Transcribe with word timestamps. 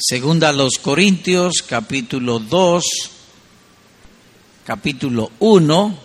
Segunda 0.00 0.50
a 0.50 0.52
los 0.52 0.74
Corintios, 0.80 1.62
capítulo 1.62 2.38
2, 2.38 2.84
capítulo 4.64 5.32
1, 5.40 5.98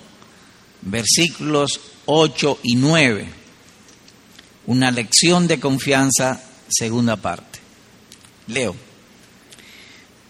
versículos 0.81 1.79
8 2.07 2.59
y 2.63 2.75
9. 2.75 3.29
Una 4.65 4.89
lección 4.89 5.47
de 5.47 5.59
confianza, 5.59 6.41
segunda 6.69 7.17
parte. 7.17 7.59
Leo. 8.47 8.75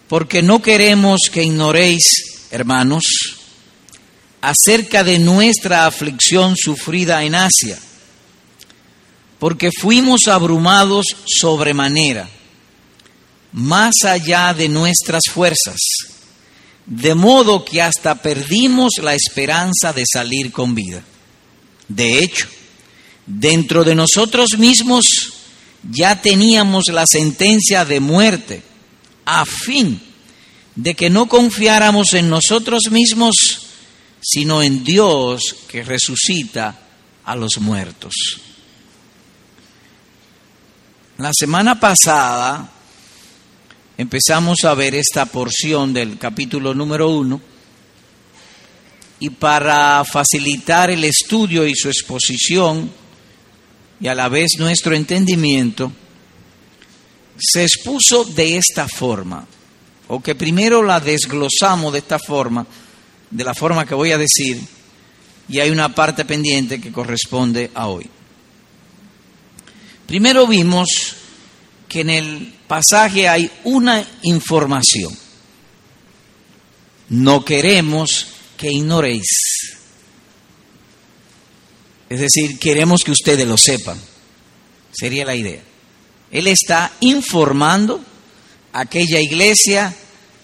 Porque 0.08 0.42
no 0.42 0.60
queremos 0.60 1.20
que 1.32 1.44
ignoréis, 1.44 2.02
hermanos, 2.50 3.04
acerca 4.42 5.02
de 5.04 5.18
nuestra 5.18 5.86
aflicción 5.86 6.54
sufrida 6.54 7.24
en 7.24 7.34
Asia, 7.34 7.78
porque 9.38 9.70
fuimos 9.72 10.28
abrumados 10.28 11.06
sobremanera, 11.24 12.28
más 13.54 14.02
allá 14.04 14.52
de 14.52 14.68
nuestras 14.68 15.22
fuerzas, 15.30 15.78
de 16.86 17.14
modo 17.14 17.64
que 17.64 17.80
hasta 17.80 18.16
perdimos 18.20 18.94
la 19.00 19.14
esperanza 19.14 19.92
de 19.92 20.02
salir 20.12 20.50
con 20.50 20.74
vida. 20.74 21.04
De 21.86 22.18
hecho, 22.18 22.48
dentro 23.24 23.84
de 23.84 23.94
nosotros 23.94 24.58
mismos 24.58 25.06
ya 25.88 26.20
teníamos 26.20 26.86
la 26.88 27.06
sentencia 27.06 27.84
de 27.84 28.00
muerte, 28.00 28.62
a 29.24 29.44
fin 29.46 30.02
de 30.74 30.96
que 30.96 31.08
no 31.08 31.26
confiáramos 31.26 32.12
en 32.14 32.28
nosotros 32.28 32.90
mismos, 32.90 33.36
sino 34.20 34.64
en 34.64 34.82
Dios 34.82 35.54
que 35.68 35.84
resucita 35.84 36.76
a 37.24 37.36
los 37.36 37.58
muertos. 37.58 38.14
La 41.18 41.30
semana 41.32 41.78
pasada 41.78 42.73
empezamos 43.96 44.64
a 44.64 44.74
ver 44.74 44.94
esta 44.94 45.26
porción 45.26 45.92
del 45.92 46.18
capítulo 46.18 46.74
número 46.74 47.08
uno 47.10 47.40
y 49.20 49.30
para 49.30 50.04
facilitar 50.04 50.90
el 50.90 51.04
estudio 51.04 51.66
y 51.66 51.74
su 51.74 51.88
exposición 51.88 52.90
y 54.00 54.08
a 54.08 54.14
la 54.14 54.28
vez 54.28 54.58
nuestro 54.58 54.94
entendimiento, 54.94 55.92
se 57.38 57.62
expuso 57.62 58.24
de 58.24 58.56
esta 58.56 58.86
forma, 58.88 59.46
o 60.08 60.20
que 60.20 60.34
primero 60.34 60.82
la 60.82 61.00
desglosamos 61.00 61.92
de 61.92 62.00
esta 62.00 62.18
forma, 62.18 62.66
de 63.30 63.44
la 63.44 63.54
forma 63.54 63.86
que 63.86 63.94
voy 63.94 64.12
a 64.12 64.18
decir, 64.18 64.60
y 65.48 65.58
hay 65.58 65.70
una 65.70 65.94
parte 65.94 66.24
pendiente 66.24 66.80
que 66.80 66.92
corresponde 66.92 67.70
a 67.74 67.88
hoy. 67.88 68.08
Primero 70.06 70.46
vimos 70.46 71.16
que 71.94 72.00
en 72.00 72.10
el 72.10 72.52
pasaje 72.66 73.28
hay 73.28 73.48
una 73.62 74.04
información. 74.22 75.16
No 77.10 77.44
queremos 77.44 78.26
que 78.56 78.72
ignoréis. 78.72 79.76
Es 82.10 82.18
decir, 82.18 82.58
queremos 82.58 83.04
que 83.04 83.12
ustedes 83.12 83.46
lo 83.46 83.56
sepan. 83.56 83.96
Sería 84.90 85.24
la 85.24 85.36
idea. 85.36 85.62
Él 86.32 86.48
está 86.48 86.90
informando 86.98 88.00
a 88.72 88.80
aquella 88.80 89.20
iglesia 89.20 89.94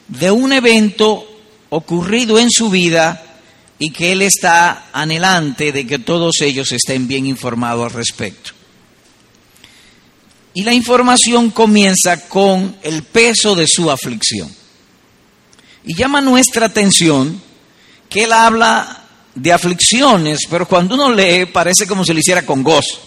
de 0.06 0.30
un 0.30 0.52
evento 0.52 1.26
ocurrido 1.70 2.38
en 2.38 2.48
su 2.48 2.70
vida 2.70 3.40
y 3.76 3.90
que 3.90 4.12
él 4.12 4.22
está 4.22 4.88
anhelante 4.92 5.72
de 5.72 5.84
que 5.84 5.98
todos 5.98 6.42
ellos 6.42 6.70
estén 6.70 7.08
bien 7.08 7.26
informados 7.26 7.86
al 7.86 7.98
respecto. 7.98 8.59
Y 10.52 10.62
la 10.62 10.74
información 10.74 11.50
comienza 11.50 12.28
con 12.28 12.76
el 12.82 13.04
peso 13.04 13.54
de 13.54 13.66
su 13.66 13.90
aflicción. 13.90 14.54
Y 15.84 15.94
llama 15.94 16.20
nuestra 16.20 16.66
atención 16.66 17.40
que 18.08 18.24
él 18.24 18.32
habla 18.32 19.04
de 19.34 19.52
aflicciones, 19.52 20.40
pero 20.50 20.66
cuando 20.66 20.94
uno 20.96 21.12
lee 21.12 21.46
parece 21.46 21.86
como 21.86 22.04
si 22.04 22.12
lo 22.12 22.18
hiciera 22.18 22.44
con 22.44 22.62
gozo. 22.62 23.00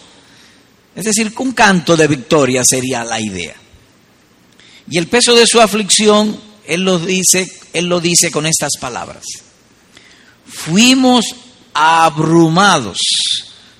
Es 0.95 1.05
decir, 1.05 1.33
un 1.37 1.51
canto 1.51 1.97
de 1.97 2.07
victoria 2.07 2.63
sería 2.63 3.03
la 3.03 3.19
idea. 3.19 3.55
Y 4.89 4.97
el 4.97 5.07
peso 5.07 5.35
de 5.35 5.45
su 5.45 5.59
aflicción, 5.59 6.39
él 6.65 6.81
lo 6.81 6.99
dice, 6.99 7.51
él 7.73 7.87
lo 7.87 7.99
dice 7.99 8.31
con 8.31 8.45
estas 8.45 8.73
palabras. 8.79 9.23
Fuimos 10.45 11.25
abrumados 11.73 12.97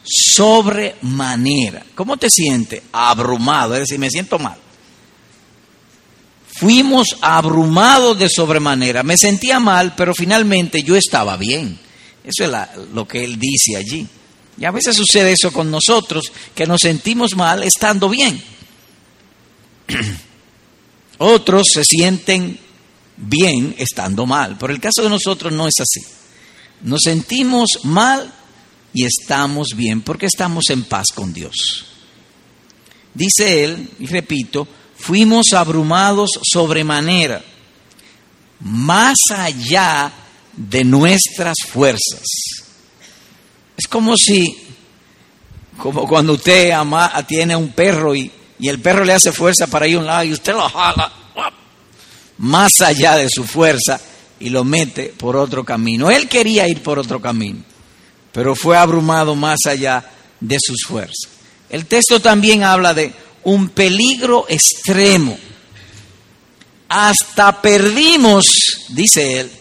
sobremanera. 0.04 1.86
¿Cómo 1.96 2.18
te 2.18 2.30
sientes? 2.30 2.82
Abrumado, 2.92 3.74
es 3.76 3.82
decir, 3.82 4.00
me 4.00 4.10
siento 4.10 4.38
mal. 4.40 4.58
Fuimos 6.56 7.18
abrumados 7.22 8.20
de 8.20 8.30
sobremanera. 8.30 9.04
Me 9.04 9.18
sentía 9.18 9.60
mal, 9.60 9.96
pero 9.96 10.14
finalmente 10.14 10.84
yo 10.84 10.96
estaba 10.96 11.36
bien. 11.38 11.80
Eso 12.24 12.46
es 12.46 12.52
lo 12.94 13.08
que 13.08 13.24
él 13.24 13.40
dice 13.40 13.76
allí. 13.76 14.08
Y 14.58 14.66
a 14.66 14.72
veces 14.72 14.96
sucede 14.96 15.32
eso 15.32 15.52
con 15.52 15.72
nosotros, 15.72 16.32
que 16.54 16.68
nos 16.68 16.82
sentimos 16.82 17.36
mal 17.36 17.64
estando 17.64 18.08
bien. 18.08 18.42
Otros 21.18 21.68
se 21.74 21.84
sienten 21.84 22.60
bien 23.18 23.76
estando 23.78 24.26
mal, 24.26 24.58
pero 24.60 24.74
el 24.74 24.80
caso 24.80 25.02
de 25.02 25.10
nosotros 25.10 25.52
no 25.52 25.68
es 25.68 25.76
así. 25.80 26.02
Nos 26.82 27.02
sentimos 27.04 27.80
mal 27.84 28.32
y 28.94 29.06
estamos 29.06 29.70
bien 29.76 30.02
porque 30.02 30.28
estamos 30.28 30.66
en 30.70 30.84
paz 30.84 31.08
con 31.14 31.34
Dios. 31.34 31.86
Dice 33.14 33.64
él, 33.64 33.90
y 34.00 34.08
repito, 34.08 34.68
fuimos 34.96 35.54
abrumados 35.54 36.32
sobremanera, 36.42 37.44
más 38.62 39.18
allá 39.36 40.12
de 40.56 40.84
nuestras 40.84 41.56
fuerzas. 41.68 42.24
Es 43.76 43.88
como 43.88 44.16
si, 44.18 44.56
como 45.78 46.08
cuando 46.08 46.34
usted 46.34 46.72
ama, 46.72 47.12
tiene 47.28 47.56
un 47.56 47.70
perro 47.70 48.16
y, 48.16 48.32
y 48.60 48.70
el 48.70 48.80
perro 48.80 49.04
le 49.04 49.14
hace 49.14 49.32
fuerza 49.32 49.68
para 49.68 49.88
ir 49.88 49.98
a 49.98 50.00
un 50.00 50.06
lado 50.06 50.24
y 50.24 50.34
usted 50.34 50.54
lo 50.54 50.70
jala 50.70 51.12
más 52.40 52.72
allá 52.82 53.16
de 53.16 53.30
su 53.30 53.44
fuerza 53.44 54.00
y 54.40 54.50
lo 54.50 54.64
mete 54.64 55.14
por 55.18 55.36
otro 55.36 55.64
camino. 55.64 56.12
Él 56.12 56.28
quería 56.28 56.68
ir 56.68 56.82
por 56.82 57.00
otro 57.00 57.22
camino 57.22 57.64
pero 58.34 58.56
fue 58.56 58.76
abrumado 58.76 59.36
más 59.36 59.60
allá 59.68 60.04
de 60.40 60.58
sus 60.60 60.84
fuerzas. 60.86 61.30
El 61.70 61.86
texto 61.86 62.20
también 62.20 62.64
habla 62.64 62.94
de 62.94 63.14
un 63.44 63.70
peligro 63.70 64.46
extremo. 64.50 65.38
Hasta 66.90 67.62
perdimos, 67.62 68.46
dice 68.90 69.40
él, 69.40 69.52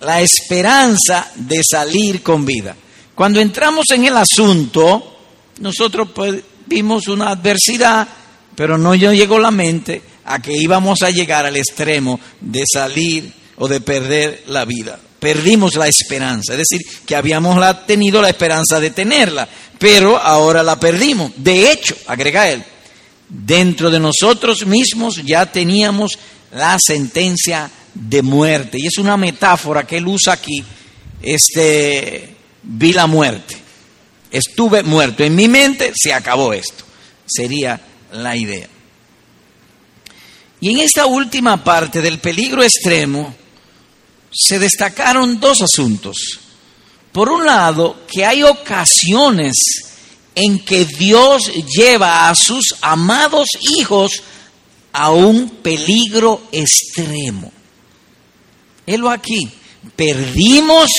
la 0.00 0.20
esperanza 0.20 1.30
de 1.34 1.62
salir 1.68 2.22
con 2.22 2.44
vida. 2.44 2.76
Cuando 3.14 3.40
entramos 3.40 3.86
en 3.90 4.04
el 4.04 4.16
asunto, 4.16 5.18
nosotros 5.60 6.08
pues, 6.14 6.42
vimos 6.66 7.08
una 7.08 7.30
adversidad, 7.30 8.06
pero 8.54 8.76
no 8.76 8.94
llegó 8.94 9.38
la 9.38 9.50
mente 9.50 10.02
a 10.26 10.40
que 10.40 10.52
íbamos 10.54 11.02
a 11.02 11.10
llegar 11.10 11.46
al 11.46 11.56
extremo 11.56 12.20
de 12.40 12.62
salir 12.70 13.32
o 13.56 13.68
de 13.68 13.80
perder 13.80 14.44
la 14.48 14.66
vida 14.66 14.98
perdimos 15.26 15.74
la 15.74 15.88
esperanza, 15.88 16.52
es 16.52 16.58
decir, 16.60 16.86
que 17.04 17.16
habíamos 17.16 17.58
tenido 17.84 18.22
la 18.22 18.28
esperanza 18.28 18.78
de 18.78 18.90
tenerla, 18.90 19.48
pero 19.76 20.16
ahora 20.16 20.62
la 20.62 20.78
perdimos. 20.78 21.32
De 21.36 21.72
hecho, 21.72 21.96
agrega 22.06 22.48
él, 22.48 22.62
dentro 23.28 23.90
de 23.90 23.98
nosotros 23.98 24.64
mismos 24.66 25.20
ya 25.24 25.50
teníamos 25.50 26.16
la 26.52 26.78
sentencia 26.78 27.68
de 27.92 28.22
muerte. 28.22 28.78
Y 28.78 28.86
es 28.86 28.98
una 28.98 29.16
metáfora 29.16 29.84
que 29.84 29.96
él 29.96 30.06
usa 30.06 30.34
aquí, 30.34 30.62
este, 31.20 32.36
vi 32.62 32.92
la 32.92 33.08
muerte, 33.08 33.56
estuve 34.30 34.84
muerto, 34.84 35.24
en 35.24 35.34
mi 35.34 35.48
mente 35.48 35.90
se 35.92 36.14
acabó 36.14 36.52
esto, 36.52 36.84
sería 37.26 37.80
la 38.12 38.36
idea. 38.36 38.68
Y 40.60 40.70
en 40.70 40.78
esta 40.78 41.06
última 41.06 41.64
parte 41.64 42.00
del 42.00 42.20
peligro 42.20 42.62
extremo, 42.62 43.34
se 44.36 44.58
destacaron 44.58 45.40
dos 45.40 45.62
asuntos. 45.62 46.16
Por 47.10 47.30
un 47.30 47.46
lado, 47.46 48.04
que 48.06 48.26
hay 48.26 48.42
ocasiones 48.42 49.54
en 50.34 50.62
que 50.62 50.84
Dios 50.84 51.50
lleva 51.74 52.28
a 52.28 52.34
sus 52.34 52.74
amados 52.82 53.48
hijos 53.76 54.22
a 54.92 55.10
un 55.10 55.48
peligro 55.48 56.42
extremo. 56.52 57.50
Helo 58.86 59.10
aquí, 59.10 59.50
perdimos 59.96 60.90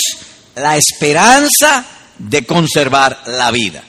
la 0.55 0.75
esperanza 0.75 1.85
de 2.17 2.43
conservar 2.45 3.21
la 3.27 3.51
vida. 3.51 3.83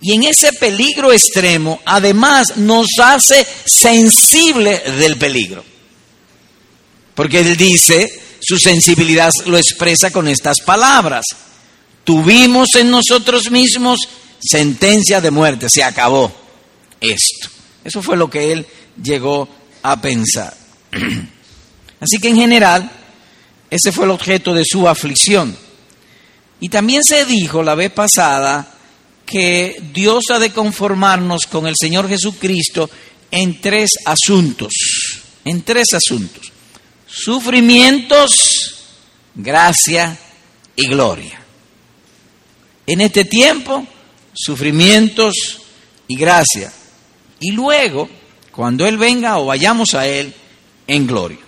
Y 0.00 0.12
en 0.12 0.24
ese 0.24 0.52
peligro 0.52 1.12
extremo, 1.12 1.80
además, 1.84 2.56
nos 2.56 2.86
hace 3.02 3.44
sensible 3.66 4.78
del 4.98 5.16
peligro. 5.16 5.73
Porque 7.14 7.40
él 7.40 7.56
dice, 7.56 8.08
su 8.40 8.58
sensibilidad 8.58 9.30
lo 9.46 9.56
expresa 9.56 10.10
con 10.10 10.28
estas 10.28 10.60
palabras. 10.60 11.24
Tuvimos 12.04 12.68
en 12.76 12.90
nosotros 12.90 13.50
mismos 13.50 14.00
sentencia 14.40 15.20
de 15.20 15.30
muerte, 15.30 15.68
se 15.70 15.82
acabó 15.82 16.32
esto. 17.00 17.48
Eso 17.84 18.02
fue 18.02 18.16
lo 18.16 18.28
que 18.28 18.52
él 18.52 18.66
llegó 19.02 19.48
a 19.82 20.00
pensar. 20.00 20.54
Así 22.00 22.18
que 22.18 22.28
en 22.28 22.36
general, 22.36 22.90
ese 23.70 23.92
fue 23.92 24.04
el 24.04 24.10
objeto 24.10 24.52
de 24.52 24.64
su 24.64 24.88
aflicción. 24.88 25.56
Y 26.60 26.68
también 26.68 27.02
se 27.02 27.24
dijo 27.24 27.62
la 27.62 27.74
vez 27.74 27.90
pasada 27.90 28.74
que 29.24 29.82
Dios 29.92 30.24
ha 30.30 30.38
de 30.38 30.50
conformarnos 30.50 31.46
con 31.46 31.66
el 31.66 31.74
Señor 31.78 32.08
Jesucristo 32.08 32.90
en 33.30 33.60
tres 33.60 33.90
asuntos, 34.04 34.72
en 35.44 35.62
tres 35.62 35.86
asuntos. 35.94 36.53
Sufrimientos, 37.14 38.74
gracia 39.36 40.18
y 40.74 40.88
gloria. 40.88 41.40
En 42.86 43.00
este 43.00 43.24
tiempo, 43.24 43.86
sufrimientos 44.34 45.60
y 46.08 46.16
gracia. 46.16 46.72
Y 47.38 47.52
luego, 47.52 48.08
cuando 48.50 48.84
Él 48.84 48.98
venga 48.98 49.38
o 49.38 49.46
vayamos 49.46 49.94
a 49.94 50.08
Él, 50.08 50.34
en 50.88 51.06
gloria. 51.06 51.38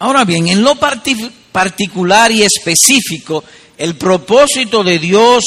Ahora 0.00 0.24
bien, 0.24 0.48
en 0.48 0.62
lo 0.62 0.74
particular 0.74 2.32
y 2.32 2.42
específico, 2.42 3.44
el 3.78 3.94
propósito 3.94 4.82
de 4.82 4.98
Dios 4.98 5.44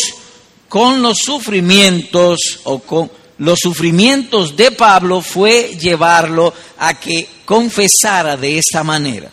con 0.69 1.01
los 1.01 1.17
sufrimientos 1.17 2.61
o 2.63 2.79
con 2.79 3.11
los 3.39 3.59
sufrimientos 3.59 4.55
de 4.55 4.71
Pablo 4.71 5.21
fue 5.21 5.77
llevarlo 5.79 6.53
a 6.79 6.99
que 6.99 7.27
confesara 7.45 8.35
de 8.35 8.57
esta 8.57 8.83
manera, 8.83 9.31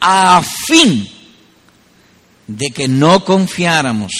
a 0.00 0.42
fin 0.66 1.08
de 2.46 2.70
que 2.70 2.86
no 2.86 3.24
confiáramos 3.24 4.12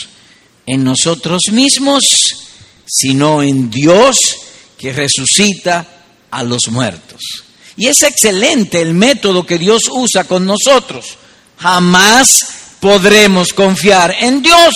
en 0.66 0.82
nosotros 0.82 1.42
mismos, 1.52 2.04
sino 2.84 3.42
en 3.42 3.70
Dios 3.70 4.16
que 4.76 4.92
resucita 4.92 5.86
a 6.30 6.42
los 6.42 6.68
muertos. 6.68 7.20
Y 7.76 7.86
es 7.86 8.02
excelente 8.02 8.80
el 8.80 8.94
método 8.94 9.46
que 9.46 9.58
Dios 9.58 9.82
usa 9.90 10.24
con 10.24 10.44
nosotros. 10.44 11.16
Jamás 11.58 12.28
podremos 12.80 13.52
confiar 13.52 14.14
en 14.18 14.42
Dios 14.42 14.74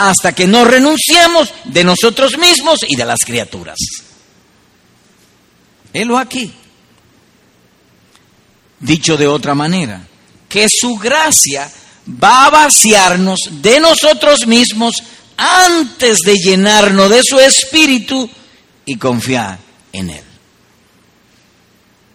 hasta 0.00 0.32
que 0.32 0.46
no 0.46 0.64
renunciemos 0.64 1.52
de 1.64 1.84
nosotros 1.84 2.38
mismos 2.38 2.80
y 2.88 2.96
de 2.96 3.04
las 3.04 3.18
criaturas. 3.20 3.76
Helo 5.92 6.16
aquí. 6.16 6.50
Dicho 8.78 9.18
de 9.18 9.28
otra 9.28 9.54
manera, 9.54 10.02
que 10.48 10.68
su 10.70 10.96
gracia 10.96 11.70
va 12.22 12.46
a 12.46 12.50
vaciarnos 12.50 13.40
de 13.50 13.78
nosotros 13.78 14.46
mismos 14.46 15.02
antes 15.36 16.20
de 16.24 16.34
llenarnos 16.36 17.10
de 17.10 17.20
su 17.22 17.38
espíritu 17.38 18.28
y 18.86 18.96
confiar 18.96 19.58
en 19.92 20.10
él. 20.10 20.24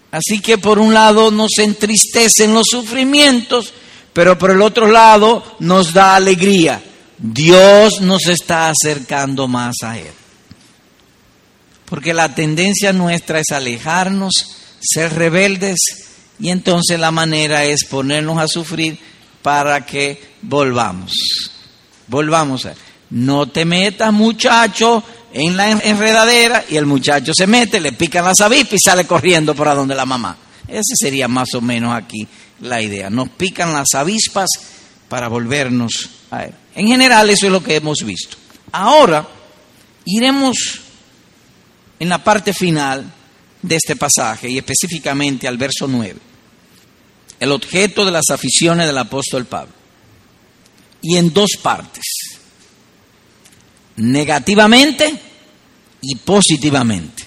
Así 0.09 0.39
que 0.39 0.57
por 0.57 0.79
un 0.79 0.91
lado 0.91 1.29
nos 1.29 1.59
entristecen 1.59 2.55
los 2.55 2.65
sufrimientos, 2.67 3.73
pero 4.11 4.39
por 4.39 4.49
el 4.49 4.63
otro 4.63 4.87
lado 4.87 5.57
nos 5.59 5.93
da 5.93 6.15
alegría. 6.15 6.81
Dios 7.17 8.01
nos 8.01 8.27
está 8.27 8.69
acercando 8.69 9.47
más 9.47 9.75
a 9.83 9.97
Él. 9.97 10.11
Porque 11.85 12.13
la 12.13 12.33
tendencia 12.33 12.93
nuestra 12.93 13.39
es 13.39 13.51
alejarnos, 13.51 14.33
ser 14.79 15.13
rebeldes, 15.13 15.77
y 16.39 16.49
entonces 16.49 16.99
la 16.99 17.11
manera 17.11 17.63
es 17.63 17.85
ponernos 17.85 18.37
a 18.37 18.47
sufrir 18.47 18.99
para 19.41 19.85
que 19.85 20.35
volvamos. 20.41 21.13
Volvamos 22.07 22.65
a 22.65 22.71
Él. 22.71 22.77
No 23.11 23.47
te 23.47 23.65
metas, 23.65 24.11
muchacho, 24.11 25.03
en 25.31 25.55
la 25.55 25.69
enredadera 25.69 26.63
y 26.69 26.77
el 26.77 26.85
muchacho 26.85 27.33
se 27.33 27.45
mete, 27.45 27.79
le 27.79 27.91
pican 27.91 28.25
las 28.25 28.41
avispas 28.41 28.73
y 28.73 28.79
sale 28.79 29.05
corriendo 29.05 29.53
para 29.53 29.75
donde 29.75 29.93
la 29.93 30.05
mamá. 30.05 30.37
Ese 30.67 30.95
sería 30.95 31.27
más 31.27 31.53
o 31.53 31.61
menos 31.61 31.93
aquí 31.93 32.27
la 32.61 32.81
idea. 32.81 33.09
Nos 33.09 33.29
pican 33.29 33.73
las 33.73 33.93
avispas 33.93 34.49
para 35.07 35.27
volvernos 35.27 36.09
a 36.31 36.45
él. 36.45 36.53
En 36.75 36.87
general 36.87 37.29
eso 37.29 37.45
es 37.45 37.51
lo 37.51 37.63
que 37.63 37.75
hemos 37.75 37.99
visto. 38.03 38.37
Ahora 38.71 39.27
iremos 40.05 40.81
en 41.99 42.09
la 42.09 42.23
parte 42.23 42.53
final 42.53 43.11
de 43.61 43.75
este 43.75 43.95
pasaje 43.95 44.49
y 44.49 44.57
específicamente 44.57 45.47
al 45.47 45.57
verso 45.57 45.87
9. 45.87 46.15
El 47.39 47.51
objeto 47.51 48.05
de 48.05 48.11
las 48.11 48.29
aficiones 48.29 48.85
del 48.85 48.97
apóstol 48.97 49.45
Pablo. 49.45 49.73
Y 51.01 51.17
en 51.17 51.33
dos 51.33 51.51
partes. 51.61 52.03
Negativamente 53.97 55.19
y 56.01 56.15
positivamente. 56.15 57.23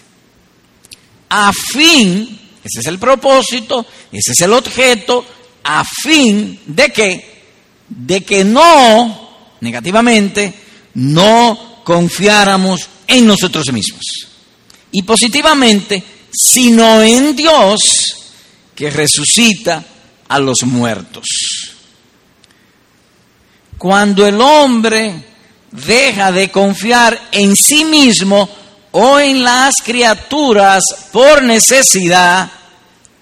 A 1.31 1.53
fin 1.53 2.39
ese 2.69 2.81
es 2.81 2.87
el 2.87 2.99
propósito, 2.99 3.87
ese 4.13 4.33
es 4.33 4.41
el 4.41 4.53
objeto, 4.53 5.25
a 5.65 5.85
fin 5.85 6.61
de 6.67 6.91
que, 6.91 7.45
de 7.89 8.23
que 8.23 8.45
no, 8.45 9.28
negativamente, 9.61 10.55
no 10.95 11.83
confiáramos 11.85 12.89
en 13.07 13.27
nosotros 13.27 13.65
mismos. 13.73 14.03
Y 14.93 15.03
positivamente, 15.03 16.03
sino 16.33 17.03
en 17.03 17.35
Dios 17.35 17.79
que 18.75 18.91
resucita 18.91 19.85
a 20.29 20.39
los 20.39 20.63
muertos. 20.65 21.27
Cuando 23.77 24.27
el 24.27 24.41
hombre 24.41 25.25
deja 25.71 26.33
de 26.33 26.51
confiar 26.51 27.29
en 27.33 27.55
sí 27.55 27.85
mismo 27.85 28.49
o 28.93 29.19
en 29.19 29.45
las 29.45 29.75
criaturas 29.85 30.83
por 31.13 31.43
necesidad, 31.43 32.51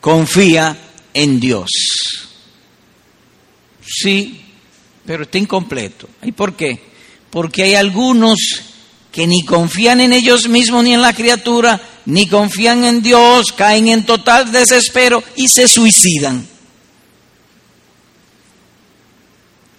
confía 0.01 0.77
en 1.13 1.41
Dios. 1.41 1.71
Sí, 3.85 4.46
pero 5.07 5.23
está 5.23 5.39
incompleto. 5.39 6.09
¿Y 6.23 6.33
por 6.33 6.55
qué? 6.55 6.81
Porque 7.31 7.63
hay 7.63 7.75
algunos 7.75 8.39
que 9.13 9.27
ni 9.27 9.45
confían 9.45 10.01
en 10.01 10.13
ellos 10.13 10.49
mismos 10.49 10.85
ni 10.85 10.93
en 10.93 11.01
la 11.01 11.15
criatura, 11.15 11.81
ni 12.05 12.27
confían 12.27 12.85
en 12.85 13.03
Dios, 13.03 13.47
caen 13.57 13.89
en 13.89 14.05
total 14.05 14.53
desespero 14.53 15.23
y 15.37 15.49
se 15.49 15.69
suicidan. 15.69 16.47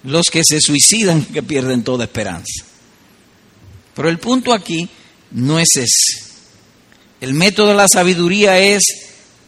Los 0.06 0.28
que 0.32 0.42
se 0.44 0.62
suicidan 0.62 1.26
que 1.26 1.44
pierden 1.44 1.84
toda 1.84 2.06
esperanza. 2.06 2.66
Pero 3.94 4.10
el 4.10 4.20
punto 4.20 4.54
aquí 4.54 4.88
no 5.32 5.60
es 5.60 5.76
ese. 5.76 6.24
El 7.20 7.34
método 7.34 7.70
de 7.70 7.76
la 7.76 7.88
sabiduría 7.88 8.60
es 8.60 8.84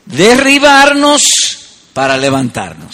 derribarnos 0.06 1.22
para 1.94 2.18
levantarnos. 2.18 2.94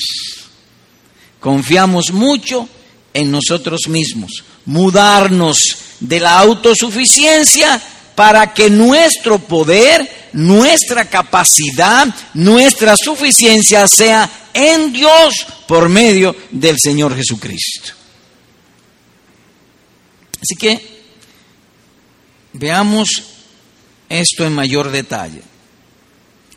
Confiamos 1.39 2.11
mucho 2.11 2.67
en 3.15 3.31
nosotros 3.31 3.87
mismos, 3.87 4.43
mudarnos 4.65 5.57
de 6.01 6.19
la 6.19 6.37
autosuficiencia 6.37 7.81
para 8.13 8.53
que 8.53 8.69
nuestro 8.69 9.39
poder, 9.39 10.29
nuestra 10.33 11.09
capacidad, 11.09 12.13
nuestra 12.33 12.95
suficiencia 12.97 13.87
sea 13.87 14.29
en 14.53 14.91
Dios 14.91 15.47
por 15.65 15.87
medio 15.87 16.35
del 16.51 16.77
Señor 16.77 17.15
Jesucristo. 17.15 17.93
Así 20.41 20.55
que 20.59 21.01
veamos 22.51 23.07
esto 24.09 24.45
en 24.45 24.53
mayor 24.53 24.91
detalle 24.91 25.41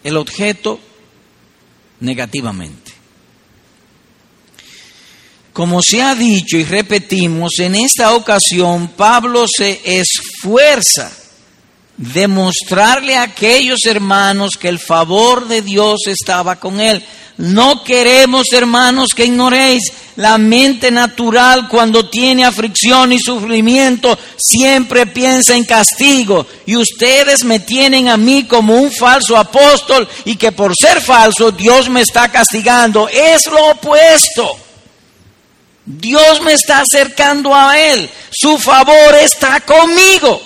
el 0.03 0.17
objeto 0.17 0.81
negativamente. 2.01 2.88
Como 5.59 5.81
se 5.83 6.01
ha 6.01 6.15
dicho 6.15 6.57
y 6.57 6.63
repetimos, 6.63 7.59
en 7.59 7.75
esta 7.75 8.15
ocasión 8.15 8.93
Pablo 8.97 9.45
se 9.49 9.81
esfuerza 9.83 11.11
de 11.97 12.29
mostrarle 12.29 13.17
a 13.17 13.23
aquellos 13.23 13.81
hermanos 13.85 14.53
que 14.57 14.69
el 14.69 14.79
favor 14.79 15.49
de 15.49 15.63
Dios 15.63 16.03
estaba 16.07 16.61
con 16.61 16.81
él. 16.81 17.05
No 17.39 17.83
queremos, 17.83 18.45
hermanos, 18.53 19.09
que 19.17 19.25
ignoréis 19.25 19.93
la 20.15 20.39
mente 20.39 20.93
natural 20.93 21.67
cuando 21.69 22.09
tiene 22.09 22.45
aflicción 22.45 23.13
y 23.13 23.19
sufrimiento, 23.19 24.17
siempre 24.37 25.07
piensa 25.07 25.57
en 25.57 25.65
castigo. 25.65 26.47
Y 26.67 26.77
ustedes 26.77 27.43
me 27.43 27.59
tienen 27.59 28.07
a 28.07 28.17
mí 28.17 28.45
como 28.45 28.77
un 28.77 28.93
falso 28.93 29.37
apóstol 29.37 30.09
y 30.25 30.37
que 30.37 30.53
por 30.53 30.73
ser 30.77 31.01
falso 31.01 31.51
Dios 31.51 31.91
me 31.91 32.03
está 32.03 32.29
castigando. 32.29 33.09
Es 33.09 33.41
lo 33.51 33.73
opuesto. 33.73 34.68
Dios 35.91 36.43
me 36.43 36.53
está 36.53 36.83
acercando 36.83 37.55
a 37.55 37.81
Él. 37.81 38.11
Su 38.31 38.59
favor 38.59 39.15
está 39.15 39.61
conmigo. 39.61 40.39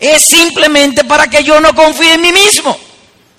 Es 0.00 0.24
simplemente 0.26 1.04
para 1.04 1.28
que 1.28 1.44
yo 1.44 1.60
no 1.60 1.72
confíe 1.74 2.14
en 2.14 2.20
mí 2.20 2.32
mismo. 2.32 2.76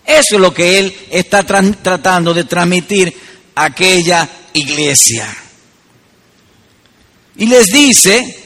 Eso 0.05 0.35
es 0.35 0.39
lo 0.39 0.53
que 0.53 0.79
él 0.79 0.95
está 1.09 1.43
tratando 1.43 2.33
de 2.33 2.43
transmitir 2.43 3.13
a 3.55 3.65
aquella 3.65 4.29
iglesia. 4.53 5.27
Y 7.35 7.47
les 7.47 7.65
dice, 7.65 8.44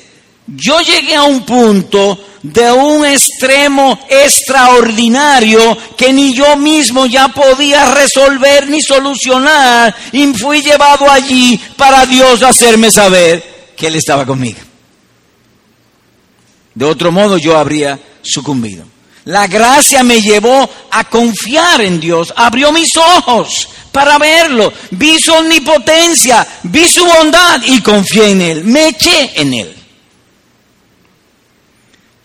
yo 0.56 0.82
llegué 0.82 1.16
a 1.16 1.24
un 1.24 1.42
punto 1.42 2.18
de 2.42 2.72
un 2.72 3.06
extremo 3.06 4.00
extraordinario 4.10 5.78
que 5.98 6.14
ni 6.14 6.34
yo 6.34 6.56
mismo 6.56 7.06
ya 7.06 7.28
podía 7.30 7.94
resolver 7.94 8.70
ni 8.70 8.82
solucionar 8.82 9.94
y 10.12 10.26
fui 10.34 10.62
llevado 10.62 11.10
allí 11.10 11.60
para 11.76 12.06
Dios 12.06 12.42
hacerme 12.42 12.92
saber 12.92 13.72
que 13.76 13.88
Él 13.88 13.96
estaba 13.96 14.26
conmigo. 14.26 14.60
De 16.74 16.86
otro 16.86 17.12
modo 17.12 17.38
yo 17.38 17.58
habría 17.58 18.00
sucumbido. 18.22 18.86
La 19.26 19.48
gracia 19.48 20.02
me 20.02 20.22
llevó 20.22 20.70
a 20.92 21.04
confiar 21.04 21.82
en 21.82 22.00
Dios, 22.00 22.34
abrió 22.36 22.72
mis 22.72 22.96
ojos 22.96 23.68
para 23.92 24.18
verlo, 24.18 24.72
vi 24.92 25.20
su 25.20 25.34
omnipotencia, 25.34 26.48
vi 26.64 26.88
su 26.88 27.06
bondad 27.06 27.62
y 27.66 27.82
confié 27.82 28.32
en 28.32 28.42
Él, 28.42 28.64
me 28.64 28.88
eché 28.88 29.32
en 29.36 29.54
Él. 29.54 29.79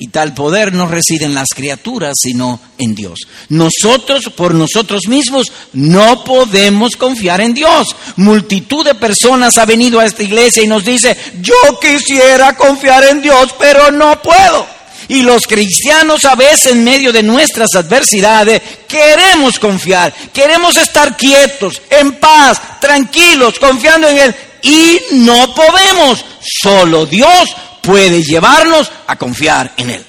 Y 0.05 0.09
tal 0.09 0.35
poder 0.35 0.75
no 0.75 0.87
reside 0.87 1.25
en 1.25 1.33
las 1.33 1.49
criaturas, 1.55 2.13
sino 2.21 2.61
en 2.77 2.95
Dios. 2.95 3.21
Nosotros, 3.49 4.25
por 4.37 4.53
nosotros 4.53 5.09
mismos, 5.09 5.51
no 5.73 6.23
podemos 6.25 6.95
confiar 6.97 7.41
en 7.41 7.55
Dios. 7.55 7.97
Multitud 8.17 8.85
de 8.85 8.95
personas 8.95 9.57
ha 9.57 9.65
venido 9.65 9.99
a 10.01 10.05
esta 10.05 10.23
iglesia 10.23 10.63
y 10.63 10.67
nos 10.67 10.85
dice, 10.85 11.17
yo 11.41 11.81
quisiera 11.81 12.55
confiar 12.55 13.03
en 13.05 13.23
Dios, 13.23 13.55
pero 13.59 13.91
no 13.93 14.21
puedo. 14.21 14.67
Y 15.09 15.23
los 15.23 15.47
cristianos 15.47 16.27
a 16.27 16.35
veces 16.35 16.73
en 16.73 16.85
medio 16.85 17.11
de 17.11 17.23
nuestras 17.23 17.71
adversidades 17.75 18.61
queremos 18.87 19.59
confiar, 19.59 20.13
queremos 20.35 20.77
estar 20.77 21.17
quietos, 21.17 21.81
en 21.89 22.17
paz, 22.17 22.61
tranquilos, 22.79 23.59
confiando 23.59 24.07
en 24.07 24.19
Él. 24.19 24.35
Y 24.61 25.01
no 25.13 25.55
podemos. 25.55 26.23
Solo 26.61 27.07
Dios 27.07 27.57
puede 27.85 28.23
llevarnos 28.23 28.91
a 29.07 29.17
confiar 29.17 29.73
en 29.77 29.91
Él. 29.91 30.07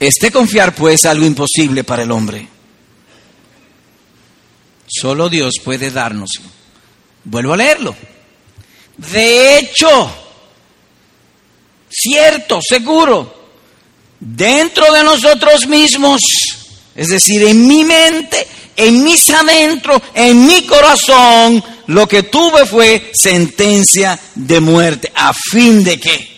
Este 0.00 0.32
confiar 0.32 0.74
pues 0.74 1.04
algo 1.04 1.24
imposible 1.24 1.84
para 1.84 2.02
el 2.02 2.10
hombre. 2.10 2.48
Solo 4.88 5.28
Dios 5.28 5.54
puede 5.64 5.90
dárnoslo. 5.90 6.44
Vuelvo 7.24 7.54
a 7.54 7.56
leerlo. 7.56 7.94
De 8.96 9.58
hecho, 9.58 10.10
cierto, 11.88 12.60
seguro, 12.60 13.50
dentro 14.18 14.92
de 14.92 15.04
nosotros 15.04 15.66
mismos, 15.66 16.20
es 16.94 17.06
decir, 17.06 17.44
en 17.44 17.66
mi 17.66 17.84
mente, 17.84 18.46
en 18.76 19.04
mis 19.04 19.30
adentro, 19.30 20.02
en 20.14 20.46
mi 20.46 20.66
corazón, 20.66 21.62
lo 21.86 22.06
que 22.08 22.24
tuve 22.24 22.66
fue 22.66 23.10
sentencia 23.14 24.18
de 24.34 24.60
muerte, 24.60 25.12
a 25.14 25.32
fin 25.32 25.82
de 25.84 25.98
que 25.98 26.32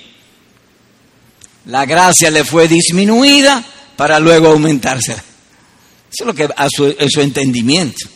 la 1.66 1.86
gracia 1.86 2.30
le 2.30 2.44
fue 2.44 2.68
disminuida 2.68 3.64
para 3.96 4.18
luego 4.20 4.48
aumentarse. 4.48 5.12
Eso 5.12 5.22
es 6.20 6.26
lo 6.26 6.34
que 6.34 6.48
a 6.54 6.68
su 6.68 7.20
entendimiento, 7.20 8.06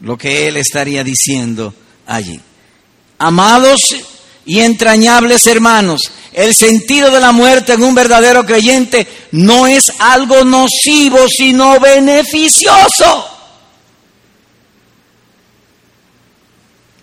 lo 0.00 0.18
que 0.18 0.48
él 0.48 0.56
estaría 0.56 1.04
diciendo 1.04 1.72
allí. 2.06 2.40
Amados 3.18 3.80
y 4.46 4.60
entrañables 4.60 5.46
hermanos, 5.46 6.00
el 6.32 6.54
sentido 6.54 7.10
de 7.10 7.20
la 7.20 7.32
muerte 7.32 7.72
en 7.72 7.82
un 7.82 7.94
verdadero 7.94 8.44
creyente 8.46 9.06
no 9.32 9.66
es 9.66 9.92
algo 9.98 10.44
nocivo, 10.44 11.18
sino 11.28 11.78
beneficioso. 11.80 13.39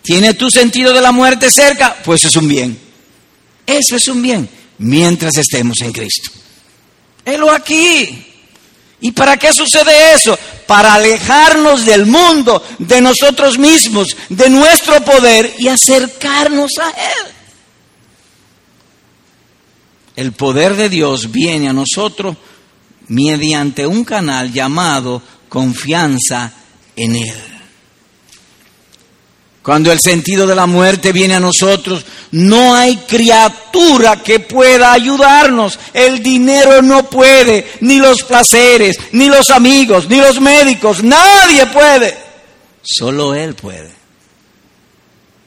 ¿Tiene 0.08 0.32
tu 0.32 0.50
sentido 0.50 0.94
de 0.94 1.02
la 1.02 1.12
muerte 1.12 1.50
cerca? 1.50 1.94
Pues 2.02 2.24
es 2.24 2.34
un 2.34 2.48
bien. 2.48 2.80
Eso 3.66 3.94
es 3.94 4.08
un 4.08 4.22
bien, 4.22 4.48
mientras 4.78 5.36
estemos 5.36 5.82
en 5.82 5.92
Cristo. 5.92 6.30
Helo 7.26 7.50
aquí. 7.50 8.24
¿Y 9.02 9.12
para 9.12 9.36
qué 9.36 9.52
sucede 9.52 10.14
eso? 10.14 10.38
Para 10.66 10.94
alejarnos 10.94 11.84
del 11.84 12.06
mundo, 12.06 12.64
de 12.78 13.02
nosotros 13.02 13.58
mismos, 13.58 14.16
de 14.30 14.48
nuestro 14.48 15.04
poder 15.04 15.54
y 15.58 15.68
acercarnos 15.68 16.70
a 16.80 16.88
Él. 16.88 17.32
El 20.16 20.32
poder 20.32 20.74
de 20.74 20.88
Dios 20.88 21.30
viene 21.30 21.68
a 21.68 21.74
nosotros 21.74 22.34
mediante 23.08 23.86
un 23.86 24.04
canal 24.04 24.54
llamado 24.54 25.20
confianza 25.50 26.54
en 26.96 27.16
Él. 27.16 27.57
Cuando 29.68 29.92
el 29.92 30.00
sentido 30.00 30.46
de 30.46 30.54
la 30.54 30.64
muerte 30.64 31.12
viene 31.12 31.34
a 31.34 31.40
nosotros, 31.40 32.02
no 32.30 32.74
hay 32.74 32.96
criatura 33.06 34.22
que 34.22 34.40
pueda 34.40 34.94
ayudarnos. 34.94 35.78
El 35.92 36.22
dinero 36.22 36.80
no 36.80 37.10
puede, 37.10 37.72
ni 37.82 37.98
los 37.98 38.22
placeres, 38.22 38.96
ni 39.12 39.28
los 39.28 39.50
amigos, 39.50 40.08
ni 40.08 40.22
los 40.22 40.40
médicos, 40.40 41.02
nadie 41.04 41.66
puede. 41.66 42.16
Solo 42.82 43.34
Él 43.34 43.54
puede. 43.54 43.92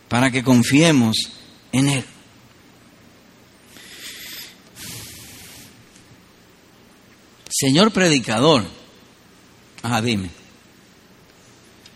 Para 0.08 0.30
que 0.30 0.44
confiemos 0.44 1.18
en 1.72 1.90
Él. 1.90 2.06
Señor 7.50 7.90
predicador, 7.90 8.66
ah, 9.82 10.00
dime. 10.00 10.41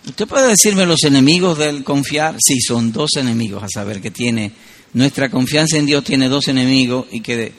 ¿Usted 0.07 0.27
puede 0.27 0.49
decirme 0.49 0.85
los 0.85 1.03
enemigos 1.03 1.57
del 1.57 1.83
confiar? 1.83 2.35
Sí, 2.39 2.59
son 2.61 2.91
dos 2.91 3.11
enemigos, 3.15 3.63
a 3.63 3.67
saber 3.67 4.01
que 4.01 4.11
tiene 4.11 4.51
nuestra 4.93 5.29
confianza 5.29 5.77
en 5.77 5.85
Dios 5.85 6.05
tiene 6.05 6.29
dos 6.29 6.47
enemigos 6.47 7.07
y 7.11 7.19
que 7.19 7.51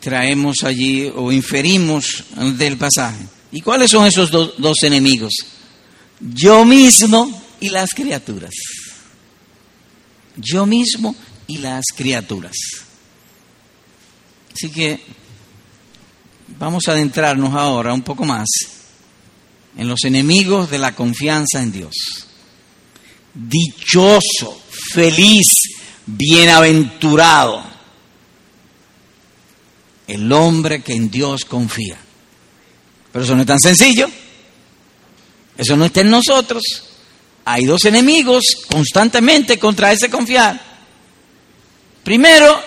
traemos 0.00 0.64
allí 0.64 1.10
o 1.14 1.32
inferimos 1.32 2.24
del 2.58 2.76
pasaje. 2.76 3.24
¿Y 3.52 3.62
cuáles 3.62 3.90
son 3.90 4.06
esos 4.06 4.30
dos 4.30 4.82
enemigos? 4.82 5.32
Yo 6.20 6.66
mismo 6.66 7.42
y 7.60 7.70
las 7.70 7.90
criaturas. 7.94 8.52
Yo 10.36 10.66
mismo 10.66 11.16
y 11.46 11.56
las 11.56 11.84
criaturas. 11.96 12.56
Así 14.52 14.68
que 14.68 15.00
vamos 16.58 16.86
a 16.86 16.92
adentrarnos 16.92 17.54
ahora 17.54 17.94
un 17.94 18.02
poco 18.02 18.26
más 18.26 18.46
en 19.78 19.88
los 19.88 20.04
enemigos 20.04 20.68
de 20.70 20.78
la 20.78 20.94
confianza 20.94 21.62
en 21.62 21.72
Dios. 21.72 21.94
Dichoso, 23.32 24.60
feliz, 24.92 25.46
bienaventurado 26.04 27.62
el 30.08 30.32
hombre 30.32 30.82
que 30.82 30.94
en 30.94 31.10
Dios 31.10 31.44
confía. 31.44 31.98
Pero 33.12 33.24
eso 33.24 33.34
no 33.34 33.42
es 33.42 33.46
tan 33.46 33.60
sencillo. 33.60 34.08
Eso 35.56 35.76
no 35.76 35.84
está 35.84 36.00
en 36.00 36.10
nosotros. 36.10 36.62
Hay 37.44 37.64
dos 37.64 37.84
enemigos 37.84 38.42
constantemente 38.68 39.58
contra 39.58 39.92
ese 39.92 40.10
confiar. 40.10 40.60
Primero, 42.02 42.60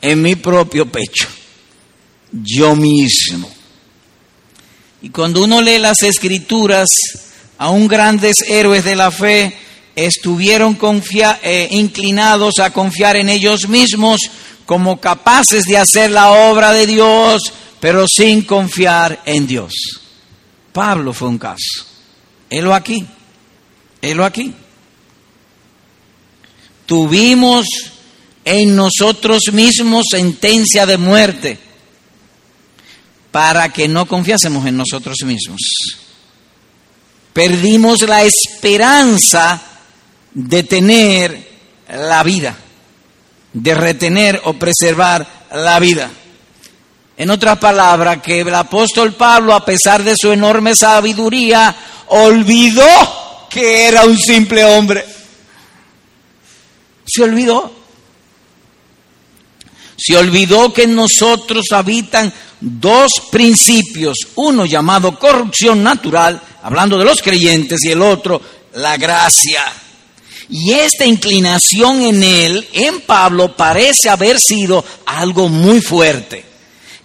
en 0.00 0.22
mi 0.22 0.36
propio 0.36 0.90
pecho. 0.90 1.28
Yo 2.32 2.74
mismo. 2.74 3.57
Y 5.00 5.10
cuando 5.10 5.44
uno 5.44 5.62
lee 5.62 5.78
las 5.78 6.02
escrituras, 6.02 6.88
aún 7.56 7.86
grandes 7.86 8.42
héroes 8.48 8.84
de 8.84 8.96
la 8.96 9.10
fe 9.10 9.56
estuvieron 9.94 10.78
eh, 11.42 11.68
inclinados 11.70 12.58
a 12.58 12.72
confiar 12.72 13.16
en 13.16 13.28
ellos 13.28 13.68
mismos 13.68 14.20
como 14.66 15.00
capaces 15.00 15.64
de 15.64 15.76
hacer 15.76 16.10
la 16.10 16.30
obra 16.30 16.72
de 16.72 16.86
Dios, 16.86 17.42
pero 17.80 18.06
sin 18.06 18.42
confiar 18.42 19.22
en 19.24 19.46
Dios. 19.46 19.72
Pablo 20.72 21.12
fue 21.12 21.28
un 21.28 21.38
caso. 21.38 21.86
Helo 22.50 22.74
aquí, 22.74 23.06
helo 24.02 24.24
aquí. 24.24 24.52
Tuvimos 26.86 27.66
en 28.44 28.74
nosotros 28.74 29.42
mismos 29.52 30.06
sentencia 30.10 30.86
de 30.86 30.96
muerte 30.96 31.67
para 33.30 33.68
que 33.70 33.88
no 33.88 34.06
confiásemos 34.06 34.66
en 34.66 34.76
nosotros 34.76 35.18
mismos. 35.24 35.60
Perdimos 37.32 38.02
la 38.02 38.24
esperanza 38.24 39.60
de 40.32 40.62
tener 40.62 41.48
la 41.88 42.22
vida, 42.22 42.56
de 43.52 43.74
retener 43.74 44.40
o 44.44 44.54
preservar 44.54 45.26
la 45.52 45.78
vida. 45.78 46.10
En 47.16 47.30
otras 47.30 47.58
palabras, 47.58 48.22
que 48.22 48.40
el 48.40 48.54
apóstol 48.54 49.14
Pablo, 49.14 49.52
a 49.52 49.64
pesar 49.64 50.02
de 50.04 50.14
su 50.16 50.32
enorme 50.32 50.74
sabiduría, 50.74 51.74
olvidó 52.08 53.46
que 53.50 53.86
era 53.86 54.04
un 54.04 54.16
simple 54.16 54.64
hombre. 54.64 55.04
Se 57.06 57.22
olvidó. 57.22 57.72
Se 59.96 60.16
olvidó 60.16 60.72
que 60.72 60.84
en 60.84 60.94
nosotros 60.94 61.66
habitan 61.72 62.32
dos 62.60 63.10
principios, 63.30 64.18
uno 64.36 64.66
llamado 64.66 65.18
corrupción 65.18 65.82
natural, 65.82 66.40
hablando 66.62 66.98
de 66.98 67.04
los 67.04 67.22
creyentes, 67.22 67.80
y 67.84 67.92
el 67.92 68.02
otro, 68.02 68.40
la 68.74 68.96
gracia. 68.96 69.62
Y 70.50 70.72
esta 70.72 71.04
inclinación 71.04 72.02
en 72.02 72.22
él, 72.22 72.66
en 72.72 73.00
Pablo, 73.02 73.54
parece 73.56 74.08
haber 74.08 74.38
sido 74.38 74.84
algo 75.06 75.48
muy 75.48 75.80
fuerte. 75.80 76.44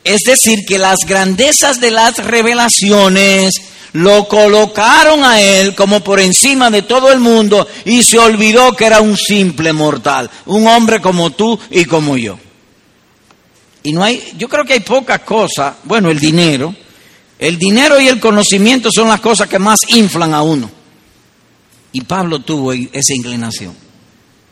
Es 0.03 0.22
decir, 0.25 0.60
que 0.67 0.77
las 0.77 1.00
grandezas 1.07 1.79
de 1.79 1.91
las 1.91 2.17
revelaciones 2.17 3.53
lo 3.93 4.27
colocaron 4.27 5.24
a 5.24 5.39
él 5.39 5.75
como 5.75 6.03
por 6.03 6.19
encima 6.19 6.69
de 6.72 6.81
todo 6.81 7.12
el 7.12 7.19
mundo 7.19 7.67
y 7.86 8.03
se 8.03 8.17
olvidó 8.17 8.75
que 8.75 8.86
era 8.86 9.01
un 9.01 9.15
simple 9.15 9.72
mortal, 9.72 10.29
un 10.45 10.67
hombre 10.67 11.00
como 11.00 11.29
tú 11.31 11.60
y 11.69 11.86
como 11.86 12.17
yo. 12.17 12.38
Y 13.84 13.92
no 13.92 14.04
hay, 14.04 14.34
yo 14.38 14.48
creo 14.48 14.63
que 14.63 14.74
hay 14.74 14.80
poca 14.80 15.20
cosa, 15.20 15.75
bueno, 15.84 16.10
el 16.10 16.20
dinero, 16.20 16.74
el 17.38 17.58
dinero 17.60 18.00
y 18.00 18.08
el 18.08 18.20
conocimiento 18.20 18.90
son 18.94 19.10
las 19.10 19.20
cosas 19.20 19.50
que 19.50 19.60
más 19.60 19.80
inflan 19.90 20.34
a 20.34 20.42
uno. 20.42 20.72
Y 21.92 22.02
Pablo 22.02 22.40
tuvo 22.40 22.72
esa 22.72 23.13
inclinación. 23.13 23.75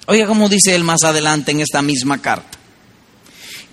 Oiga 0.07 0.27
cómo 0.27 0.49
dice 0.49 0.75
él 0.75 0.83
más 0.83 1.03
adelante 1.03 1.51
en 1.51 1.61
esta 1.61 1.81
misma 1.81 2.21
carta. 2.21 2.57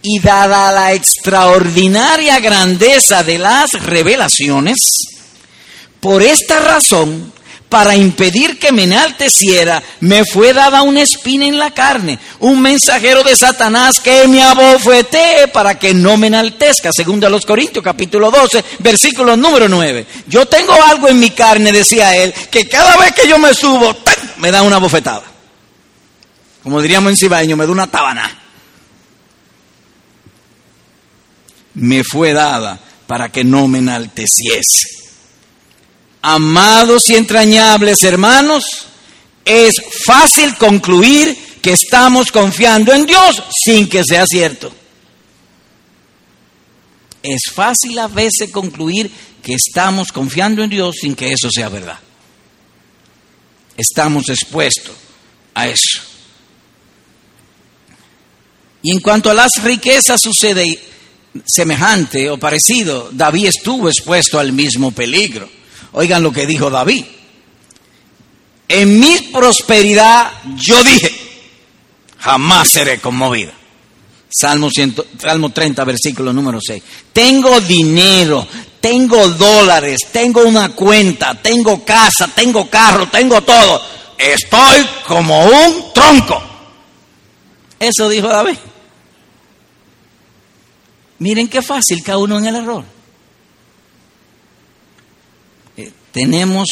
Y 0.01 0.21
dada 0.21 0.71
la 0.71 0.93
extraordinaria 0.95 2.39
grandeza 2.39 3.25
de 3.25 3.39
las 3.39 3.73
revelaciones, 3.73 4.77
por 6.01 6.23
esta 6.23 6.61
razón, 6.61 7.33
para 7.69 7.95
impedir 7.95 8.59
que 8.59 8.73
me 8.73 8.85
enalteciera, 8.85 9.83
me 10.01 10.25
fue 10.25 10.53
dada 10.53 10.83
una 10.83 11.03
espina 11.03 11.47
en 11.47 11.59
la 11.59 11.71
carne, 11.73 12.19
un 12.41 12.61
mensajero 12.63 13.23
de 13.23 13.37
Satanás 13.37 14.01
que 14.01 14.27
me 14.27 14.43
abofetee 14.43 15.49
para 15.49 15.79
que 15.79 15.93
no 15.93 16.17
me 16.17 16.29
enaltezca, 16.29 16.91
segundo 16.93 17.27
a 17.27 17.31
los 17.31 17.45
Corintios 17.45 17.85
capítulo 17.85 18.31
12, 18.31 18.65
versículo 18.79 19.37
número 19.37 19.69
9. 19.69 20.07
Yo 20.27 20.47
tengo 20.47 20.73
algo 20.73 21.09
en 21.09 21.21
mi 21.21 21.31
carne, 21.31 21.73
decía 21.73 22.17
él, 22.17 22.33
que 22.51 22.67
cada 22.67 22.97
vez 22.97 23.13
que 23.13 23.29
yo 23.29 23.39
me 23.39 23.55
subo, 23.55 23.95
me 24.39 24.51
da 24.51 24.63
una 24.63 24.79
bofetada. 24.79 25.25
Como 26.63 26.81
diríamos 26.81 27.11
en 27.11 27.17
cibaño, 27.17 27.57
me 27.57 27.67
da 27.67 27.73
una 27.73 27.87
tabana. 27.87 28.43
Me 31.75 32.03
fue 32.03 32.33
dada 32.33 32.79
para 33.07 33.31
que 33.31 33.45
no 33.45 33.69
me 33.69 33.79
enalteciese. 33.79 34.98
Amados 36.23 37.09
y 37.09 37.15
entrañables 37.15 38.03
hermanos, 38.03 38.65
es 39.45 39.75
fácil 40.07 40.57
concluir 40.57 41.37
que 41.63 41.73
estamos 41.73 42.31
confiando 42.33 42.93
en 42.93 43.07
Dios 43.07 43.43
sin 43.65 43.89
que 43.89 44.03
sea 44.05 44.25
cierto. 44.27 44.73
Es 47.23 47.43
fácil 47.53 47.99
a 47.99 48.09
veces 48.09 48.51
concluir 48.51 49.11
que 49.43 49.55
estamos 49.55 50.13
confiando 50.13 50.63
en 50.63 50.71
Dios 50.71 50.97
sin 51.01 51.15
que 51.15 51.33
eso 51.33 51.49
sea 51.51 51.69
verdad. 51.69 51.99
Estamos 53.77 54.29
expuestos 54.29 54.95
a 55.55 55.69
eso. 55.69 56.01
Y 58.83 58.93
en 58.93 59.01
cuanto 59.01 59.31
a 59.31 59.35
las 59.35 59.51
riquezas 59.63 60.21
sucede 60.21 60.81
semejante 61.47 62.31
o 62.31 62.39
parecido. 62.39 63.11
David 63.13 63.47
estuvo 63.47 63.89
expuesto 63.89 64.39
al 64.39 64.53
mismo 64.53 64.91
peligro. 64.93 65.49
Oigan 65.99 66.23
lo 66.23 66.31
que 66.31 66.47
dijo 66.47 66.71
David. 66.71 67.05
En 68.69 69.01
mi 69.01 69.19
prosperidad 69.33 70.31
yo 70.55 70.81
dije, 70.85 71.13
jamás 72.19 72.69
seré 72.71 73.01
conmovido. 73.01 73.51
Salmo, 74.31 74.69
Salmo 75.19 75.51
30, 75.51 75.83
versículo 75.83 76.33
número 76.33 76.61
6. 76.65 76.81
Tengo 77.13 77.61
dinero, 77.61 78.47
tengo 78.81 79.29
dólares, 79.31 79.99
tengo 80.13 80.43
una 80.43 80.69
cuenta, 80.69 81.35
tengo 81.35 81.85
casa, 81.85 82.29
tengo 82.29 82.71
carro, 82.71 83.09
tengo 83.09 83.43
todo. 83.43 83.83
Estoy 84.17 84.87
como 85.05 85.47
un 85.47 85.93
tronco. 85.93 86.41
Eso 87.81 88.09
dijo 88.09 88.29
David. 88.29 88.57
Miren 91.19 91.49
qué 91.49 91.61
fácil 91.61 92.05
cada 92.05 92.19
uno 92.19 92.39
en 92.39 92.47
el 92.47 92.55
error. 92.55 92.98
Tenemos 96.19 96.67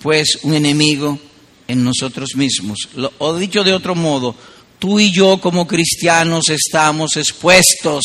pues 0.00 0.38
un 0.42 0.54
enemigo 0.54 1.18
en 1.66 1.82
nosotros 1.82 2.36
mismos. 2.36 2.78
o 3.18 3.36
dicho 3.36 3.64
de 3.64 3.72
otro 3.72 3.96
modo, 3.96 4.36
tú 4.78 5.00
y 5.00 5.10
yo 5.10 5.40
como 5.40 5.66
cristianos 5.66 6.48
estamos 6.48 7.16
expuestos 7.16 8.04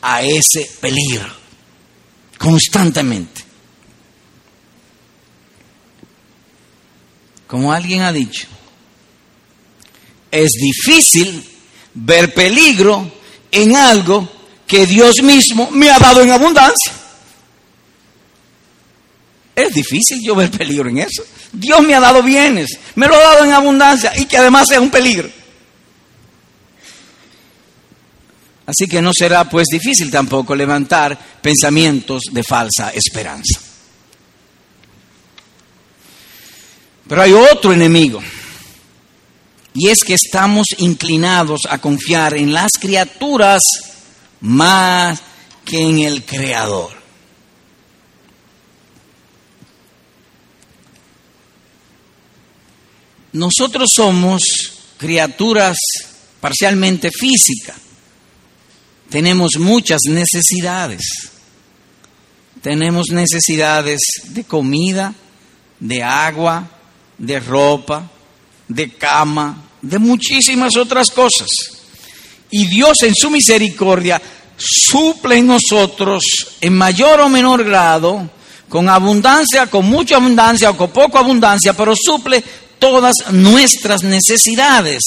a 0.00 0.22
ese 0.22 0.66
peligro 0.80 1.30
constantemente. 2.38 3.44
Como 7.46 7.70
alguien 7.70 8.00
ha 8.00 8.10
dicho, 8.10 8.46
es 10.30 10.52
difícil 10.52 11.44
ver 11.92 12.32
peligro 12.32 13.12
en 13.50 13.76
algo 13.76 14.26
que 14.66 14.86
Dios 14.86 15.16
mismo 15.22 15.70
me 15.70 15.90
ha 15.90 15.98
dado 15.98 16.22
en 16.22 16.30
abundancia. 16.30 16.97
Es 19.58 19.72
difícil 19.72 20.20
yo 20.22 20.36
ver 20.36 20.52
peligro 20.52 20.88
en 20.88 20.98
eso. 20.98 21.24
Dios 21.52 21.82
me 21.82 21.92
ha 21.92 21.98
dado 21.98 22.22
bienes, 22.22 22.78
me 22.94 23.08
lo 23.08 23.16
ha 23.16 23.34
dado 23.34 23.44
en 23.44 23.52
abundancia 23.52 24.12
y 24.16 24.24
que 24.24 24.36
además 24.36 24.68
sea 24.68 24.80
un 24.80 24.88
peligro. 24.88 25.28
Así 28.64 28.86
que 28.88 29.02
no 29.02 29.10
será 29.12 29.48
pues 29.48 29.66
difícil 29.68 30.12
tampoco 30.12 30.54
levantar 30.54 31.18
pensamientos 31.42 32.22
de 32.30 32.44
falsa 32.44 32.90
esperanza. 32.90 33.58
Pero 37.08 37.22
hay 37.22 37.32
otro 37.32 37.72
enemigo. 37.72 38.22
Y 39.74 39.88
es 39.88 40.04
que 40.04 40.14
estamos 40.14 40.66
inclinados 40.76 41.62
a 41.68 41.78
confiar 41.78 42.34
en 42.34 42.52
las 42.52 42.72
criaturas 42.78 43.62
más 44.40 45.20
que 45.64 45.80
en 45.80 45.98
el 45.98 46.24
Creador. 46.24 46.97
Nosotros 53.38 53.90
somos 53.94 54.42
criaturas 54.96 55.76
parcialmente 56.40 57.10
físicas. 57.10 57.76
Tenemos 59.08 59.52
muchas 59.58 60.00
necesidades. 60.08 61.02
Tenemos 62.60 63.06
necesidades 63.10 64.00
de 64.24 64.42
comida, 64.42 65.14
de 65.78 66.02
agua, 66.02 66.68
de 67.16 67.38
ropa, 67.38 68.10
de 68.66 68.90
cama, 68.90 69.64
de 69.82 70.00
muchísimas 70.00 70.76
otras 70.76 71.08
cosas. 71.12 71.48
Y 72.50 72.66
Dios 72.66 73.02
en 73.02 73.14
su 73.14 73.30
misericordia 73.30 74.20
suple 74.56 75.36
en 75.36 75.46
nosotros 75.46 76.24
en 76.60 76.76
mayor 76.76 77.20
o 77.20 77.28
menor 77.28 77.62
grado, 77.62 78.28
con 78.68 78.88
abundancia, 78.88 79.68
con 79.68 79.86
mucha 79.86 80.16
abundancia 80.16 80.70
o 80.70 80.76
con 80.76 80.90
poca 80.90 81.20
abundancia, 81.20 81.72
pero 81.72 81.94
suple 81.96 82.42
todas 82.78 83.14
nuestras 83.32 84.02
necesidades. 84.02 85.02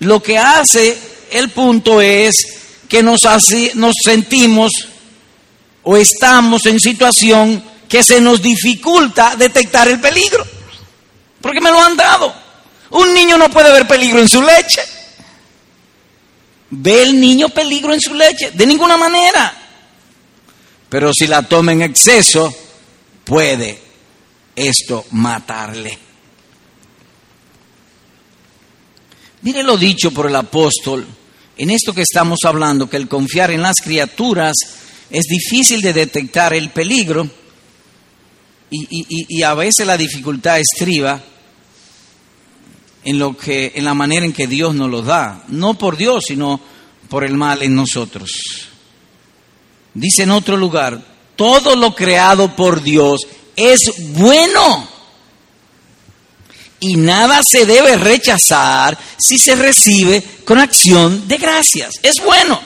Lo 0.00 0.22
que 0.22 0.38
hace 0.38 0.98
el 1.30 1.50
punto 1.50 2.00
es 2.00 2.34
que 2.88 3.02
nos, 3.02 3.22
nos 3.74 3.94
sentimos 4.04 4.72
o 5.82 5.96
estamos 5.96 6.66
en 6.66 6.80
situación 6.80 7.62
que 7.88 8.02
se 8.02 8.20
nos 8.20 8.42
dificulta 8.42 9.36
detectar 9.36 9.88
el 9.88 10.00
peligro. 10.00 10.46
Porque 11.40 11.60
me 11.60 11.70
lo 11.70 11.80
han 11.80 11.96
dado. 11.96 12.34
Un 12.90 13.14
niño 13.14 13.38
no 13.38 13.50
puede 13.50 13.72
ver 13.72 13.86
peligro 13.86 14.20
en 14.20 14.28
su 14.28 14.42
leche. 14.42 14.80
¿Ve 16.70 17.02
el 17.02 17.20
niño 17.20 17.48
peligro 17.48 17.94
en 17.94 18.00
su 18.00 18.14
leche? 18.14 18.50
De 18.50 18.66
ninguna 18.66 18.96
manera. 18.96 19.54
Pero 20.88 21.12
si 21.12 21.26
la 21.26 21.42
toma 21.42 21.72
en 21.72 21.82
exceso, 21.82 22.54
puede 23.24 23.80
esto 24.54 25.04
matarle. 25.12 26.05
Mire 29.42 29.62
lo 29.62 29.76
dicho 29.76 30.10
por 30.10 30.26
el 30.26 30.36
apóstol 30.36 31.06
en 31.58 31.70
esto 31.70 31.94
que 31.94 32.02
estamos 32.02 32.40
hablando, 32.44 32.88
que 32.88 32.98
el 32.98 33.08
confiar 33.08 33.50
en 33.50 33.62
las 33.62 33.76
criaturas 33.82 34.54
es 35.10 35.24
difícil 35.24 35.80
de 35.80 35.92
detectar 35.92 36.52
el 36.52 36.70
peligro 36.70 37.28
y, 38.68 39.42
a 39.42 39.54
veces 39.54 39.86
la 39.86 39.96
dificultad 39.96 40.58
estriba 40.58 41.22
en, 43.04 43.18
lo 43.18 43.36
que, 43.36 43.72
en 43.74 43.84
la 43.84 43.94
manera 43.94 44.26
en 44.26 44.32
que 44.32 44.46
Dios 44.46 44.74
nos 44.74 44.90
lo 44.90 45.02
da, 45.02 45.44
no 45.48 45.78
por 45.78 45.96
Dios, 45.96 46.24
sino 46.26 46.60
por 47.08 47.24
el 47.24 47.34
mal 47.34 47.62
en 47.62 47.74
nosotros. 47.74 48.30
Dice 49.94 50.24
en 50.24 50.32
otro 50.32 50.56
lugar, 50.56 51.00
todo 51.36 51.76
lo 51.76 51.94
creado 51.94 52.54
por 52.54 52.82
Dios 52.82 53.20
es 53.54 53.78
bueno 54.12 54.88
y 56.80 56.96
nada 56.96 57.40
se 57.42 57.66
debe 57.66 57.96
rechazar 57.96 58.98
si 59.18 59.38
se 59.38 59.54
recibe 59.54 60.22
con 60.44 60.58
acción 60.58 61.26
de 61.26 61.38
gracias. 61.38 61.94
Es 62.02 62.16
bueno. 62.24 62.60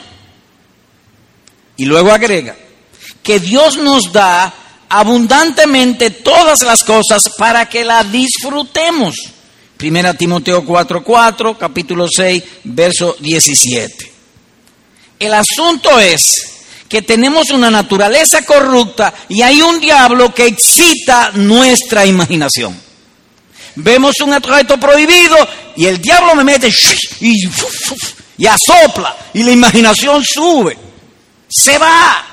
Y 1.76 1.84
luego 1.84 2.12
agrega 2.12 2.56
que 3.22 3.38
Dios 3.40 3.76
nos 3.78 4.12
da 4.12 4.52
abundantemente 4.88 6.10
todas 6.10 6.62
las 6.62 6.82
cosas 6.82 7.22
para 7.38 7.68
que 7.68 7.84
las 7.84 8.10
disfrutemos. 8.10 9.14
Primera 9.76 10.12
Timoteo 10.12 10.64
4:4, 10.64 11.56
capítulo 11.56 12.06
6, 12.08 12.42
verso 12.64 13.16
17. 13.18 14.12
El 15.18 15.32
asunto 15.34 15.98
es 15.98 16.22
que 16.88 17.02
tenemos 17.02 17.50
una 17.50 17.70
naturaleza 17.70 18.42
corrupta 18.42 19.14
y 19.28 19.42
hay 19.42 19.62
un 19.62 19.80
diablo 19.80 20.34
que 20.34 20.46
excita 20.46 21.30
nuestra 21.34 22.04
imaginación. 22.04 22.89
Vemos 23.76 24.14
un 24.22 24.33
objeto 24.33 24.78
prohibido 24.78 25.37
y 25.76 25.87
el 25.87 26.00
diablo 26.00 26.35
me 26.35 26.44
mete 26.44 26.70
y, 27.20 27.48
y 28.38 28.46
asopla 28.46 29.16
y 29.35 29.42
la 29.42 29.52
imaginación 29.52 30.24
sube, 30.24 30.76
se 31.48 31.78
va. 31.78 32.26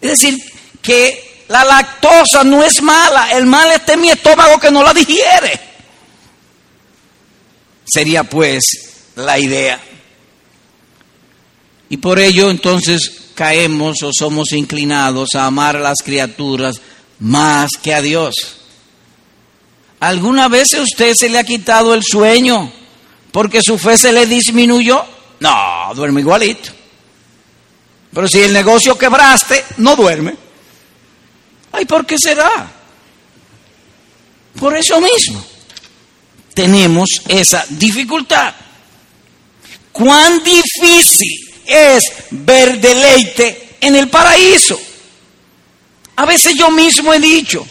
Es 0.00 0.10
decir, 0.10 0.38
que 0.82 1.44
la 1.48 1.64
lactosa 1.64 2.44
no 2.44 2.62
es 2.62 2.82
mala, 2.82 3.32
el 3.32 3.46
mal 3.46 3.70
está 3.72 3.94
en 3.94 4.00
mi 4.00 4.10
estómago 4.10 4.58
que 4.58 4.70
no 4.70 4.82
la 4.82 4.92
digiere. 4.92 5.60
Sería 7.86 8.24
pues 8.24 8.64
la 9.16 9.38
idea. 9.38 9.80
Y 11.88 11.98
por 11.98 12.18
ello 12.18 12.50
entonces 12.50 13.26
caemos 13.34 14.02
o 14.02 14.10
somos 14.16 14.52
inclinados 14.52 15.34
a 15.34 15.46
amar 15.46 15.76
a 15.76 15.80
las 15.80 15.98
criaturas 16.04 16.80
más 17.20 17.70
que 17.80 17.94
a 17.94 18.02
Dios. 18.02 18.34
¿Alguna 20.00 20.48
vez 20.48 20.74
a 20.74 20.82
usted 20.82 21.14
se 21.14 21.28
le 21.28 21.38
ha 21.38 21.44
quitado 21.44 21.94
el 21.94 22.02
sueño 22.02 22.70
porque 23.32 23.60
su 23.62 23.78
fe 23.78 23.96
se 23.96 24.12
le 24.12 24.26
disminuyó? 24.26 25.04
No, 25.40 25.92
duerme 25.94 26.20
igualito. 26.20 26.70
Pero 28.12 28.28
si 28.28 28.40
el 28.40 28.52
negocio 28.52 28.96
quebraste, 28.96 29.64
no 29.78 29.96
duerme. 29.96 30.34
Ay, 31.72 31.84
¿por 31.84 32.06
qué 32.06 32.16
será? 32.18 32.70
Por 34.58 34.76
eso 34.76 35.00
mismo 35.00 35.44
tenemos 36.54 37.08
esa 37.28 37.64
dificultad. 37.68 38.54
¿Cuán 39.92 40.42
difícil 40.42 41.46
es 41.66 42.04
ver 42.30 42.80
deleite 42.80 43.76
en 43.80 43.96
el 43.96 44.08
paraíso. 44.08 44.80
A 46.16 46.24
veces 46.24 46.54
yo 46.56 46.70
mismo 46.70 47.12
he 47.12 47.20
dicho, 47.20 47.66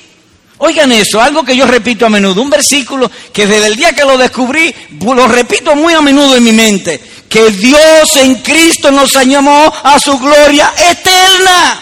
oigan 0.58 0.91
eso, 0.91 1.22
algo 1.22 1.44
que 1.44 1.56
yo 1.56 1.65
repito 1.65 2.06
a 2.06 2.10
menudo, 2.10 2.41
un 2.41 2.50
versículo 2.50 3.10
que 3.34 3.48
desde 3.48 3.68
el 3.68 3.76
día 3.76 3.94
que 3.94 4.06
lo 4.06 4.18
descubrí, 4.18 4.74
lo 5.02 5.28
repito 5.28 5.76
muy 5.76 5.94
a 5.94 6.02
menudo 6.02 6.36
en 6.36 6.44
mi 6.44 6.52
mente, 6.52 7.02
que 7.28 7.52
Dios 7.52 8.15
en 8.18 8.36
Cristo 8.36 8.91
nos 8.91 9.13
llamó 9.26 9.74
a 9.84 10.00
su 10.00 10.18
gloria 10.18 10.74
eterna. 10.78 11.82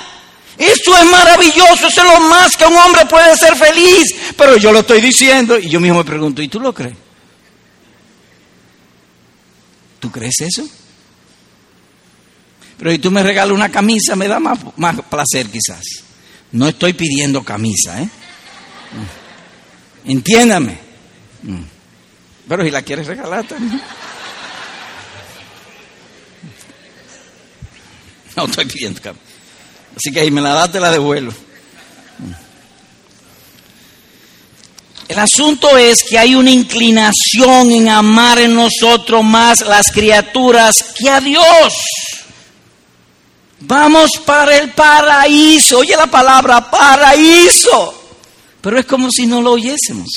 Eso 0.58 0.96
es 0.98 1.06
maravilloso, 1.10 1.88
eso 1.88 2.02
es 2.02 2.14
lo 2.14 2.20
más 2.22 2.56
que 2.56 2.66
un 2.66 2.78
hombre 2.78 3.06
puede 3.08 3.36
ser 3.38 3.56
feliz. 3.56 4.14
Pero 4.38 4.58
yo 4.58 4.72
lo 4.72 4.80
estoy 4.80 5.02
diciendo 5.02 5.58
y 5.58 5.70
yo 5.70 5.80
mismo 5.80 6.00
me 6.00 6.06
pregunto, 6.06 6.42
¿y 6.42 6.48
tú 6.48 6.60
lo 6.60 6.74
crees? 6.74 6.96
¿Tú 10.00 10.12
crees 10.12 10.42
eso? 10.42 10.68
Pero 12.78 12.92
si 12.92 13.00
tú 13.00 13.10
me 13.10 13.24
regalas 13.24 13.56
una 13.56 13.70
camisa, 13.70 14.16
me 14.16 14.28
da 14.28 14.40
más, 14.40 14.60
más 14.78 15.00
placer 15.10 15.48
quizás. 15.50 15.84
No 16.52 16.68
estoy 16.68 16.94
pidiendo 16.94 17.44
camisa, 17.44 18.02
¿eh? 18.02 18.10
Entiéndame. 20.06 20.78
Pero 22.48 22.64
si 22.64 22.72
la 22.72 22.82
quieres 22.82 23.08
regalar 23.08 23.46
también. 23.46 23.82
No 28.36 28.46
estoy 28.46 28.66
pidiendo. 28.66 29.00
Así 29.96 30.12
que 30.12 30.26
si 30.26 30.32
me 30.32 30.42
la 30.42 30.54
das, 30.54 30.72
te 30.72 30.80
la 30.80 30.90
devuelvo. 30.90 31.32
El 35.08 35.20
asunto 35.20 35.78
es 35.78 36.04
que 36.04 36.18
hay 36.18 36.34
una 36.34 36.50
inclinación 36.50 37.70
en 37.72 37.90
amar 37.90 38.40
en 38.40 38.56
nosotros 38.56 39.24
más 39.24 39.62
las 39.62 39.92
criaturas 39.92 40.94
que 40.98 41.10
a 41.10 41.20
Dios. 41.20 41.74
Vamos 43.60 44.12
para 44.26 44.58
el 44.58 44.72
paraíso. 44.72 45.80
Oye 45.80 45.96
la 45.96 46.08
palabra 46.08 46.70
paraíso. 46.72 48.03
Pero 48.64 48.80
es 48.80 48.86
como 48.86 49.10
si 49.12 49.28
no 49.28 49.42
lo 49.42 49.52
oyésemos. 49.52 50.10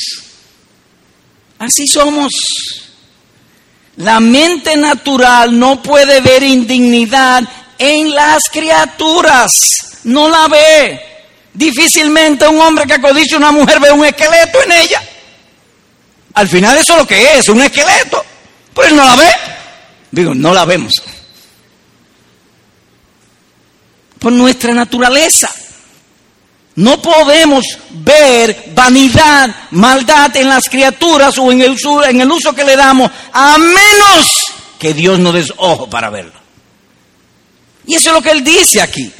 Así 1.58 1.86
somos. 1.86 2.32
La 3.96 4.20
mente 4.20 4.76
natural 4.76 5.58
no 5.58 5.82
puede 5.82 6.20
ver 6.20 6.42
indignidad 6.44 7.42
en 7.76 8.14
las 8.14 8.48
criaturas. 8.48 9.50
No 10.04 10.28
la 10.28 10.46
ve. 10.46 11.00
Difícilmente 11.52 12.46
un 12.46 12.60
hombre 12.60 12.86
que 12.86 13.00
codice 13.00 13.34
a 13.34 13.38
una 13.38 13.50
mujer 13.52 13.80
ve 13.80 13.90
un 13.90 14.04
esqueleto 14.04 14.62
en 14.62 14.72
ella. 14.72 15.02
Al 16.34 16.48
final 16.48 16.78
eso 16.78 16.92
es 16.92 16.98
lo 16.98 17.06
que 17.06 17.38
es, 17.38 17.48
un 17.48 17.60
esqueleto. 17.62 18.24
Pues 18.72 18.92
no 18.92 19.04
la 19.04 19.16
ve. 19.16 19.28
Digo, 20.12 20.34
no 20.34 20.54
la 20.54 20.64
vemos 20.64 21.02
por 24.26 24.32
nuestra 24.32 24.74
naturaleza. 24.74 25.48
No 26.76 27.00
podemos 27.00 27.64
ver 27.90 28.72
vanidad, 28.74 29.54
maldad 29.70 30.36
en 30.36 30.48
las 30.48 30.68
criaturas 30.68 31.38
o 31.38 31.50
en 31.50 31.62
el, 31.62 31.70
uso, 31.72 32.52
que 32.54 32.64
le 32.64 32.76
damos, 32.76 33.10
a 33.32 33.56
menos 33.56 34.28
que 34.78 34.92
Dios 34.92 35.18
nos 35.18 35.32
des 35.34 35.52
ojo 35.56 35.88
para 35.88 36.10
verlo. 36.10 36.34
Y 37.86 37.94
eso 37.94 38.10
es 38.10 38.14
lo 38.14 38.22
que 38.22 38.30
él 38.30 38.44
dice 38.44 38.82
aquí. 38.82 39.10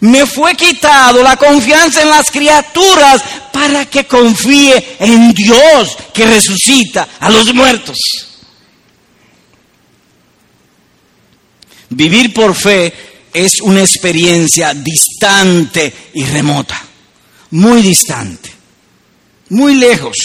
Me 0.00 0.26
fue 0.26 0.54
quitado 0.54 1.22
la 1.22 1.36
confianza 1.36 2.02
en 2.02 2.10
las 2.10 2.30
criaturas 2.30 3.22
para 3.50 3.86
que 3.86 4.04
confíe 4.04 4.96
en 4.98 5.32
Dios 5.32 5.96
que 6.12 6.26
resucita 6.26 7.08
a 7.18 7.30
los 7.30 7.54
muertos. 7.54 7.96
Vivir 11.88 12.34
por 12.34 12.54
fe 12.54 12.92
es 13.32 13.60
una 13.62 13.80
experiencia 13.80 14.74
distante 14.74 16.10
y 16.14 16.24
remota, 16.24 16.78
muy 17.50 17.82
distante, 17.82 18.50
muy 19.50 19.74
lejos. 19.74 20.16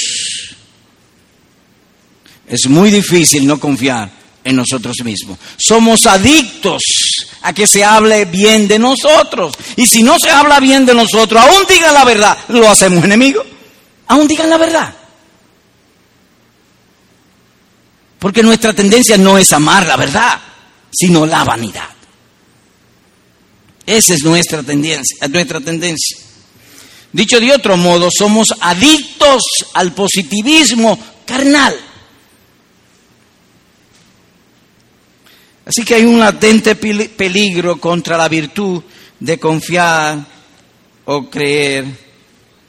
Es 2.48 2.68
muy 2.68 2.92
difícil 2.92 3.48
no 3.48 3.60
confiar 3.60 4.12
en 4.44 4.56
nosotros 4.56 4.98
mismos. 5.04 5.38
Somos 5.58 6.06
adictos 6.06 6.82
a 7.44 7.54
que 7.54 7.68
se 7.68 7.84
hable 7.84 8.26
bien 8.26 8.68
de 8.68 8.80
nosotros. 8.80 9.54
Y 9.78 9.88
si 9.88 10.04
no 10.04 10.18
se 10.20 10.30
habla 10.30 10.60
bien 10.60 10.86
de 10.86 10.94
nosotros, 10.94 11.42
aún 11.42 11.64
digan 11.68 11.94
la 11.94 12.04
verdad, 12.04 12.38
lo 12.50 12.70
hacemos 12.70 13.04
enemigo. 13.04 13.44
Aún 14.08 14.28
digan 14.28 14.50
la 14.50 14.58
verdad. 14.58 14.94
Porque 18.20 18.44
nuestra 18.44 18.74
tendencia 18.74 19.18
no 19.18 19.38
es 19.38 19.52
amar 19.54 19.86
la 19.86 19.98
verdad, 19.98 20.40
sino 20.92 21.26
la 21.26 21.44
vanidad. 21.44 21.90
Esa 23.86 24.14
es 24.14 24.24
nuestra 24.24 24.62
tendencia, 24.62 25.28
nuestra 25.28 25.60
tendencia. 25.60 26.18
Dicho 27.13 27.39
de 27.39 27.52
otro 27.52 27.76
modo, 27.76 28.10
somos 28.10 28.47
adictos 28.60 29.43
al 29.74 29.93
positivismo 29.93 30.97
carnal. 31.26 31.76
Así 35.65 35.84
que 35.84 35.95
hay 35.95 36.06
un 36.06 36.19
latente 36.19 36.76
peligro 36.76 37.80
contra 37.80 38.17
la 38.17 38.28
virtud 38.28 38.82
de 39.19 39.39
confiar 39.39 40.19
o 41.06 41.30
creer 41.30 41.86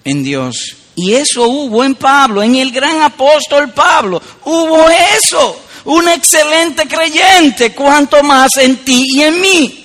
en 0.05 0.23
Dios. 0.23 0.77
Y 0.95 1.15
eso 1.15 1.49
hubo 1.49 1.85
en 1.85 1.95
Pablo, 1.95 2.43
en 2.43 2.57
el 2.57 2.71
gran 2.71 3.01
apóstol 3.01 3.71
Pablo. 3.71 4.21
Hubo 4.45 4.87
eso. 4.91 5.61
Un 5.85 6.09
excelente 6.09 6.87
creyente, 6.87 7.73
cuanto 7.73 8.23
más 8.23 8.51
en 8.61 8.77
ti 8.85 9.05
y 9.15 9.23
en 9.23 9.41
mí. 9.41 9.82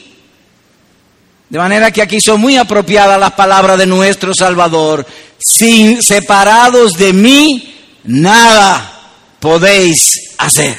De 1.50 1.58
manera 1.58 1.92
que 1.92 2.02
aquí 2.02 2.20
son 2.20 2.42
muy 2.42 2.58
apropiadas 2.58 3.20
las 3.20 3.32
palabras 3.34 3.78
de 3.78 3.86
nuestro 3.86 4.34
Salvador. 4.34 5.06
Sin 5.40 6.02
separados 6.04 6.94
de 6.94 7.14
mí, 7.14 7.76
nada 8.04 9.12
podéis 9.40 10.34
hacer. 10.38 10.78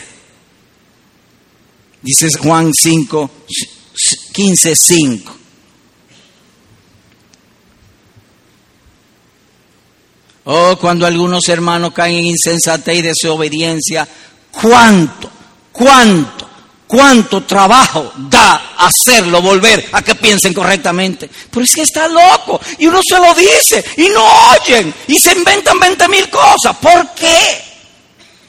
Dice 2.02 2.28
Juan 2.38 2.70
5, 2.74 3.30
15, 4.32 4.72
5. 4.76 5.36
Oh, 10.50 10.78
cuando 10.80 11.06
algunos 11.06 11.46
hermanos 11.48 11.92
caen 11.92 12.16
en 12.16 12.26
insensatez 12.26 12.98
y 12.98 13.02
desobediencia, 13.02 14.08
¿cuánto, 14.50 15.30
cuánto 15.72 16.47
cuánto 16.88 17.44
trabajo 17.44 18.12
da 18.16 18.74
hacerlo 18.78 19.40
volver 19.42 19.88
a 19.92 20.02
que 20.02 20.16
piensen 20.16 20.52
correctamente. 20.52 21.30
Pero 21.50 21.64
es 21.64 21.74
que 21.74 21.82
está 21.82 22.08
loco 22.08 22.60
y 22.78 22.86
uno 22.86 23.00
se 23.06 23.20
lo 23.20 23.32
dice 23.34 23.84
y 23.98 24.08
no 24.08 24.24
oyen 24.50 24.92
y 25.06 25.20
se 25.20 25.32
inventan 25.32 25.78
20 25.78 26.08
mil 26.08 26.28
cosas. 26.28 26.76
¿Por 26.78 27.14
qué? 27.14 27.62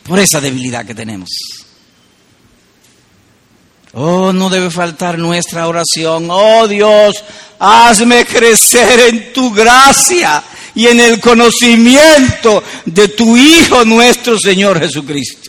Por 0.04 0.18
esa 0.18 0.42
debilidad 0.42 0.86
que 0.86 0.96
tenemos. 0.96 1.30
Oh, 3.94 4.32
no 4.32 4.50
debe 4.50 4.72
faltar 4.72 5.18
nuestra 5.18 5.68
oración. 5.68 6.28
Oh 6.30 6.68
Dios, 6.68 7.24
hazme 7.60 8.26
crecer 8.26 9.00
en 9.02 9.34
tu 9.34 9.52
gracia 9.52 10.44
y 10.76 10.88
en 10.88 11.00
el 11.00 11.20
conocimiento 11.20 12.64
de 12.86 13.10
tu 13.10 13.36
Hijo 13.36 13.84
nuestro 13.86 14.40
Señor 14.40 14.80
Jesucristo. 14.80 15.49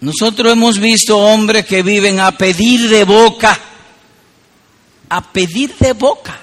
Nosotros 0.00 0.52
hemos 0.52 0.78
visto 0.78 1.18
hombres 1.18 1.64
que 1.64 1.82
viven 1.82 2.20
a 2.20 2.32
pedir 2.32 2.88
de 2.88 3.04
boca, 3.04 3.58
a 5.08 5.32
pedir 5.32 5.74
de 5.76 5.92
boca. 5.92 6.38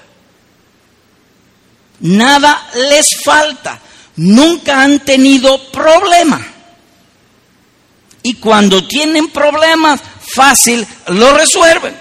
Nada 2.00 2.70
les 2.90 3.06
falta, 3.24 3.80
nunca 4.16 4.82
han 4.82 5.00
tenido 5.00 5.70
problemas. 5.70 6.42
Y 8.22 8.34
cuando 8.34 8.86
tienen 8.88 9.28
problemas, 9.28 10.00
fácil 10.34 10.86
lo 11.08 11.36
resuelven. 11.36 11.94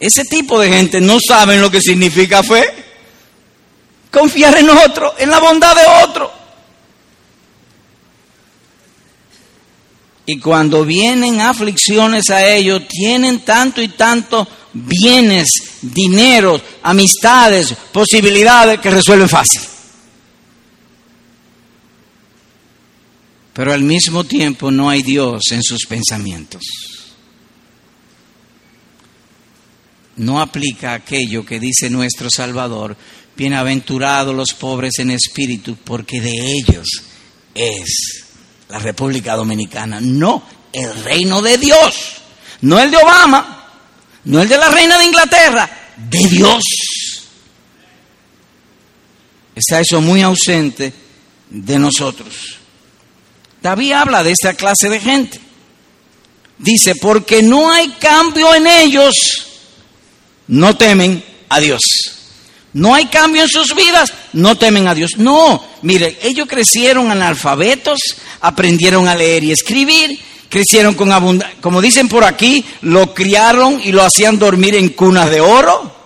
Ese 0.00 0.24
tipo 0.24 0.58
de 0.58 0.70
gente 0.70 1.00
no 1.00 1.18
saben 1.20 1.60
lo 1.60 1.70
que 1.70 1.80
significa 1.80 2.42
fe. 2.42 2.84
Confiar 4.10 4.56
en 4.58 4.70
otro, 4.70 5.14
en 5.18 5.30
la 5.30 5.38
bondad 5.38 5.74
de 5.74 6.04
otro. 6.04 6.37
Y 10.30 10.38
cuando 10.38 10.84
vienen 10.84 11.40
aflicciones 11.40 12.28
a 12.28 12.46
ellos, 12.46 12.86
tienen 12.86 13.40
tanto 13.46 13.80
y 13.80 13.88
tanto 13.88 14.46
bienes, 14.74 15.46
dinero, 15.80 16.60
amistades, 16.82 17.72
posibilidades 17.90 18.78
que 18.78 18.90
resuelven 18.90 19.26
fácil. 19.26 19.62
Pero 23.54 23.72
al 23.72 23.80
mismo 23.80 24.24
tiempo 24.24 24.70
no 24.70 24.90
hay 24.90 25.02
Dios 25.02 25.44
en 25.50 25.62
sus 25.62 25.86
pensamientos. 25.86 26.62
No 30.16 30.42
aplica 30.42 30.92
aquello 30.92 31.46
que 31.46 31.58
dice 31.58 31.88
nuestro 31.88 32.28
Salvador, 32.28 32.98
bienaventurados 33.34 34.36
los 34.36 34.52
pobres 34.52 34.98
en 34.98 35.10
espíritu, 35.10 35.78
porque 35.82 36.20
de 36.20 36.52
ellos 36.52 36.86
es 37.54 38.27
la 38.68 38.78
República 38.78 39.34
Dominicana. 39.34 40.00
No, 40.00 40.42
el 40.72 41.04
reino 41.04 41.42
de 41.42 41.58
Dios. 41.58 42.18
No 42.60 42.78
el 42.78 42.90
de 42.90 42.96
Obama, 42.96 43.66
no 44.24 44.42
el 44.42 44.48
de 44.48 44.58
la 44.58 44.68
reina 44.68 44.98
de 44.98 45.04
Inglaterra, 45.06 45.70
de 45.96 46.28
Dios. 46.28 46.62
Está 49.54 49.80
eso 49.80 50.00
muy 50.00 50.22
ausente 50.22 50.92
de 51.50 51.78
nosotros. 51.78 52.58
David 53.62 53.92
habla 53.92 54.22
de 54.22 54.32
esta 54.32 54.54
clase 54.54 54.88
de 54.88 55.00
gente. 55.00 55.40
Dice, 56.58 56.96
porque 56.96 57.42
no 57.42 57.70
hay 57.70 57.88
cambio 58.00 58.52
en 58.54 58.66
ellos, 58.66 59.14
no 60.48 60.76
temen 60.76 61.24
a 61.48 61.60
Dios. 61.60 61.80
No 62.74 62.94
hay 62.94 63.06
cambio 63.06 63.42
en 63.42 63.48
sus 63.48 63.74
vidas, 63.74 64.12
no 64.34 64.56
temen 64.56 64.86
a 64.88 64.94
Dios. 64.94 65.12
No, 65.16 65.64
mire, 65.82 66.18
ellos 66.22 66.46
crecieron 66.48 67.10
analfabetos, 67.10 67.98
aprendieron 68.40 69.08
a 69.08 69.14
leer 69.14 69.44
y 69.44 69.52
escribir, 69.52 70.18
crecieron 70.48 70.94
con 70.94 71.10
abundancia, 71.10 71.56
como 71.60 71.80
dicen 71.80 72.08
por 72.08 72.24
aquí, 72.24 72.64
lo 72.82 73.14
criaron 73.14 73.80
y 73.82 73.92
lo 73.92 74.02
hacían 74.02 74.38
dormir 74.38 74.74
en 74.74 74.90
cunas 74.90 75.30
de 75.30 75.40
oro. 75.40 75.96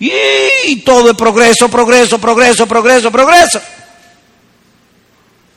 Y 0.00 0.76
todo 0.84 1.10
es 1.10 1.16
progreso, 1.16 1.68
progreso, 1.68 2.18
progreso, 2.18 2.66
progreso, 2.66 3.10
progreso. 3.10 3.60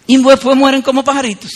Y 0.07 0.17
después 0.17 0.57
mueren 0.57 0.81
como 0.81 1.03
pajaritos. 1.03 1.51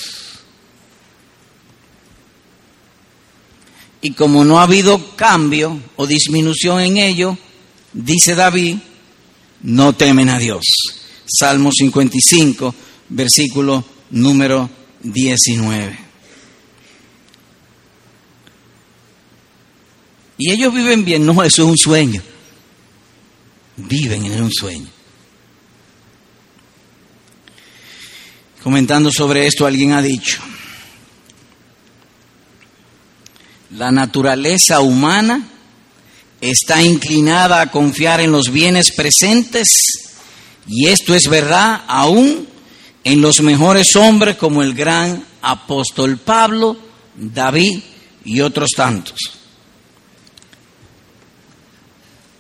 Y 4.01 4.11
como 4.11 4.45
no 4.45 4.59
ha 4.59 4.63
habido 4.63 5.15
cambio 5.15 5.79
o 5.95 6.05
disminución 6.05 6.79
en 6.79 6.97
ello, 6.97 7.37
dice 7.91 8.35
David, 8.35 8.77
no 9.63 9.93
temen 9.93 10.29
a 10.29 10.39
Dios. 10.39 10.63
Salmo 11.25 11.71
55, 11.71 12.75
versículo 13.09 13.83
número 14.11 14.69
19. 15.03 15.99
Y 20.37 20.51
ellos 20.51 20.73
viven 20.73 21.05
bien, 21.05 21.25
no, 21.25 21.43
eso 21.43 21.63
es 21.63 21.69
un 21.69 21.77
sueño. 21.77 22.21
Viven 23.77 24.25
en 24.25 24.43
un 24.43 24.51
sueño. 24.51 24.87
Comentando 28.61 29.11
sobre 29.11 29.45
esto, 29.45 29.65
alguien 29.65 29.93
ha 29.93 30.01
dicho, 30.01 30.41
la 33.71 33.91
naturaleza 33.91 34.79
humana 34.79 35.47
está 36.49 36.81
inclinada 36.81 37.62
a 37.62 37.71
confiar 37.71 38.21
en 38.21 38.31
los 38.31 38.51
bienes 38.51 38.91
presentes 38.91 39.67
y 40.67 40.88
esto 40.88 41.13
es 41.13 41.27
verdad 41.27 41.84
aún 41.88 42.47
en 43.03 43.21
los 43.21 43.41
mejores 43.41 43.95
hombres 43.95 44.36
como 44.36 44.63
el 44.63 44.73
gran 44.73 45.23
apóstol 45.41 46.17
Pablo, 46.17 46.75
David 47.15 47.79
y 48.23 48.41
otros 48.41 48.71
tantos. 48.75 49.17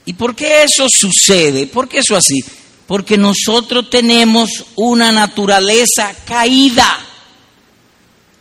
¿Y 0.05 0.13
por 0.13 0.35
qué 0.35 0.63
eso 0.63 0.87
sucede? 0.89 1.67
¿Por 1.67 1.87
qué 1.87 1.99
eso 1.99 2.15
así? 2.15 2.43
Porque 2.87 3.17
nosotros 3.17 3.89
tenemos 3.89 4.49
una 4.75 5.11
naturaleza 5.11 6.15
caída. 6.25 6.99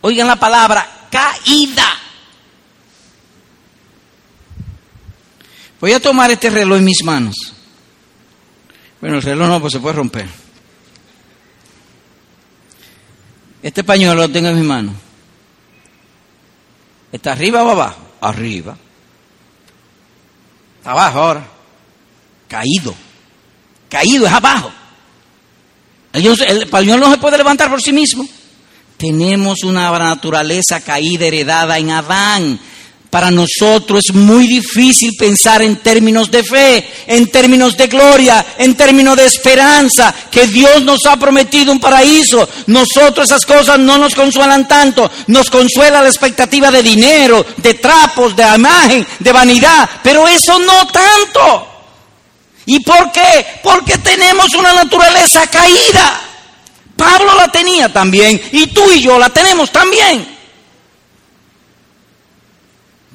Oigan 0.02 0.26
la 0.26 0.36
palabra, 0.36 1.08
caída. 1.10 2.03
Voy 5.84 5.92
a 5.92 6.00
tomar 6.00 6.30
este 6.30 6.48
reloj 6.48 6.78
en 6.78 6.84
mis 6.86 7.04
manos. 7.04 7.36
Bueno, 9.02 9.16
el 9.16 9.22
reloj 9.22 9.48
no, 9.48 9.60
pues 9.60 9.74
se 9.74 9.80
puede 9.80 9.96
romper. 9.96 10.26
Este 13.62 13.84
pañuelo 13.84 14.14
lo 14.14 14.30
tengo 14.30 14.48
en 14.48 14.56
mis 14.56 14.64
manos. 14.64 14.94
¿Está 17.12 17.32
arriba 17.32 17.62
o 17.62 17.68
abajo? 17.68 18.00
Arriba. 18.22 18.78
Abajo 20.84 21.18
ahora. 21.18 21.46
Caído. 22.48 22.94
Caído 23.90 24.26
es 24.26 24.32
abajo. 24.32 24.72
El 26.14 26.66
pañuelo 26.70 27.08
no 27.08 27.12
se 27.12 27.20
puede 27.20 27.36
levantar 27.36 27.68
por 27.68 27.82
sí 27.82 27.92
mismo. 27.92 28.26
Tenemos 28.96 29.62
una 29.64 29.90
naturaleza 29.98 30.80
caída 30.80 31.26
heredada 31.26 31.76
en 31.76 31.90
Adán. 31.90 32.58
Para 33.14 33.30
nosotros 33.30 34.06
es 34.08 34.12
muy 34.12 34.48
difícil 34.48 35.12
pensar 35.16 35.62
en 35.62 35.76
términos 35.76 36.32
de 36.32 36.42
fe, 36.42 36.84
en 37.06 37.28
términos 37.28 37.76
de 37.76 37.86
gloria, 37.86 38.44
en 38.58 38.74
términos 38.74 39.16
de 39.16 39.24
esperanza, 39.24 40.12
que 40.32 40.48
Dios 40.48 40.82
nos 40.82 41.06
ha 41.06 41.16
prometido 41.16 41.70
un 41.70 41.78
paraíso. 41.78 42.48
Nosotros 42.66 43.26
esas 43.26 43.46
cosas 43.46 43.78
no 43.78 43.98
nos 43.98 44.16
consuelan 44.16 44.66
tanto, 44.66 45.08
nos 45.28 45.48
consuela 45.48 46.02
la 46.02 46.08
expectativa 46.08 46.72
de 46.72 46.82
dinero, 46.82 47.46
de 47.58 47.74
trapos, 47.74 48.34
de 48.34 48.42
imagen, 48.52 49.06
de 49.20 49.32
vanidad, 49.32 49.88
pero 50.02 50.26
eso 50.26 50.58
no 50.58 50.84
tanto. 50.88 51.68
¿Y 52.66 52.80
por 52.80 53.12
qué? 53.12 53.46
Porque 53.62 53.96
tenemos 53.98 54.52
una 54.54 54.72
naturaleza 54.72 55.46
caída. 55.46 56.20
Pablo 56.96 57.32
la 57.36 57.46
tenía 57.46 57.92
también 57.92 58.42
y 58.50 58.66
tú 58.66 58.90
y 58.90 59.02
yo 59.02 59.20
la 59.20 59.30
tenemos 59.30 59.70
también. 59.70 60.33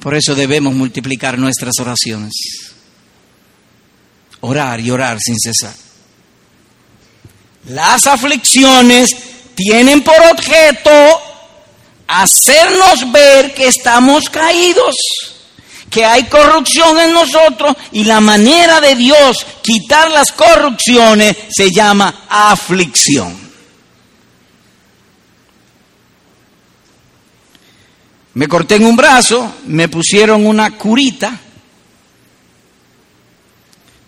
Por 0.00 0.14
eso 0.14 0.34
debemos 0.34 0.74
multiplicar 0.74 1.38
nuestras 1.38 1.74
oraciones. 1.78 2.32
Orar 4.40 4.80
y 4.80 4.90
orar 4.90 5.18
sin 5.20 5.38
cesar. 5.38 5.74
Las 7.66 8.06
aflicciones 8.06 9.14
tienen 9.54 10.02
por 10.02 10.16
objeto 10.32 10.90
hacernos 12.06 13.12
ver 13.12 13.52
que 13.52 13.68
estamos 13.68 14.30
caídos, 14.30 14.96
que 15.90 16.04
hay 16.04 16.24
corrupción 16.24 16.98
en 16.98 17.12
nosotros 17.12 17.76
y 17.92 18.04
la 18.04 18.20
manera 18.20 18.80
de 18.80 18.94
Dios 18.94 19.46
quitar 19.62 20.10
las 20.10 20.32
corrupciones 20.32 21.36
se 21.50 21.70
llama 21.70 22.24
aflicción. 22.28 23.49
Me 28.34 28.46
corté 28.46 28.76
en 28.76 28.84
un 28.84 28.96
brazo, 28.96 29.56
me 29.66 29.88
pusieron 29.88 30.46
una 30.46 30.76
curita, 30.76 31.38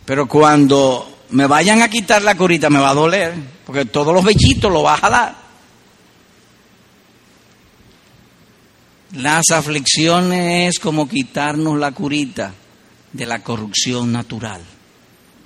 pero 0.05 0.29
cuando 0.29 1.25
me 1.31 1.47
vayan 1.47 1.83
a 1.83 1.89
quitar 1.89 2.23
la 2.23 2.37
curita 2.37 2.71
me 2.71 2.79
va 2.79 2.91
a 2.91 2.95
doler, 2.95 3.35
porque 3.67 3.87
todos 3.87 4.15
los 4.15 4.25
vellitos 4.25 4.71
lo 4.71 4.85
va 4.85 4.95
a 4.95 4.99
jalar. 4.99 5.43
Las 9.15 9.51
aflicciones 9.51 10.75
es 10.75 10.81
como 10.81 11.09
quitarnos 11.09 11.79
la 11.79 11.91
curita 11.93 12.55
de 13.13 13.27
la 13.27 13.43
corrupción 13.43 14.13
natural. 14.13 14.63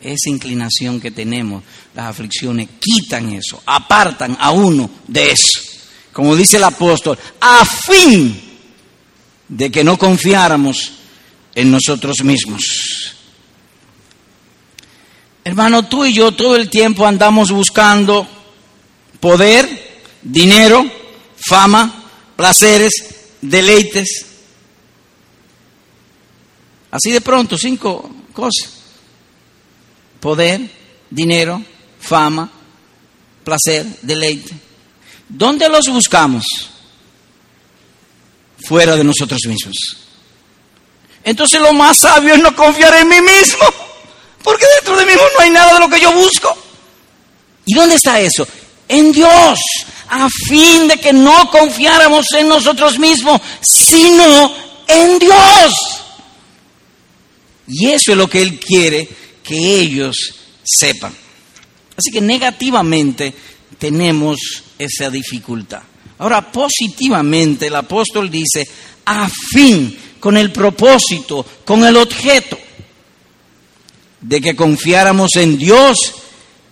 Esa 0.00 0.28
inclinación 0.28 1.00
que 1.00 1.10
tenemos, 1.10 1.64
las 1.94 2.06
aflicciones 2.06 2.68
quitan 2.78 3.32
eso, 3.32 3.62
apartan 3.64 4.36
a 4.38 4.50
uno 4.50 4.88
de 5.08 5.32
eso. 5.32 5.60
Como 6.12 6.36
dice 6.36 6.58
el 6.58 6.64
apóstol, 6.64 7.18
a 7.40 7.64
fin 7.64 8.55
de 9.48 9.70
que 9.70 9.84
no 9.84 9.98
confiáramos 9.98 10.92
en 11.54 11.70
nosotros 11.70 12.16
mismos. 12.22 13.14
Hermano, 15.44 15.88
tú 15.88 16.04
y 16.04 16.12
yo 16.12 16.32
todo 16.32 16.56
el 16.56 16.68
tiempo 16.68 17.06
andamos 17.06 17.52
buscando 17.52 18.26
poder, 19.20 20.02
dinero, 20.22 20.84
fama, 21.36 22.04
placeres, 22.34 22.92
deleites. 23.40 24.26
Así 26.90 27.12
de 27.12 27.20
pronto, 27.20 27.56
cinco 27.56 28.10
cosas. 28.32 28.72
Poder, 30.20 30.68
dinero, 31.10 31.62
fama, 32.00 32.50
placer, 33.44 33.86
deleite. 34.02 34.52
¿Dónde 35.28 35.68
los 35.68 35.86
buscamos? 35.88 36.44
Fuera 38.66 38.96
de 38.96 39.04
nosotros 39.04 39.40
mismos. 39.46 39.76
Entonces 41.24 41.60
lo 41.60 41.72
más 41.72 41.98
sabio 41.98 42.34
es 42.34 42.40
no 42.40 42.54
confiar 42.54 42.94
en 42.94 43.08
mí 43.08 43.20
mismo, 43.20 43.64
porque 44.42 44.64
dentro 44.76 44.96
de 44.96 45.06
mí 45.06 45.12
no 45.14 45.40
hay 45.42 45.50
nada 45.50 45.74
de 45.74 45.80
lo 45.80 45.88
que 45.88 46.00
yo 46.00 46.12
busco. 46.12 46.56
¿Y 47.64 47.74
dónde 47.74 47.96
está 47.96 48.20
eso? 48.20 48.46
En 48.88 49.10
Dios, 49.10 49.58
a 50.08 50.28
fin 50.48 50.86
de 50.86 50.98
que 50.98 51.12
no 51.12 51.50
confiáramos 51.50 52.26
en 52.32 52.48
nosotros 52.48 52.98
mismos, 52.98 53.40
sino 53.60 54.54
en 54.86 55.18
Dios. 55.18 55.74
Y 57.66 57.90
eso 57.90 58.12
es 58.12 58.16
lo 58.16 58.28
que 58.28 58.42
Él 58.42 58.60
quiere 58.60 59.08
que 59.42 59.80
ellos 59.80 60.16
sepan. 60.64 61.12
Así 61.96 62.10
que 62.10 62.20
negativamente 62.20 63.34
tenemos 63.78 64.38
esa 64.78 65.10
dificultad. 65.10 65.82
Ahora, 66.18 66.50
positivamente 66.50 67.66
el 67.66 67.76
apóstol 67.76 68.30
dice, 68.30 68.66
a 69.04 69.28
fin, 69.28 69.96
con 70.18 70.36
el 70.36 70.50
propósito, 70.50 71.44
con 71.64 71.84
el 71.84 71.96
objeto 71.96 72.58
de 74.20 74.40
que 74.40 74.56
confiáramos 74.56 75.36
en 75.36 75.58
Dios 75.58 75.98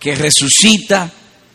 que 0.00 0.14
resucita 0.14 1.10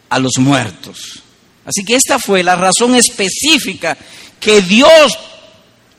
a 0.10 0.20
los 0.20 0.38
muertos. 0.38 1.24
Así 1.66 1.84
que 1.84 1.96
esta 1.96 2.20
fue 2.20 2.42
la 2.42 2.56
razón 2.56 2.96
específica 2.96 3.98
que 4.40 4.62
Dios 4.62 5.18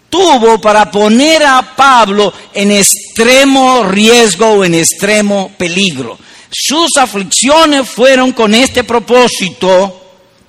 tuvo 0.09 0.61
para 0.61 0.90
poner 0.90 1.44
a 1.44 1.76
Pablo 1.76 2.33
en 2.53 2.72
extremo 2.72 3.85
riesgo 3.85 4.46
o 4.46 4.64
en 4.64 4.74
extremo 4.74 5.53
peligro. 5.57 6.18
Sus 6.50 6.96
aflicciones 6.96 7.88
fueron 7.88 8.33
con 8.33 8.55
este 8.55 8.83
propósito. 8.85 9.99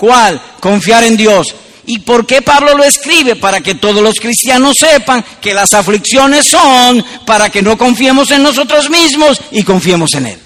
¿Cuál? 0.01 0.41
Confiar 0.59 1.03
en 1.03 1.15
Dios. 1.15 1.53
¿Y 1.85 1.99
por 1.99 2.25
qué 2.25 2.41
Pablo 2.41 2.75
lo 2.75 2.83
escribe? 2.83 3.35
Para 3.35 3.61
que 3.61 3.75
todos 3.75 4.01
los 4.01 4.19
cristianos 4.19 4.77
sepan 4.79 5.23
que 5.39 5.53
las 5.53 5.73
aflicciones 5.73 6.47
son 6.47 7.05
para 7.23 7.51
que 7.51 7.61
no 7.61 7.77
confiemos 7.77 8.31
en 8.31 8.41
nosotros 8.41 8.89
mismos 8.89 9.39
y 9.51 9.61
confiemos 9.61 10.11
en 10.15 10.25
Él. 10.25 10.39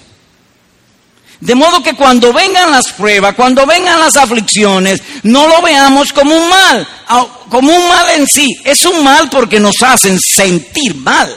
De 1.40 1.54
modo 1.54 1.82
que 1.82 1.94
cuando 1.94 2.34
vengan 2.34 2.70
las 2.70 2.92
pruebas, 2.92 3.34
cuando 3.34 3.64
vengan 3.64 3.98
las 3.98 4.16
aflicciones, 4.16 5.00
no 5.22 5.48
lo 5.48 5.62
veamos 5.62 6.12
como 6.12 6.36
un 6.36 6.50
mal, 6.50 6.86
como 7.48 7.74
un 7.74 7.88
mal 7.88 8.10
en 8.10 8.26
sí. 8.26 8.58
Es 8.62 8.84
un 8.84 9.02
mal 9.02 9.30
porque 9.30 9.58
nos 9.58 9.82
hacen 9.82 10.18
sentir 10.20 10.96
mal. 10.96 11.34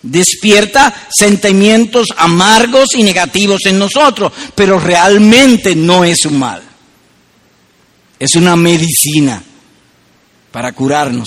Despierta 0.00 0.94
sentimientos 1.10 2.06
amargos 2.16 2.94
y 2.94 3.02
negativos 3.02 3.66
en 3.66 3.78
nosotros, 3.78 4.32
pero 4.54 4.80
realmente 4.80 5.76
no 5.76 6.04
es 6.04 6.24
un 6.24 6.38
mal. 6.38 6.71
Es 8.22 8.36
una 8.36 8.54
medicina 8.54 9.42
para 10.52 10.70
curarnos. 10.70 11.26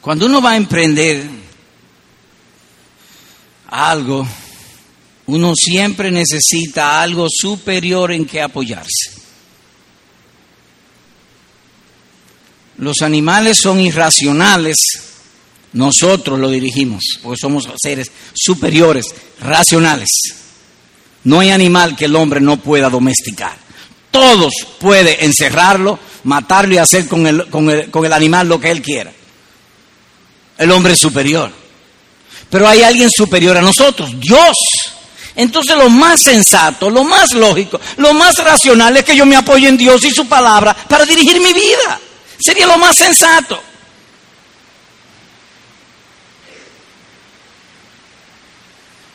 Cuando 0.00 0.26
uno 0.26 0.40
va 0.40 0.52
a 0.52 0.56
emprender 0.56 1.28
algo, 3.66 4.24
uno 5.26 5.52
siempre 5.56 6.12
necesita 6.12 7.02
algo 7.02 7.26
superior 7.28 8.12
en 8.12 8.24
que 8.24 8.40
apoyarse. 8.40 9.10
Los 12.78 13.02
animales 13.02 13.58
son 13.58 13.80
irracionales, 13.80 14.76
nosotros 15.72 16.38
lo 16.38 16.50
dirigimos, 16.50 17.02
porque 17.22 17.38
somos 17.40 17.68
seres 17.82 18.10
superiores, 18.34 19.06
racionales. 19.40 20.08
No 21.24 21.40
hay 21.40 21.50
animal 21.50 21.96
que 21.96 22.06
el 22.06 22.16
hombre 22.16 22.40
no 22.40 22.58
pueda 22.58 22.90
domesticar. 22.90 23.56
Todos 24.10 24.52
puede 24.78 25.24
encerrarlo, 25.24 25.98
matarlo 26.24 26.74
y 26.74 26.78
hacer 26.78 27.08
con 27.08 27.26
el, 27.26 27.48
con 27.48 27.70
el, 27.70 27.90
con 27.90 28.04
el 28.04 28.12
animal 28.12 28.48
lo 28.48 28.60
que 28.60 28.70
él 28.70 28.82
quiera 28.82 29.12
el 30.58 30.70
hombre 30.70 30.96
superior. 30.96 31.50
Pero 32.48 32.68
hay 32.68 32.82
alguien 32.82 33.10
superior 33.10 33.56
a 33.56 33.62
nosotros, 33.62 34.10
Dios. 34.18 34.56
Entonces 35.34 35.76
lo 35.76 35.88
más 35.88 36.20
sensato, 36.22 36.90
lo 36.90 37.04
más 37.04 37.32
lógico, 37.32 37.80
lo 37.96 38.12
más 38.12 38.36
racional 38.36 38.96
es 38.96 39.04
que 39.04 39.16
yo 39.16 39.24
me 39.24 39.36
apoye 39.36 39.68
en 39.68 39.78
Dios 39.78 40.04
y 40.04 40.10
su 40.10 40.26
palabra 40.26 40.74
para 40.74 41.06
dirigir 41.06 41.40
mi 41.40 41.52
vida. 41.52 41.98
Sería 42.38 42.66
lo 42.66 42.76
más 42.76 42.96
sensato. 42.96 43.60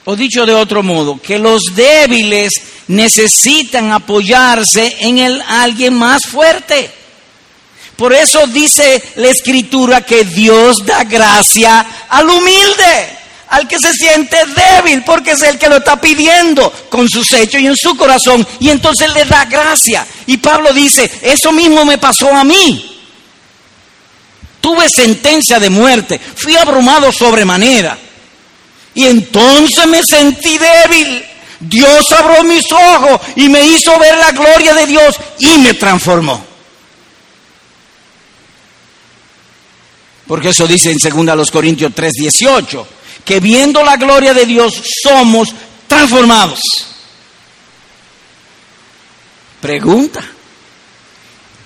O 0.10 0.16
dicho 0.16 0.46
de 0.46 0.54
otro 0.54 0.84
modo, 0.84 1.22
que 1.22 1.38
los 1.38 1.62
débiles 1.76 2.54
necesitan 2.88 3.92
apoyarse 3.92 4.96
en 5.02 5.18
el 5.18 5.42
alguien 5.42 5.96
más 5.96 6.26
fuerte. 6.26 6.90
Por 7.98 8.14
eso 8.14 8.48
dice 8.48 9.04
la 9.18 9.28
escritura 9.28 10.06
que 10.06 10.24
Dios 10.24 10.78
da 10.86 11.04
gracia 11.04 11.86
al 12.08 12.30
humilde, 12.30 13.10
al 13.50 13.68
que 13.68 13.78
se 13.80 13.92
siente 13.92 14.38
débil, 14.56 15.04
porque 15.04 15.32
es 15.32 15.42
el 15.42 15.58
que 15.58 15.68
lo 15.68 15.76
está 15.76 16.00
pidiendo 16.00 16.72
con 16.88 17.10
sus 17.10 17.30
hechos 17.34 17.60
y 17.60 17.68
en 17.68 17.76
su 17.76 17.98
corazón, 17.98 18.48
y 18.62 18.70
entonces 18.70 19.14
le 19.14 19.26
da 19.26 19.44
gracia. 19.44 20.08
Y 20.26 20.38
Pablo 20.38 20.72
dice, 20.72 21.12
eso 21.22 21.52
mismo 21.52 21.84
me 21.84 21.98
pasó 21.98 22.34
a 22.34 22.46
mí. 22.46 22.98
Tuve 24.62 24.88
sentencia 24.88 25.60
de 25.60 25.70
muerte, 25.70 26.18
fui 26.38 26.56
abrumado 26.56 27.12
sobremanera, 27.12 28.07
y 28.98 29.06
entonces 29.06 29.86
me 29.86 30.02
sentí 30.02 30.58
débil. 30.58 31.24
Dios 31.60 32.12
abrió 32.12 32.44
mis 32.44 32.66
ojos 32.72 33.22
y 33.36 33.48
me 33.48 33.64
hizo 33.64 33.98
ver 34.00 34.18
la 34.18 34.32
gloria 34.32 34.74
de 34.74 34.88
Dios 34.88 35.16
y 35.38 35.60
me 35.60 35.76
transformó. 35.76 36.44
Porque 40.26 40.50
eso 40.50 40.66
dice 40.66 40.92
en 40.92 40.98
2 40.98 41.52
Corintios 41.52 41.92
3, 41.94 42.12
18, 42.12 42.88
que 43.24 43.40
viendo 43.40 43.84
la 43.84 43.98
gloria 43.98 44.34
de 44.34 44.48
Dios 44.48 44.74
somos 45.04 45.50
transformados. 45.88 46.60
Pregunta. 49.62 50.24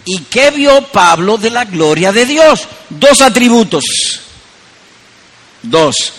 ¿Y 0.04 0.20
qué 0.24 0.52
vio 0.52 0.86
Pablo 0.88 1.38
de 1.38 1.50
la 1.50 1.63
gloria 1.63 2.12
de 2.12 2.26
Dios? 2.26 2.67
Dos 2.89 3.22
atributos. 3.22 3.86
Dos. 5.63 6.13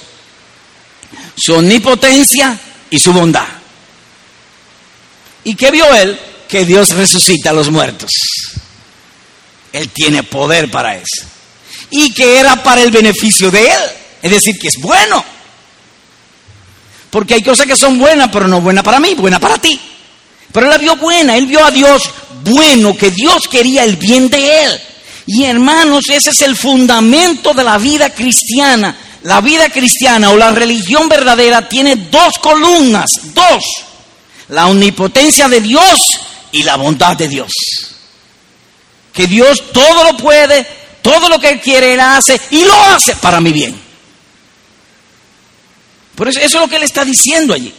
Su 1.37 1.55
omnipotencia 1.55 2.59
y 2.91 2.99
su 2.99 3.13
bondad. 3.13 3.47
¿Y 5.45 5.55
qué 5.55 5.71
vio 5.71 5.93
él? 5.95 6.19
Que 6.49 6.65
Dios 6.65 6.91
resucita 6.91 7.51
a 7.51 7.53
los 7.55 7.71
muertos. 7.71 8.11
Él 9.73 9.89
tiene 9.89 10.23
poder 10.23 10.71
para 10.71 10.97
eso 10.97 11.33
y 11.93 12.11
que 12.11 12.41
era 12.41 12.63
para 12.63 12.83
el 12.83 12.91
beneficio 12.91 13.51
de 13.51 13.67
él. 13.67 13.81
Es 14.23 14.31
decir, 14.31 14.59
que 14.59 14.69
es 14.69 14.77
bueno. 14.81 15.23
Porque 17.11 17.35
hay 17.35 17.43
cosas 17.43 17.67
que 17.67 17.77
son 17.77 17.99
buenas, 17.99 18.31
pero 18.33 18.49
no 18.49 18.61
buenas 18.61 18.83
para 18.83 18.99
mí, 18.99 19.15
buenas 19.15 19.41
para 19.41 19.59
ti. 19.59 19.79
Pero 20.51 20.67
él 20.67 20.71
la 20.71 20.79
vio 20.79 20.97
buena, 20.97 21.37
él 21.37 21.47
vio 21.47 21.65
a 21.65 21.71
Dios 21.71 22.03
bueno, 22.43 22.97
que 22.97 23.11
Dios 23.11 23.47
quería 23.49 23.85
el 23.85 23.97
bien 23.97 24.31
de 24.31 24.65
él. 24.65 24.81
Y 25.27 25.45
hermanos, 25.45 26.09
ese 26.09 26.31
es 26.31 26.41
el 26.41 26.57
fundamento 26.57 27.53
de 27.53 27.63
la 27.63 27.77
vida 27.79 28.11
cristiana. 28.11 28.97
La 29.23 29.41
vida 29.41 29.69
cristiana 29.71 30.31
o 30.31 30.37
la 30.37 30.51
religión 30.51 31.09
verdadera 31.09 31.69
tiene 31.69 31.97
dos 31.97 32.35
columnas, 32.41 33.11
dos. 33.35 33.65
La 34.49 34.67
omnipotencia 34.67 35.49
de 35.49 35.61
Dios 35.61 36.21
y 36.51 36.63
la 36.65 36.77
bondad 36.77 37.17
de 37.17 37.29
Dios. 37.29 37.53
Que 39.13 39.27
Dios 39.27 39.73
todo 39.73 40.05
lo 40.05 40.17
puede, 40.17 40.67
todo 41.03 41.29
lo 41.29 41.39
que 41.39 41.61
quiere, 41.61 41.95
Él 41.95 42.01
hace 42.01 42.41
y 42.51 42.65
lo 42.65 42.75
hace 42.75 43.15
para 43.17 43.41
mi 43.41 43.53
bien. 43.53 43.81
Por 46.17 46.29
eso, 46.29 46.41
eso 46.41 46.59
es 46.59 46.63
lo 46.63 46.69
que 46.69 46.77
Él 46.77 46.83
está 46.83 47.05
diciendo 47.05 47.55
allí. 47.55 47.73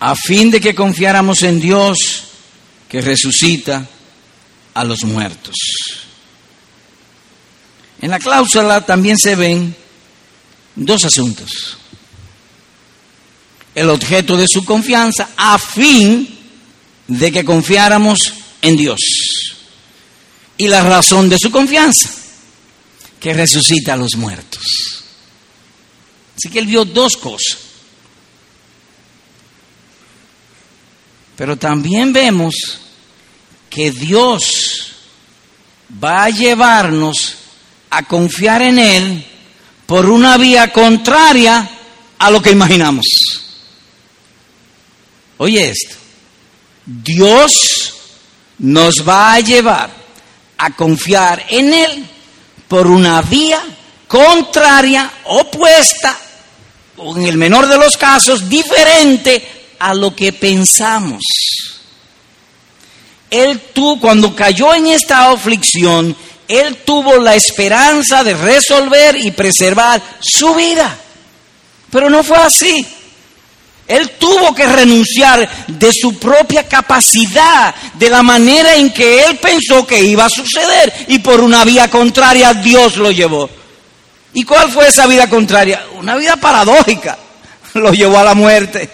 A 0.00 0.14
fin 0.14 0.50
de 0.50 0.60
que 0.60 0.74
confiáramos 0.74 1.42
en 1.42 1.60
Dios 1.60 2.24
que 2.88 3.00
resucita 3.00 3.86
a 4.76 4.84
los 4.84 5.04
muertos. 5.04 5.56
En 8.02 8.10
la 8.10 8.18
cláusula 8.18 8.84
también 8.84 9.16
se 9.16 9.34
ven 9.34 9.74
dos 10.74 11.04
asuntos. 11.04 11.78
el 13.74 13.90
objeto 13.90 14.38
de 14.38 14.48
su 14.48 14.64
confianza, 14.64 15.28
a 15.36 15.58
fin 15.58 16.26
de 17.08 17.30
que 17.30 17.44
confiáramos 17.44 18.32
en 18.62 18.74
Dios. 18.74 18.98
Y 20.56 20.68
la 20.68 20.82
razón 20.82 21.28
de 21.28 21.36
su 21.38 21.50
confianza, 21.50 22.10
que 23.20 23.34
resucita 23.34 23.92
a 23.92 23.98
los 23.98 24.16
muertos. 24.16 25.04
Así 26.36 26.48
que 26.48 26.58
él 26.58 26.66
vio 26.66 26.86
dos 26.86 27.18
cosas. 27.18 27.58
Pero 31.36 31.58
también 31.58 32.14
vemos 32.14 32.85
que 33.76 33.90
Dios 33.90 34.92
va 36.02 36.24
a 36.24 36.30
llevarnos 36.30 37.36
a 37.90 38.04
confiar 38.04 38.62
en 38.62 38.78
Él 38.78 39.26
por 39.84 40.08
una 40.08 40.38
vía 40.38 40.72
contraria 40.72 41.68
a 42.18 42.30
lo 42.30 42.40
que 42.40 42.52
imaginamos. 42.52 43.04
Oye 45.36 45.68
esto, 45.68 45.94
Dios 46.86 47.92
nos 48.60 49.06
va 49.06 49.34
a 49.34 49.40
llevar 49.40 49.90
a 50.56 50.70
confiar 50.70 51.44
en 51.50 51.74
Él 51.74 52.06
por 52.68 52.86
una 52.86 53.20
vía 53.20 53.62
contraria, 54.08 55.12
opuesta, 55.24 56.18
o 56.96 57.14
en 57.14 57.26
el 57.26 57.36
menor 57.36 57.66
de 57.68 57.76
los 57.76 57.98
casos, 57.98 58.48
diferente 58.48 59.74
a 59.78 59.92
lo 59.92 60.16
que 60.16 60.32
pensamos. 60.32 61.20
Él 63.30 63.60
tú, 63.72 63.98
cuando 64.00 64.34
cayó 64.34 64.74
en 64.74 64.86
esta 64.86 65.30
aflicción, 65.30 66.16
él 66.48 66.76
tuvo 66.84 67.16
la 67.18 67.34
esperanza 67.34 68.22
de 68.22 68.34
resolver 68.34 69.16
y 69.16 69.32
preservar 69.32 70.00
su 70.20 70.54
vida. 70.54 70.96
Pero 71.90 72.08
no 72.08 72.22
fue 72.22 72.38
así. 72.38 72.86
Él 73.88 74.10
tuvo 74.18 74.54
que 74.54 74.66
renunciar 74.66 75.48
de 75.68 75.92
su 75.92 76.18
propia 76.18 76.66
capacidad, 76.68 77.74
de 77.94 78.10
la 78.10 78.22
manera 78.22 78.74
en 78.74 78.92
que 78.92 79.24
él 79.24 79.36
pensó 79.38 79.86
que 79.86 80.02
iba 80.02 80.24
a 80.24 80.30
suceder, 80.30 81.06
y 81.08 81.20
por 81.20 81.40
una 81.40 81.64
vía 81.64 81.88
contraria 81.88 82.52
Dios 82.54 82.96
lo 82.96 83.12
llevó. 83.12 83.48
¿Y 84.32 84.44
cuál 84.44 84.70
fue 84.70 84.88
esa 84.88 85.06
vida 85.06 85.30
contraria? 85.30 85.86
Una 85.94 86.16
vida 86.16 86.36
paradójica. 86.36 87.16
Lo 87.74 87.90
llevó 87.92 88.18
a 88.18 88.24
la 88.24 88.34
muerte. 88.34 88.86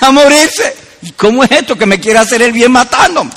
A 0.00 0.10
morirse. 0.10 0.85
¿Y 1.06 1.12
cómo 1.12 1.44
es 1.44 1.52
esto 1.52 1.78
que 1.78 1.86
me 1.86 2.00
quiere 2.00 2.18
hacer 2.18 2.42
el 2.42 2.50
bien 2.50 2.72
matándome? 2.72 3.30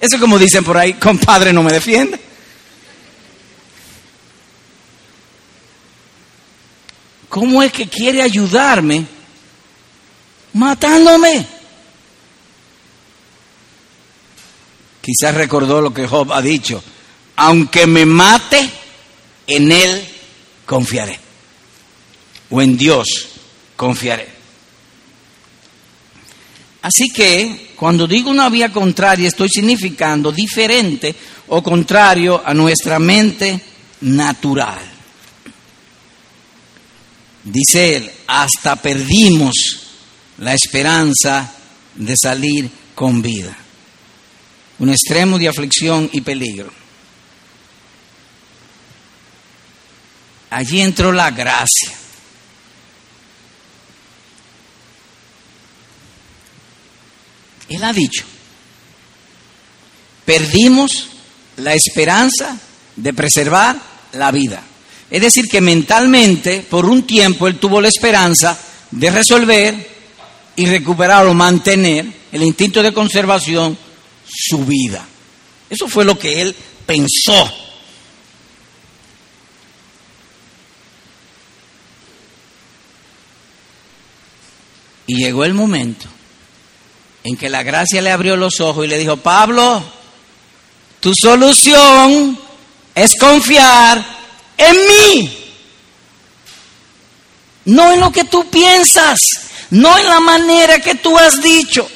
Eso 0.00 0.18
como 0.18 0.38
dicen 0.38 0.64
por 0.64 0.78
ahí, 0.78 0.94
compadre, 0.94 1.52
no 1.52 1.62
me 1.62 1.70
defiende. 1.70 2.18
¿Cómo 7.28 7.62
es 7.62 7.72
que 7.72 7.90
quiere 7.90 8.22
ayudarme 8.22 9.04
matándome? 10.54 11.46
Quizás 15.02 15.34
recordó 15.34 15.82
lo 15.82 15.92
que 15.92 16.06
Job 16.06 16.32
ha 16.32 16.40
dicho, 16.40 16.82
aunque 17.36 17.86
me 17.86 18.06
mate, 18.06 18.70
en 19.46 19.70
él 19.70 20.08
confiaré. 20.64 21.20
O 22.48 22.62
en 22.62 22.78
Dios 22.78 23.28
confiaré. 23.76 24.33
Así 26.84 27.08
que 27.08 27.70
cuando 27.76 28.06
digo 28.06 28.30
una 28.30 28.50
vía 28.50 28.70
contraria 28.70 29.28
estoy 29.28 29.48
significando 29.48 30.30
diferente 30.30 31.14
o 31.48 31.62
contrario 31.62 32.42
a 32.44 32.52
nuestra 32.52 32.98
mente 32.98 33.58
natural. 34.02 34.82
Dice 37.42 37.96
él, 37.96 38.10
hasta 38.26 38.76
perdimos 38.76 39.54
la 40.38 40.52
esperanza 40.52 41.54
de 41.94 42.14
salir 42.20 42.70
con 42.94 43.22
vida. 43.22 43.56
Un 44.78 44.90
extremo 44.90 45.38
de 45.38 45.48
aflicción 45.48 46.10
y 46.12 46.20
peligro. 46.20 46.70
Allí 50.50 50.82
entró 50.82 51.12
la 51.12 51.30
gracia. 51.30 52.03
Él 57.68 57.82
ha 57.82 57.92
dicho, 57.92 58.24
perdimos 60.24 61.08
la 61.56 61.74
esperanza 61.74 62.58
de 62.96 63.12
preservar 63.12 63.76
la 64.12 64.30
vida. 64.30 64.62
Es 65.10 65.20
decir, 65.20 65.48
que 65.48 65.60
mentalmente, 65.60 66.60
por 66.68 66.84
un 66.84 67.06
tiempo, 67.06 67.46
él 67.46 67.58
tuvo 67.58 67.80
la 67.80 67.88
esperanza 67.88 68.58
de 68.90 69.10
resolver 69.10 69.94
y 70.56 70.66
recuperar 70.66 71.26
o 71.26 71.34
mantener 71.34 72.06
el 72.32 72.42
instinto 72.42 72.82
de 72.82 72.92
conservación, 72.92 73.76
su 74.26 74.64
vida. 74.64 75.06
Eso 75.70 75.88
fue 75.88 76.04
lo 76.04 76.18
que 76.18 76.40
él 76.42 76.54
pensó. 76.86 77.52
Y 85.06 85.16
llegó 85.16 85.44
el 85.44 85.54
momento 85.54 86.13
en 87.24 87.38
que 87.38 87.48
la 87.48 87.62
gracia 87.62 88.02
le 88.02 88.12
abrió 88.12 88.36
los 88.36 88.60
ojos 88.60 88.84
y 88.84 88.88
le 88.88 88.98
dijo, 88.98 89.16
Pablo, 89.16 89.82
tu 91.00 91.12
solución 91.14 92.38
es 92.94 93.14
confiar 93.18 94.04
en 94.58 94.76
mí. 94.86 95.38
No 97.64 97.92
en 97.92 98.00
lo 98.00 98.12
que 98.12 98.24
tú 98.24 98.50
piensas, 98.50 99.18
no 99.70 99.98
en 99.98 100.06
la 100.06 100.20
manera 100.20 100.80
que 100.80 100.96
tú 100.96 101.18
has 101.18 101.42
dicho. 101.42 101.88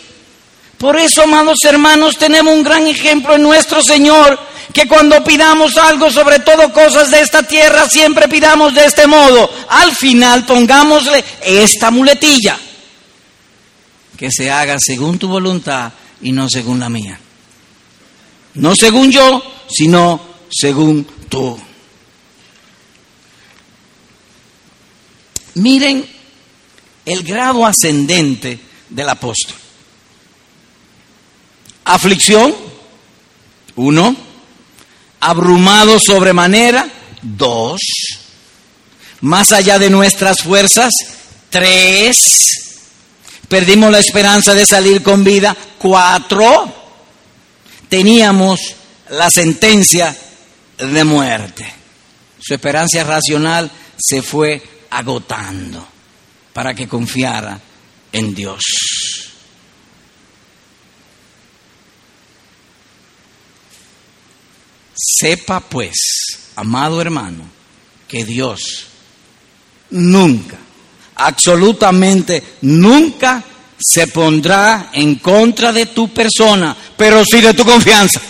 Por 0.78 0.98
eso, 0.98 1.22
amados 1.22 1.58
hermanos, 1.64 2.16
tenemos 2.16 2.54
un 2.54 2.62
gran 2.62 2.86
ejemplo 2.86 3.34
en 3.34 3.42
nuestro 3.42 3.82
Señor, 3.82 4.38
que 4.72 4.88
cuando 4.88 5.22
pidamos 5.22 5.76
algo, 5.76 6.10
sobre 6.10 6.38
todo 6.38 6.72
cosas 6.72 7.10
de 7.10 7.20
esta 7.20 7.42
tierra, 7.42 7.86
siempre 7.86 8.28
pidamos 8.28 8.72
de 8.74 8.86
este 8.86 9.06
modo. 9.06 9.50
Al 9.68 9.94
final 9.94 10.46
pongámosle 10.46 11.22
esta 11.42 11.90
muletilla 11.90 12.58
que 14.18 14.30
se 14.32 14.50
haga 14.50 14.76
según 14.80 15.16
tu 15.16 15.28
voluntad 15.28 15.92
y 16.20 16.32
no 16.32 16.48
según 16.50 16.80
la 16.80 16.88
mía. 16.88 17.18
No 18.54 18.74
según 18.74 19.12
yo, 19.12 19.40
sino 19.70 20.20
según 20.50 21.06
tú. 21.28 21.56
Miren 25.54 26.04
el 27.06 27.22
grado 27.22 27.64
ascendente 27.64 28.58
del 28.88 29.08
apóstol. 29.08 29.54
Aflicción, 31.84 32.54
uno. 33.76 34.16
Abrumado 35.20 35.98
sobremanera, 36.00 36.88
dos. 37.22 37.80
Más 39.20 39.52
allá 39.52 39.78
de 39.78 39.90
nuestras 39.90 40.42
fuerzas, 40.42 40.92
tres 41.50 42.67
Perdimos 43.48 43.90
la 43.90 43.98
esperanza 43.98 44.54
de 44.54 44.66
salir 44.66 45.02
con 45.02 45.24
vida. 45.24 45.56
Cuatro, 45.78 46.72
teníamos 47.88 48.60
la 49.10 49.30
sentencia 49.30 50.14
de 50.76 51.04
muerte. 51.04 51.72
Su 52.38 52.54
esperanza 52.54 53.02
racional 53.04 53.70
se 53.96 54.22
fue 54.22 54.62
agotando 54.90 55.86
para 56.52 56.74
que 56.74 56.86
confiara 56.86 57.58
en 58.12 58.34
Dios. 58.34 58.62
Sepa 64.94 65.60
pues, 65.60 65.94
amado 66.56 67.00
hermano, 67.00 67.48
que 68.06 68.24
Dios 68.24 68.86
nunca 69.90 70.58
absolutamente 71.18 72.42
nunca 72.62 73.42
se 73.78 74.06
pondrá 74.08 74.90
en 74.92 75.16
contra 75.16 75.72
de 75.72 75.86
tu 75.86 76.08
persona, 76.08 76.76
pero 76.96 77.22
sí 77.24 77.40
de 77.40 77.54
tu 77.54 77.64
confianza. 77.64 78.20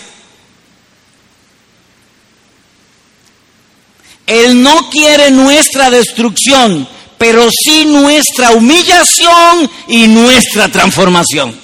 Él 4.27 4.63
no 4.63 4.91
quiere 4.91 5.31
nuestra 5.31 5.89
destrucción, 5.91 6.87
pero 7.17 7.49
sí 7.51 7.87
nuestra 7.87 8.51
humillación 8.51 9.71
y 9.89 10.07
nuestra 10.07 10.69
transformación, 10.69 11.59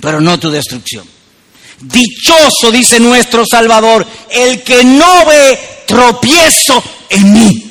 pero 0.00 0.20
no 0.20 0.38
tu 0.38 0.50
destrucción. 0.50 1.08
Dichoso, 1.80 2.70
dice 2.70 3.00
nuestro 3.00 3.44
Salvador, 3.50 4.06
el 4.30 4.62
que 4.62 4.84
no 4.84 5.24
ve 5.24 5.58
tropiezo 5.86 6.82
en 7.08 7.32
mí. 7.32 7.67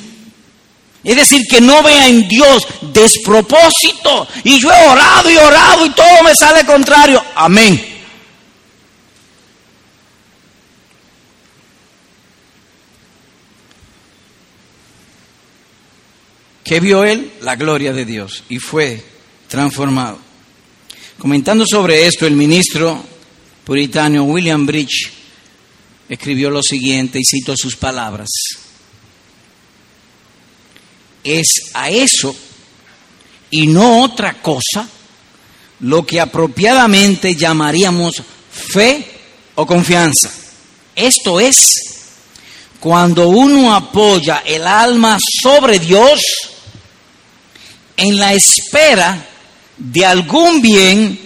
Es 1.08 1.16
decir, 1.16 1.48
que 1.50 1.62
no 1.62 1.82
vea 1.82 2.10
en 2.10 2.28
Dios 2.28 2.68
despropósito. 2.82 4.28
Y 4.44 4.60
yo 4.60 4.70
he 4.70 4.90
orado 4.90 5.32
y 5.32 5.38
orado 5.38 5.86
y 5.86 5.90
todo 5.92 6.22
me 6.22 6.36
sale 6.36 6.66
contrario. 6.66 7.24
Amén. 7.34 7.82
¿Qué 16.62 16.82
vio 16.82 17.06
él? 17.06 17.32
La 17.40 17.56
gloria 17.56 17.94
de 17.94 18.04
Dios 18.04 18.44
y 18.50 18.60
fue 18.60 19.02
transformado. 19.48 20.20
Comentando 21.18 21.66
sobre 21.66 22.06
esto, 22.06 22.28
el 22.28 22.36
ministro 22.36 23.02
puritano 23.64 24.26
William 24.26 24.66
Bridge 24.66 25.10
escribió 26.10 26.50
lo 26.50 26.62
siguiente 26.62 27.18
y 27.18 27.24
cito 27.24 27.56
sus 27.56 27.78
palabras. 27.78 28.28
Es 31.28 31.48
a 31.74 31.90
eso 31.90 32.36
y 33.50 33.68
no 33.68 34.04
otra 34.04 34.42
cosa 34.42 34.88
lo 35.82 36.06
que 36.06 36.20
apropiadamente 36.20 37.36
llamaríamos 37.36 38.22
fe 38.52 39.06
o 39.56 39.66
confianza. 39.66 40.32
Esto 40.96 41.40
es 41.40 41.56
cuando 42.80 43.28
uno 43.28 43.76
apoya 43.76 44.44
el 44.46 44.66
alma 44.66 45.18
sobre 45.44 45.80
Dios 45.80 46.20
en 47.96 48.18
la 48.18 48.34
espera 48.34 49.28
de 49.78 50.06
algún 50.06 50.62
bien 50.62 51.20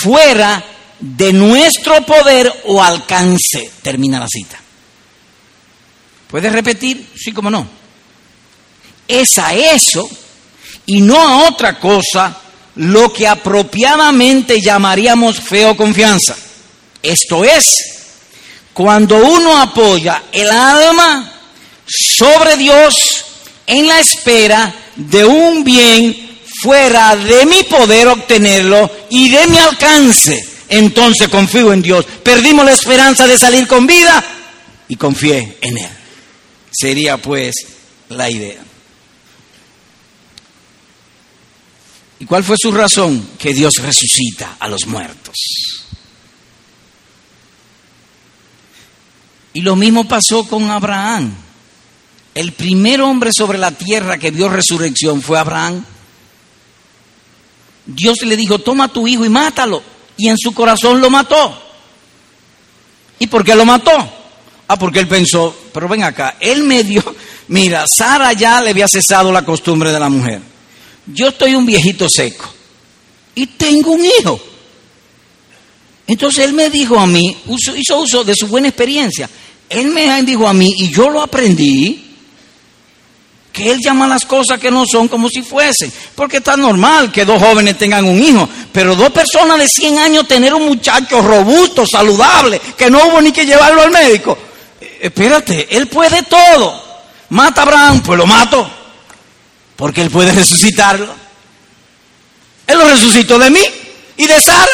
fuera 0.00 0.64
de 0.98 1.32
nuestro 1.32 2.04
poder 2.04 2.52
o 2.66 2.82
alcance. 2.82 3.70
Termina 3.82 4.18
la 4.18 4.26
cita. 4.28 4.58
¿Puedes 6.28 6.52
repetir? 6.52 7.06
Sí, 7.16 7.32
como 7.32 7.50
no. 7.50 7.77
Es 9.08 9.38
a 9.38 9.54
eso 9.54 10.08
y 10.86 11.00
no 11.00 11.18
a 11.18 11.48
otra 11.48 11.80
cosa 11.80 12.36
lo 12.76 13.12
que 13.12 13.26
apropiadamente 13.26 14.60
llamaríamos 14.60 15.40
fe 15.40 15.66
o 15.66 15.76
confianza. 15.76 16.36
Esto 17.02 17.44
es, 17.44 17.64
cuando 18.72 19.16
uno 19.16 19.60
apoya 19.60 20.24
el 20.32 20.48
alma 20.48 21.32
sobre 21.86 22.56
Dios 22.56 23.24
en 23.66 23.88
la 23.88 23.98
espera 23.98 24.74
de 24.94 25.24
un 25.24 25.64
bien 25.64 26.40
fuera 26.62 27.16
de 27.16 27.46
mi 27.46 27.64
poder 27.64 28.08
obtenerlo 28.08 28.90
y 29.10 29.28
de 29.28 29.46
mi 29.46 29.58
alcance, 29.58 30.48
entonces 30.68 31.28
confío 31.28 31.72
en 31.72 31.82
Dios. 31.82 32.04
Perdimos 32.22 32.64
la 32.64 32.72
esperanza 32.72 33.26
de 33.26 33.38
salir 33.38 33.66
con 33.66 33.86
vida 33.86 34.22
y 34.88 34.96
confié 34.96 35.58
en 35.60 35.78
Él. 35.78 35.88
Sería 36.70 37.16
pues 37.16 37.54
la 38.08 38.30
idea. 38.30 38.67
¿Y 42.20 42.24
cuál 42.24 42.42
fue 42.42 42.56
su 42.60 42.72
razón? 42.72 43.30
Que 43.38 43.54
Dios 43.54 43.74
resucita 43.76 44.56
a 44.58 44.68
los 44.68 44.86
muertos. 44.86 45.36
Y 49.52 49.60
lo 49.60 49.76
mismo 49.76 50.06
pasó 50.06 50.44
con 50.44 50.70
Abraham. 50.70 51.34
El 52.34 52.52
primer 52.52 53.00
hombre 53.00 53.30
sobre 53.32 53.58
la 53.58 53.72
tierra 53.72 54.18
que 54.18 54.30
vio 54.30 54.48
resurrección 54.48 55.22
fue 55.22 55.38
Abraham. 55.38 55.84
Dios 57.86 58.22
le 58.22 58.36
dijo, 58.36 58.58
toma 58.58 58.88
tu 58.88 59.06
hijo 59.08 59.24
y 59.24 59.28
mátalo. 59.28 59.82
Y 60.16 60.28
en 60.28 60.36
su 60.38 60.52
corazón 60.52 61.00
lo 61.00 61.10
mató. 61.10 61.62
¿Y 63.18 63.26
por 63.26 63.44
qué 63.44 63.54
lo 63.54 63.64
mató? 63.64 63.92
Ah, 64.68 64.76
porque 64.76 65.00
él 65.00 65.08
pensó, 65.08 65.56
pero 65.72 65.88
ven 65.88 66.02
acá, 66.02 66.36
él 66.40 66.62
me 66.62 66.84
dio, 66.84 67.02
mira, 67.48 67.86
Sara 67.88 68.34
ya 68.34 68.60
le 68.60 68.70
había 68.70 68.86
cesado 68.86 69.32
la 69.32 69.44
costumbre 69.44 69.90
de 69.90 69.98
la 69.98 70.10
mujer. 70.10 70.42
Yo 71.12 71.28
estoy 71.28 71.54
un 71.54 71.66
viejito 71.66 72.08
seco 72.08 72.48
y 73.34 73.46
tengo 73.46 73.92
un 73.92 74.04
hijo. 74.04 74.40
Entonces 76.06 76.44
él 76.44 76.52
me 76.54 76.70
dijo 76.70 76.98
a 76.98 77.06
mí, 77.06 77.36
hizo 77.76 78.00
uso 78.00 78.24
de 78.24 78.34
su 78.34 78.48
buena 78.48 78.68
experiencia. 78.68 79.28
Él 79.68 79.88
me 79.88 80.22
dijo 80.22 80.48
a 80.48 80.54
mí, 80.54 80.72
y 80.78 80.90
yo 80.90 81.10
lo 81.10 81.20
aprendí, 81.20 82.04
que 83.52 83.70
él 83.70 83.78
llama 83.84 84.06
las 84.06 84.24
cosas 84.24 84.58
que 84.58 84.70
no 84.70 84.84
son 84.86 85.08
como 85.08 85.28
si 85.28 85.42
fuesen. 85.42 85.92
Porque 86.14 86.38
está 86.38 86.56
normal 86.56 87.12
que 87.12 87.24
dos 87.24 87.42
jóvenes 87.42 87.76
tengan 87.76 88.04
un 88.04 88.22
hijo, 88.22 88.48
pero 88.72 88.94
dos 88.94 89.10
personas 89.10 89.58
de 89.58 89.66
100 89.68 89.98
años 89.98 90.28
tener 90.28 90.54
un 90.54 90.66
muchacho 90.66 91.20
robusto, 91.20 91.84
saludable, 91.86 92.60
que 92.76 92.90
no 92.90 93.06
hubo 93.06 93.20
ni 93.20 93.32
que 93.32 93.44
llevarlo 93.44 93.82
al 93.82 93.90
médico. 93.90 94.38
Eh, 94.80 94.98
espérate, 95.02 95.76
él 95.76 95.88
puede 95.88 96.22
todo. 96.22 96.88
Mata 97.30 97.62
a 97.62 97.64
Abraham, 97.64 98.02
pues 98.02 98.18
lo 98.18 98.26
mato. 98.26 98.77
Porque 99.78 100.02
él 100.02 100.10
puede 100.10 100.32
resucitarlo. 100.32 101.14
Él 102.66 102.78
lo 102.78 102.84
resucitó 102.84 103.38
de 103.38 103.48
mí 103.48 103.60
y 104.16 104.26
de 104.26 104.40
Sara. 104.42 104.66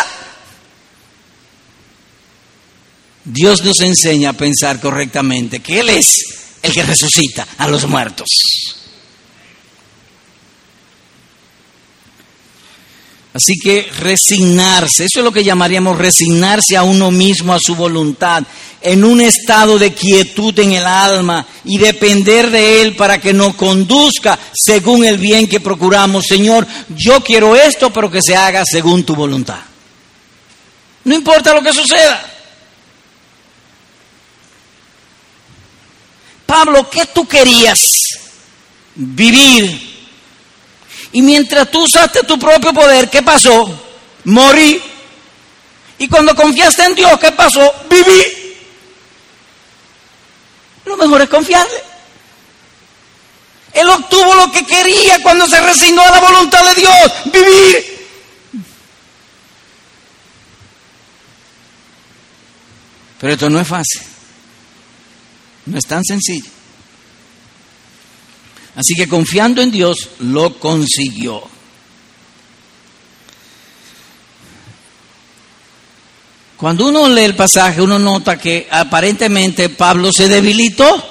Dios 3.22 3.62
nos 3.62 3.80
enseña 3.80 4.30
a 4.30 4.32
pensar 4.32 4.80
correctamente 4.80 5.60
que 5.60 5.80
Él 5.80 5.90
es 5.90 6.06
el 6.62 6.72
que 6.72 6.82
resucita 6.82 7.46
a 7.58 7.68
los 7.68 7.86
muertos. 7.86 8.28
Así 13.34 13.58
que 13.58 13.90
resignarse, 13.98 15.06
eso 15.06 15.18
es 15.18 15.24
lo 15.24 15.32
que 15.32 15.42
llamaríamos 15.42 15.98
resignarse 15.98 16.76
a 16.76 16.84
uno 16.84 17.10
mismo, 17.10 17.52
a 17.52 17.58
su 17.60 17.74
voluntad, 17.74 18.44
en 18.80 19.02
un 19.02 19.20
estado 19.20 19.76
de 19.76 19.92
quietud 19.92 20.56
en 20.60 20.70
el 20.70 20.86
alma 20.86 21.44
y 21.64 21.78
depender 21.78 22.48
de 22.52 22.80
Él 22.80 22.94
para 22.94 23.20
que 23.20 23.32
nos 23.32 23.56
conduzca 23.56 24.38
según 24.54 25.04
el 25.04 25.18
bien 25.18 25.48
que 25.48 25.58
procuramos. 25.58 26.26
Señor, 26.28 26.64
yo 26.90 27.24
quiero 27.24 27.56
esto, 27.56 27.92
pero 27.92 28.08
que 28.08 28.22
se 28.22 28.36
haga 28.36 28.62
según 28.64 29.02
tu 29.02 29.16
voluntad. 29.16 29.58
No 31.02 31.14
importa 31.16 31.52
lo 31.54 31.62
que 31.62 31.72
suceda. 31.72 32.30
Pablo, 36.46 36.88
¿qué 36.88 37.06
tú 37.06 37.26
querías? 37.26 37.80
Vivir. 38.94 39.93
Y 41.14 41.22
mientras 41.22 41.70
tú 41.70 41.84
usaste 41.84 42.24
tu 42.24 42.36
propio 42.40 42.72
poder, 42.72 43.08
¿qué 43.08 43.22
pasó? 43.22 43.72
Morí. 44.24 44.82
Y 45.96 46.08
cuando 46.08 46.34
confiaste 46.34 46.82
en 46.82 46.94
Dios, 46.96 47.20
¿qué 47.20 47.30
pasó? 47.30 47.72
Viví. 47.88 48.56
Lo 50.84 50.96
mejor 50.96 51.22
es 51.22 51.28
confiarle. 51.28 51.82
Él 53.74 53.88
obtuvo 53.88 54.34
lo 54.34 54.50
que 54.50 54.66
quería 54.66 55.22
cuando 55.22 55.46
se 55.46 55.60
resignó 55.60 56.02
a 56.02 56.10
la 56.10 56.20
voluntad 56.20 56.64
de 56.74 56.80
Dios, 56.80 57.12
vivir. 57.26 58.08
Pero 63.20 63.32
esto 63.34 63.48
no 63.50 63.60
es 63.60 63.68
fácil. 63.68 64.02
No 65.66 65.78
es 65.78 65.86
tan 65.86 66.02
sencillo. 66.02 66.50
Así 68.76 68.94
que 68.94 69.08
confiando 69.08 69.62
en 69.62 69.70
Dios, 69.70 70.10
lo 70.18 70.58
consiguió. 70.58 71.42
Cuando 76.56 76.86
uno 76.86 77.08
lee 77.08 77.24
el 77.24 77.36
pasaje, 77.36 77.82
uno 77.82 77.98
nota 77.98 78.38
que 78.38 78.66
aparentemente 78.70 79.68
Pablo 79.68 80.10
se 80.12 80.28
debilitó, 80.28 81.04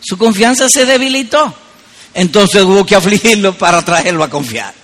su 0.00 0.16
confianza 0.16 0.68
se 0.68 0.86
debilitó. 0.86 1.54
Entonces 2.14 2.62
hubo 2.62 2.86
que 2.86 2.94
afligirlo 2.94 3.56
para 3.56 3.84
traerlo 3.84 4.24
a 4.24 4.30
confiar. 4.30 4.74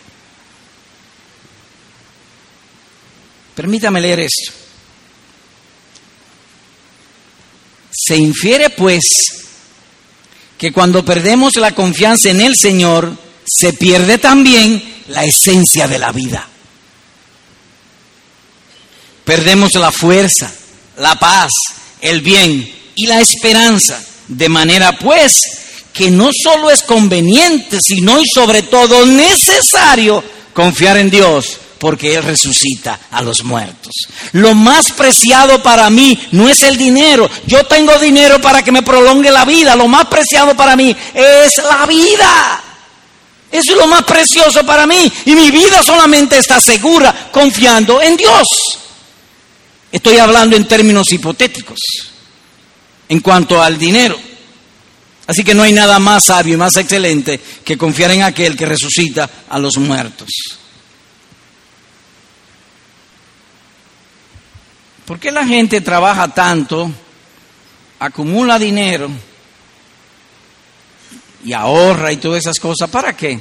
Permítame 3.55 4.01
leer 4.01 4.21
esto. 4.21 4.53
Se 7.93 8.17
infiere 8.17 8.71
pues 8.71 9.44
que 10.59 10.73
cuando 10.73 11.05
perdemos 11.05 11.57
la 11.57 11.73
confianza 11.73 12.31
en 12.31 12.41
el 12.41 12.57
Señor, 12.57 13.17
se 13.47 13.73
pierde 13.73 14.19
también 14.19 14.83
la 15.09 15.25
esencia 15.25 15.89
de 15.89 15.99
la 15.99 16.13
vida. 16.13 16.49
Perdemos 19.25 19.75
la 19.75 19.91
fuerza, 19.91 20.53
la 20.99 21.19
paz, 21.19 21.51
el 22.01 22.21
bien 22.21 22.73
y 22.95 23.07
la 23.07 23.21
esperanza, 23.21 24.03
de 24.29 24.49
manera 24.49 24.99
pues 24.99 25.33
que 25.93 26.11
no 26.11 26.31
solo 26.33 26.71
es 26.71 26.83
conveniente, 26.83 27.79
sino 27.81 28.21
y 28.21 28.25
sobre 28.33 28.63
todo 28.63 29.07
necesario 29.07 30.23
confiar 30.53 30.97
en 30.99 31.11
Dios 31.11 31.59
porque 31.85 32.15
Él 32.15 32.23
resucita 32.23 32.99
a 33.11 33.21
los 33.21 33.45
muertos. 33.45 33.93
Lo 34.33 34.55
más 34.55 34.91
preciado 34.93 35.63
para 35.63 35.91
mí 35.91 36.19
no 36.31 36.49
es 36.49 36.63
el 36.63 36.79
dinero. 36.79 37.29
Yo 37.47 37.63
tengo 37.67 37.99
dinero 37.99 38.41
para 38.41 38.65
que 38.65 38.73
me 38.73 38.81
prolongue 38.81 39.31
la 39.31 39.45
vida. 39.45 39.77
Lo 39.77 39.87
más 39.87 40.07
preciado 40.07 40.57
para 40.57 40.77
mí 40.77 40.97
es 41.13 41.51
la 41.63 41.85
vida. 41.85 42.65
Eso 43.53 43.73
es 43.73 43.77
lo 43.77 43.87
más 43.87 44.03
precioso 44.05 44.65
para 44.65 44.87
mí. 44.87 45.13
Y 45.27 45.35
mi 45.35 45.51
vida 45.51 45.83
solamente 45.83 46.39
está 46.39 46.59
segura 46.59 47.29
confiando 47.31 48.01
en 48.01 48.17
Dios. 48.17 48.49
Estoy 49.93 50.17
hablando 50.17 50.57
en 50.57 50.67
términos 50.67 51.13
hipotéticos 51.13 51.81
en 53.11 53.21
cuanto 53.21 53.63
al 53.63 53.77
dinero. 53.77 54.19
Así 55.27 55.45
que 55.45 55.55
no 55.55 55.63
hay 55.63 55.73
nada 55.73 55.99
más 55.99 56.25
sabio 56.25 56.55
y 56.55 56.57
más 56.57 56.77
excelente 56.77 57.39
que 57.63 57.77
confiar 57.77 58.11
en 58.13 58.23
aquel 58.23 58.57
que 58.57 58.65
resucita 58.65 59.29
a 59.51 59.59
los 59.59 59.77
muertos. 59.77 60.31
¿Por 65.07 65.21
qué 65.21 65.31
la 65.31 65.47
gente 65.47 65.81
trabaja 65.81 66.29
tanto, 66.29 66.91
acumula 67.99 68.59
dinero 68.59 69.11
y 71.45 71.53
ahorra 71.53 72.13
y 72.13 72.17
todas 72.17 72.41
esas 72.41 72.59
cosas. 72.59 72.89
¿Para 72.91 73.17
qué? 73.17 73.39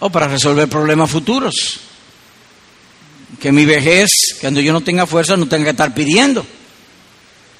O 0.00 0.10
para 0.10 0.28
resolver 0.28 0.68
problemas 0.68 1.10
futuros. 1.10 1.80
Que 3.38 3.52
mi 3.52 3.64
vejez, 3.64 4.10
cuando 4.40 4.60
yo 4.60 4.72
no 4.72 4.80
tenga 4.80 5.06
fuerza, 5.06 5.36
no 5.36 5.46
tenga 5.46 5.64
que 5.64 5.70
estar 5.70 5.94
pidiendo. 5.94 6.44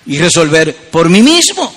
Y 0.06 0.18
resolver 0.18 0.74
por 0.90 1.08
mí 1.08 1.22
mismo. 1.22 1.72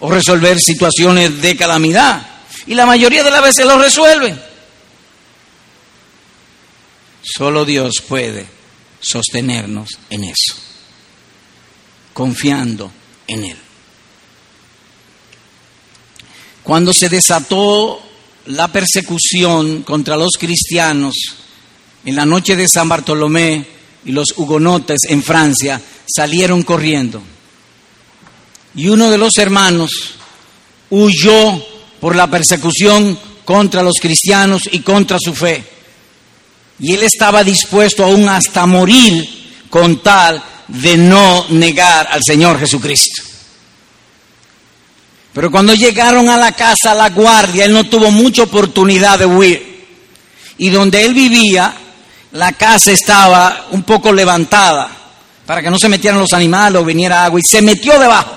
O 0.00 0.10
resolver 0.10 0.58
situaciones 0.58 1.40
de 1.40 1.56
calamidad. 1.56 2.26
Y 2.66 2.74
la 2.74 2.86
mayoría 2.86 3.22
de 3.22 3.30
las 3.30 3.42
veces 3.42 3.64
lo 3.64 3.78
resuelven. 3.78 4.40
Solo 7.22 7.64
Dios 7.64 8.02
puede 8.08 8.59
sostenernos 9.00 9.88
en 10.10 10.24
eso, 10.24 10.54
confiando 12.12 12.92
en 13.26 13.44
Él. 13.44 13.56
Cuando 16.62 16.92
se 16.92 17.08
desató 17.08 18.00
la 18.46 18.68
persecución 18.68 19.82
contra 19.82 20.16
los 20.16 20.32
cristianos 20.38 21.14
en 22.04 22.16
la 22.16 22.24
noche 22.24 22.56
de 22.56 22.68
San 22.68 22.88
Bartolomé 22.88 23.66
y 24.04 24.12
los 24.12 24.34
hugonotes 24.36 25.00
en 25.08 25.22
Francia 25.22 25.80
salieron 26.06 26.62
corriendo. 26.62 27.22
Y 28.74 28.88
uno 28.88 29.10
de 29.10 29.18
los 29.18 29.36
hermanos 29.38 30.14
huyó 30.90 31.64
por 32.00 32.16
la 32.16 32.30
persecución 32.30 33.18
contra 33.44 33.82
los 33.82 33.94
cristianos 34.00 34.62
y 34.70 34.80
contra 34.80 35.18
su 35.20 35.34
fe. 35.34 35.64
Y 36.80 36.94
él 36.94 37.02
estaba 37.02 37.44
dispuesto 37.44 38.04
aún 38.04 38.28
hasta 38.28 38.66
morir 38.66 39.66
con 39.68 40.02
tal 40.02 40.42
de 40.66 40.96
no 40.96 41.46
negar 41.50 42.08
al 42.10 42.22
Señor 42.24 42.58
Jesucristo. 42.58 43.22
Pero 45.32 45.50
cuando 45.50 45.74
llegaron 45.74 46.28
a 46.28 46.36
la 46.36 46.52
casa, 46.52 46.94
la 46.94 47.10
guardia, 47.10 47.64
él 47.64 47.72
no 47.72 47.84
tuvo 47.84 48.10
mucha 48.10 48.42
oportunidad 48.42 49.18
de 49.18 49.26
huir. 49.26 49.86
Y 50.58 50.70
donde 50.70 51.04
él 51.04 51.14
vivía, 51.14 51.72
la 52.32 52.52
casa 52.52 52.92
estaba 52.92 53.66
un 53.70 53.82
poco 53.82 54.12
levantada 54.12 54.90
para 55.46 55.62
que 55.62 55.70
no 55.70 55.78
se 55.78 55.88
metieran 55.88 56.20
los 56.20 56.32
animales 56.32 56.80
o 56.80 56.84
viniera 56.84 57.24
agua. 57.24 57.40
Y 57.40 57.42
se 57.44 57.62
metió 57.62 57.98
debajo. 57.98 58.36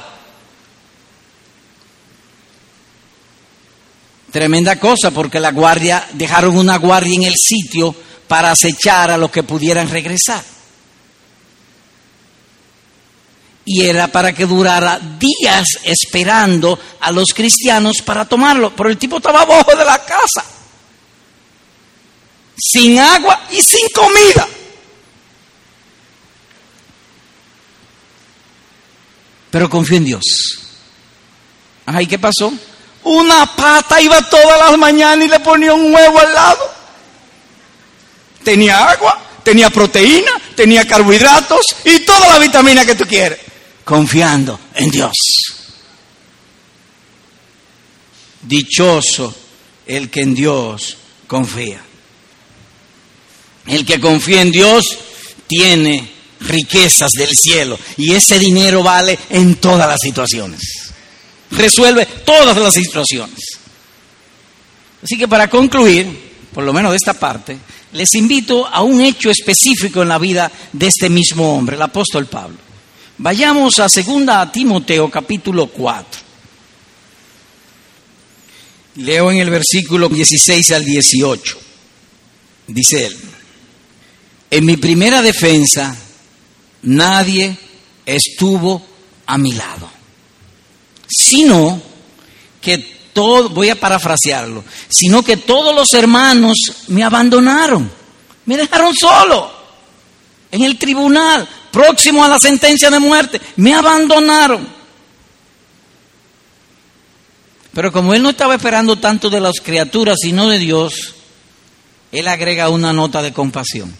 Tremenda 4.31 4.79
cosa 4.79 5.11
porque 5.11 5.39
la 5.39 5.51
guardia, 5.51 6.07
dejaron 6.13 6.57
una 6.57 6.77
guardia 6.77 7.15
en 7.15 7.23
el 7.23 7.35
sitio 7.35 7.95
para 8.33 8.49
acechar 8.49 9.11
a 9.11 9.17
los 9.19 9.29
que 9.29 9.43
pudieran 9.43 9.87
regresar. 9.87 10.43
Y 13.63 13.85
era 13.85 14.07
para 14.07 14.33
que 14.33 14.47
durara 14.47 14.99
días 15.19 15.67
esperando 15.83 16.79
a 16.99 17.11
los 17.11 17.27
cristianos 17.31 17.97
para 18.03 18.27
tomarlo. 18.27 18.75
Pero 18.75 18.89
el 18.89 18.97
tipo 18.97 19.17
estaba 19.17 19.41
abajo 19.41 19.77
de 19.77 19.85
la 19.85 20.03
casa, 20.03 20.43
sin 22.57 22.97
agua 22.97 23.39
y 23.51 23.61
sin 23.61 23.87
comida. 23.89 24.47
Pero 29.51 29.69
confió 29.69 29.97
en 29.97 30.05
Dios. 30.05 30.23
Ay, 31.85 32.07
qué 32.07 32.17
pasó? 32.17 32.51
Una 33.03 33.45
pata 33.55 34.01
iba 34.01 34.27
todas 34.27 34.59
las 34.59 34.75
mañanas 34.79 35.23
y 35.23 35.29
le 35.29 35.39
ponía 35.39 35.75
un 35.75 35.93
huevo 35.93 36.19
al 36.19 36.33
lado. 36.33 36.72
Tenía 38.43 38.89
agua, 38.89 39.19
tenía 39.43 39.69
proteína, 39.69 40.31
tenía 40.55 40.87
carbohidratos 40.87 41.65
y 41.85 41.99
toda 41.99 42.29
la 42.29 42.39
vitamina 42.39 42.85
que 42.85 42.95
tú 42.95 43.05
quieres. 43.05 43.39
Confiando 43.83 44.59
en 44.75 44.89
Dios. 44.89 45.13
Dichoso 48.41 49.35
el 49.85 50.09
que 50.09 50.21
en 50.21 50.33
Dios 50.33 50.97
confía. 51.27 51.81
El 53.65 53.85
que 53.85 53.99
confía 53.99 54.41
en 54.41 54.51
Dios 54.51 54.83
tiene 55.47 56.11
riquezas 56.41 57.11
del 57.11 57.29
cielo 57.33 57.79
y 57.97 58.13
ese 58.13 58.37
dinero 58.37 58.83
vale 58.83 59.17
en 59.29 59.55
todas 59.55 59.87
las 59.87 59.99
situaciones. 60.01 60.61
Resuelve 61.51 62.05
todas 62.25 62.57
las 62.57 62.73
situaciones. 62.73 63.39
Así 65.03 65.17
que 65.17 65.27
para 65.27 65.49
concluir, 65.49 66.33
por 66.53 66.63
lo 66.63 66.73
menos 66.73 66.91
de 66.91 66.97
esta 66.97 67.13
parte, 67.13 67.57
les 67.93 68.13
invito 68.15 68.67
a 68.67 68.81
un 68.81 69.01
hecho 69.01 69.29
específico 69.29 70.01
en 70.01 70.09
la 70.09 70.17
vida 70.17 70.51
de 70.71 70.87
este 70.87 71.09
mismo 71.09 71.55
hombre, 71.55 71.75
el 71.75 71.81
apóstol 71.81 72.25
Pablo. 72.25 72.57
Vayamos 73.19 73.79
a 73.79 73.87
2 73.87 74.51
Timoteo 74.51 75.09
capítulo 75.09 75.67
4. 75.67 76.21
Leo 78.95 79.31
en 79.31 79.37
el 79.37 79.49
versículo 79.49 80.09
16 80.09 80.71
al 80.71 80.83
18. 80.83 81.59
Dice 82.67 83.05
él, 83.05 83.17
en 84.49 84.65
mi 84.65 84.77
primera 84.77 85.21
defensa 85.21 85.95
nadie 86.83 87.57
estuvo 88.05 88.85
a 89.25 89.37
mi 89.37 89.53
lado, 89.53 89.89
sino 91.07 91.81
que 92.61 92.92
voy 93.13 93.69
a 93.69 93.79
parafrasearlo, 93.79 94.63
sino 94.89 95.23
que 95.23 95.37
todos 95.37 95.75
los 95.75 95.93
hermanos 95.93 96.57
me 96.87 97.03
abandonaron, 97.03 97.91
me 98.45 98.57
dejaron 98.57 98.93
solo 98.95 99.51
en 100.51 100.63
el 100.63 100.77
tribunal, 100.77 101.47
próximo 101.71 102.23
a 102.23 102.27
la 102.27 102.39
sentencia 102.39 102.89
de 102.89 102.99
muerte, 102.99 103.41
me 103.55 103.73
abandonaron. 103.73 104.67
Pero 107.73 107.91
como 107.91 108.13
él 108.13 108.21
no 108.21 108.29
estaba 108.29 108.55
esperando 108.55 108.97
tanto 108.97 109.31
de 109.31 109.39
las 109.39 109.59
criaturas, 109.63 110.17
sino 110.21 110.47
de 110.47 110.59
Dios, 110.59 111.15
él 112.11 112.27
agrega 112.27 112.69
una 112.69 112.93
nota 112.93 113.23
de 113.23 113.33
compasión. 113.33 113.93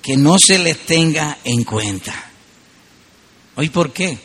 Que 0.00 0.16
no 0.16 0.38
se 0.38 0.58
les 0.60 0.78
tenga 0.86 1.38
en 1.42 1.64
cuenta. 1.64 2.14
¿Hoy 3.56 3.70
por 3.70 3.92
qué? 3.92 4.16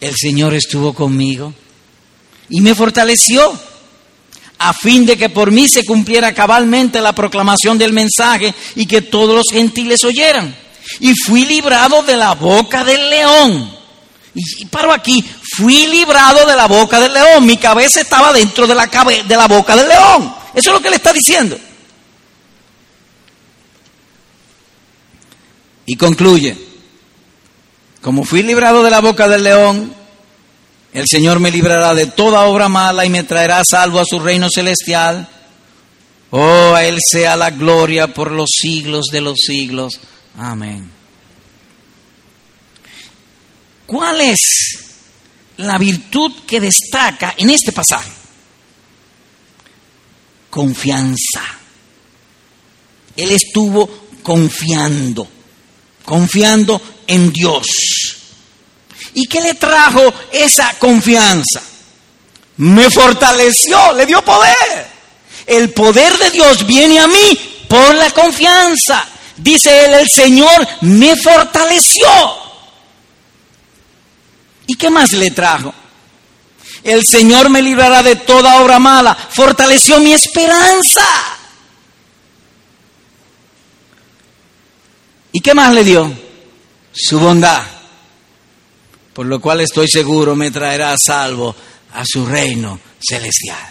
El 0.00 0.14
Señor 0.16 0.54
estuvo 0.54 0.94
conmigo 0.94 1.52
y 2.48 2.60
me 2.60 2.74
fortaleció 2.74 3.58
a 4.58 4.72
fin 4.72 5.04
de 5.04 5.16
que 5.16 5.28
por 5.28 5.50
mí 5.50 5.68
se 5.68 5.84
cumpliera 5.84 6.32
cabalmente 6.32 7.00
la 7.00 7.14
proclamación 7.14 7.76
del 7.78 7.92
mensaje 7.92 8.54
y 8.74 8.86
que 8.86 9.02
todos 9.02 9.34
los 9.34 9.46
gentiles 9.50 10.02
oyeran. 10.04 10.54
Y 11.00 11.14
fui 11.14 11.44
librado 11.44 12.02
de 12.02 12.16
la 12.16 12.34
boca 12.34 12.84
del 12.84 13.10
león. 13.10 13.76
Y 14.34 14.66
paro 14.66 14.92
aquí, 14.92 15.24
fui 15.56 15.86
librado 15.86 16.46
de 16.46 16.56
la 16.56 16.66
boca 16.66 17.00
del 17.00 17.12
león. 17.12 17.44
Mi 17.44 17.56
cabeza 17.56 18.00
estaba 18.00 18.32
dentro 18.32 18.66
de 18.66 18.74
la, 18.74 18.86
de 18.86 19.36
la 19.36 19.48
boca 19.48 19.76
del 19.76 19.88
león. 19.88 20.34
Eso 20.54 20.70
es 20.70 20.74
lo 20.74 20.80
que 20.80 20.90
le 20.90 20.96
está 20.96 21.12
diciendo. 21.12 21.58
Y 25.86 25.96
concluye, 25.96 26.65
como 28.06 28.22
fui 28.22 28.44
librado 28.44 28.84
de 28.84 28.90
la 28.92 29.00
boca 29.00 29.26
del 29.26 29.42
león, 29.42 29.92
el 30.92 31.06
Señor 31.10 31.40
me 31.40 31.50
librará 31.50 31.92
de 31.92 32.06
toda 32.06 32.44
obra 32.44 32.68
mala 32.68 33.04
y 33.04 33.08
me 33.08 33.24
traerá 33.24 33.64
salvo 33.68 33.98
a 33.98 34.04
su 34.04 34.20
reino 34.20 34.46
celestial. 34.48 35.28
Oh, 36.30 36.72
a 36.72 36.84
Él 36.84 37.00
sea 37.04 37.36
la 37.36 37.50
gloria 37.50 38.14
por 38.14 38.30
los 38.30 38.48
siglos 38.62 39.06
de 39.10 39.20
los 39.22 39.34
siglos. 39.44 39.98
Amén. 40.38 40.88
¿Cuál 43.86 44.20
es 44.20 44.38
la 45.56 45.76
virtud 45.76 46.32
que 46.46 46.60
destaca 46.60 47.34
en 47.36 47.50
este 47.50 47.72
pasaje? 47.72 48.12
Confianza. 50.48 51.42
Él 53.16 53.32
estuvo 53.32 53.90
confiando, 54.22 55.26
confiando 56.06 56.80
en 57.06 57.30
Dios. 57.30 57.66
¿Y 59.12 59.26
qué 59.26 59.42
le 59.42 59.54
trajo 59.54 60.02
esa 60.32 60.74
confianza? 60.78 61.60
Me 62.58 62.90
fortaleció, 62.90 63.92
le 63.92 64.06
dio 64.06 64.22
poder. 64.22 64.96
El 65.46 65.70
poder 65.70 66.16
de 66.18 66.30
Dios 66.30 66.66
viene 66.66 66.98
a 66.98 67.06
mí 67.06 67.64
por 67.68 67.94
la 67.94 68.10
confianza. 68.10 69.06
Dice 69.36 69.84
él, 69.84 69.94
el 69.94 70.08
Señor 70.08 70.66
me 70.82 71.14
fortaleció. 71.16 72.08
¿Y 74.66 74.74
qué 74.76 74.90
más 74.90 75.12
le 75.12 75.30
trajo? 75.30 75.72
El 76.82 77.04
Señor 77.04 77.50
me 77.50 77.62
librará 77.62 78.02
de 78.02 78.16
toda 78.16 78.62
obra 78.62 78.78
mala. 78.78 79.14
Fortaleció 79.14 80.00
mi 80.00 80.12
esperanza. 80.12 81.04
¿Y 85.36 85.40
qué 85.40 85.52
más 85.52 85.74
le 85.74 85.84
dio? 85.84 86.10
Su 86.94 87.20
bondad 87.20 87.76
por 89.16 89.24
lo 89.24 89.40
cual 89.40 89.62
estoy 89.62 89.88
seguro 89.88 90.36
me 90.36 90.50
traerá 90.50 90.94
salvo 90.98 91.56
a 91.94 92.02
su 92.04 92.26
reino 92.26 92.78
celestial. 93.00 93.66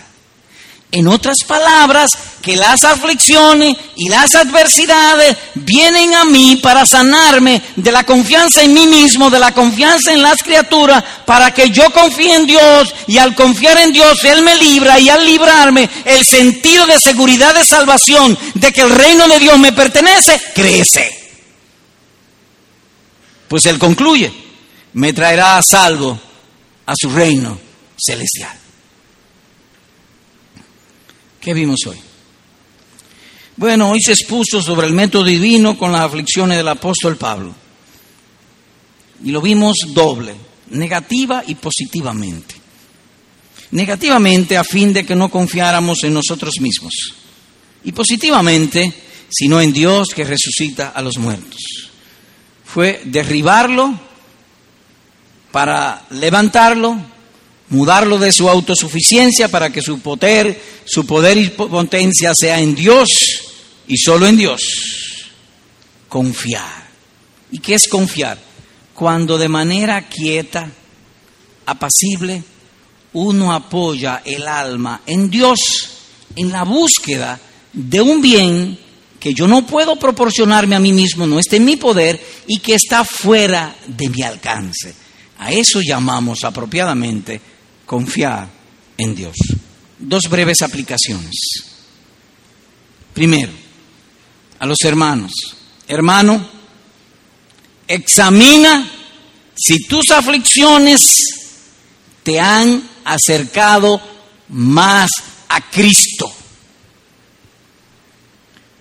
En 0.91 1.07
otras 1.07 1.37
palabras, 1.45 2.09
que 2.41 2.55
las 2.55 2.83
aflicciones 2.83 3.77
y 3.95 4.09
las 4.09 4.33
adversidades 4.33 5.37
vienen 5.53 6.15
a 6.15 6.25
mí 6.25 6.55
para 6.63 6.83
sanarme 6.83 7.61
de 7.75 7.91
la 7.91 8.03
confianza 8.03 8.63
en 8.63 8.73
mí 8.73 8.87
mismo, 8.87 9.29
de 9.29 9.37
la 9.37 9.53
confianza 9.53 10.13
en 10.13 10.23
las 10.23 10.41
criaturas, 10.41 11.03
para 11.27 11.53
que 11.53 11.69
yo 11.69 11.91
confíe 11.91 12.33
en 12.33 12.47
Dios 12.47 12.95
y 13.05 13.19
al 13.19 13.35
confiar 13.35 13.77
en 13.77 13.93
Dios 13.93 14.23
Él 14.23 14.41
me 14.41 14.55
libra 14.55 14.99
y 14.99 15.09
al 15.09 15.23
librarme 15.23 15.87
el 16.05 16.25
sentido 16.25 16.87
de 16.87 16.99
seguridad 16.99 17.53
de 17.53 17.65
salvación, 17.65 18.35
de 18.55 18.73
que 18.73 18.81
el 18.81 18.89
reino 18.89 19.27
de 19.27 19.37
Dios 19.37 19.59
me 19.59 19.73
pertenece, 19.73 20.41
crece. 20.55 21.24
Pues 23.47 23.65
Él 23.65 23.77
concluye, 23.77 24.31
me 24.93 25.13
traerá 25.13 25.57
a 25.57 25.61
salvo 25.61 26.19
a 26.85 26.93
su 26.95 27.09
reino 27.09 27.59
celestial. 27.97 28.57
¿Qué 31.39 31.53
vimos 31.53 31.79
hoy? 31.87 31.97
Bueno, 33.57 33.91
hoy 33.91 34.01
se 34.01 34.13
expuso 34.13 34.61
sobre 34.61 34.87
el 34.87 34.93
método 34.93 35.23
divino 35.23 35.77
con 35.77 35.91
las 35.91 36.01
aflicciones 36.01 36.57
del 36.57 36.67
apóstol 36.67 37.17
Pablo. 37.17 37.53
Y 39.23 39.31
lo 39.31 39.41
vimos 39.41 39.75
doble, 39.89 40.35
negativa 40.71 41.43
y 41.45 41.55
positivamente. 41.55 42.55
Negativamente 43.71 44.57
a 44.57 44.63
fin 44.63 44.91
de 44.91 45.05
que 45.05 45.15
no 45.15 45.29
confiáramos 45.29 46.03
en 46.03 46.13
nosotros 46.13 46.55
mismos. 46.59 46.93
Y 47.83 47.91
positivamente, 47.91 48.93
sino 49.29 49.61
en 49.61 49.71
Dios 49.71 50.09
que 50.15 50.23
resucita 50.23 50.89
a 50.89 51.01
los 51.01 51.17
muertos. 51.17 51.91
Fue 52.75 53.01
derribarlo 53.05 53.97
para 55.49 56.05
levantarlo, 56.09 56.97
mudarlo 57.69 58.17
de 58.17 58.33
su 58.33 58.49
autosuficiencia 58.49 59.47
para 59.47 59.69
que 59.69 59.81
su 59.81 60.01
poder, 60.01 60.61
su 60.83 61.05
poder 61.05 61.37
y 61.37 61.47
potencia 61.51 62.33
sea 62.35 62.59
en 62.59 62.75
Dios 62.75 63.07
y 63.87 63.95
solo 63.95 64.27
en 64.27 64.35
Dios. 64.35 64.61
Confiar. 66.09 66.89
¿Y 67.49 67.59
qué 67.59 67.75
es 67.75 67.87
confiar? 67.87 68.37
Cuando 68.93 69.37
de 69.37 69.47
manera 69.47 70.09
quieta, 70.09 70.69
apacible, 71.67 72.43
uno 73.13 73.53
apoya 73.53 74.21
el 74.25 74.45
alma 74.49 75.01
en 75.05 75.29
Dios, 75.29 75.59
en 76.35 76.51
la 76.51 76.63
búsqueda 76.65 77.39
de 77.71 78.01
un 78.01 78.21
bien 78.21 78.84
que 79.25 79.33
yo 79.33 79.47
no 79.47 79.65
puedo 79.65 79.95
proporcionarme 79.95 80.75
a 80.75 80.79
mí 80.79 80.93
mismo, 80.93 81.25
no 81.25 81.39
está 81.39 81.55
en 81.55 81.65
mi 81.65 81.77
poder 81.77 82.23
y 82.45 82.59
que 82.59 82.75
está 82.75 83.03
fuera 83.03 83.75
de 83.87 84.07
mi 84.07 84.21
alcance. 84.21 84.93
A 85.39 85.51
eso 85.51 85.81
llamamos 85.81 86.43
apropiadamente 86.43 87.41
confiar 87.87 88.47
en 88.95 89.15
Dios. 89.15 89.35
Dos 89.97 90.29
breves 90.29 90.61
aplicaciones. 90.61 91.33
Primero, 93.15 93.51
a 94.59 94.67
los 94.67 94.77
hermanos. 94.83 95.31
Hermano, 95.87 96.47
examina 97.87 98.87
si 99.55 99.87
tus 99.87 100.11
aflicciones 100.11 101.01
te 102.21 102.39
han 102.39 102.87
acercado 103.03 103.99
más 104.49 105.09
a 105.49 105.61
Cristo. 105.71 106.31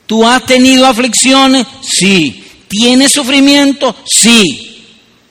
¿Tú 0.07 0.27
has 0.27 0.45
tenido 0.45 0.87
aflicciones? 0.87 1.67
Sí. 1.83 2.45
¿Tienes 2.69 3.13
sufrimiento? 3.13 3.97
Sí. 4.07 4.87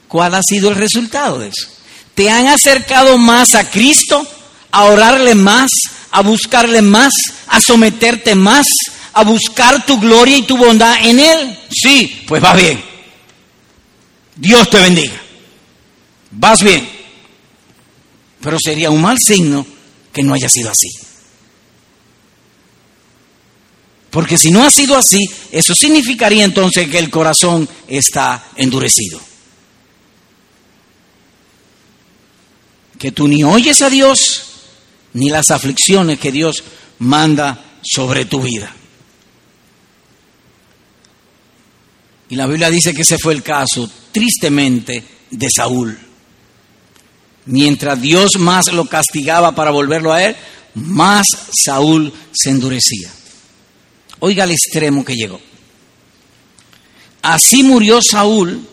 ¿Cuál 0.08 0.36
ha 0.36 0.42
sido 0.44 0.70
el 0.70 0.76
resultado 0.76 1.40
de 1.40 1.50
eso? 1.50 1.68
¿Te 2.16 2.30
han 2.30 2.48
acercado 2.48 3.18
más 3.18 3.56
a 3.56 3.70
Cristo? 3.70 4.26
¿A 4.72 4.86
orarle 4.86 5.36
más? 5.36 5.70
¿A 6.12 6.22
buscarle 6.22 6.82
más? 6.82 7.14
¿A 7.48 7.60
someterte 7.60 8.36
más? 8.36 8.68
¿A 9.14 9.24
buscar 9.24 9.86
tu 9.86 10.00
gloria 10.00 10.38
y 10.38 10.44
tu 10.44 10.58
bondad 10.58 10.96
en 11.04 11.20
Él? 11.20 11.60
Sí, 11.70 12.24
pues 12.28 12.44
va 12.44 12.54
bien. 12.54 12.84
Dios 14.36 14.70
te 14.70 14.80
bendiga. 14.80 15.22
Vas 16.32 16.64
bien. 16.64 16.88
Pero 18.42 18.58
sería 18.60 18.90
un 18.90 19.02
mal 19.02 19.18
signo 19.20 19.66
que 20.12 20.24
no 20.24 20.34
haya 20.34 20.50
sido 20.50 20.70
así. 20.70 20.90
Porque 24.14 24.38
si 24.38 24.52
no 24.52 24.64
ha 24.64 24.72
sido 24.72 24.96
así, 24.96 25.20
eso 25.52 25.74
significaría 25.76 26.46
entonces 26.46 26.88
que 26.88 27.00
el 27.00 27.10
corazón 27.10 27.68
está 27.90 28.46
endurecido. 28.56 29.20
que 33.04 33.12
tú 33.12 33.28
ni 33.28 33.44
oyes 33.44 33.82
a 33.82 33.90
Dios 33.90 34.46
ni 35.12 35.30
las 35.30 35.52
aflicciones 35.52 36.20
que 36.20 36.32
Dios 36.32 36.64
manda 37.00 37.62
sobre 37.82 38.24
tu 38.24 38.42
vida. 38.42 38.74
Y 42.30 42.38
la 42.38 42.48
Biblia 42.48 42.70
dice 42.70 42.94
que 42.94 43.02
ese 43.02 43.18
fue 43.18 43.34
el 43.34 43.44
caso, 43.44 43.92
tristemente, 44.14 45.04
de 45.30 45.48
Saúl. 45.54 46.00
Mientras 47.48 48.00
Dios 48.00 48.38
más 48.40 48.72
lo 48.72 48.86
castigaba 48.86 49.54
para 49.54 49.72
volverlo 49.72 50.14
a 50.14 50.24
él, 50.24 50.38
más 50.76 51.28
Saúl 51.52 52.14
se 52.32 52.52
endurecía. 52.52 53.12
Oiga 54.26 54.46
el 54.46 54.52
extremo 54.52 55.04
que 55.04 55.16
llegó. 55.16 55.38
Así 57.24 57.62
murió 57.62 58.00
Saúl 58.02 58.66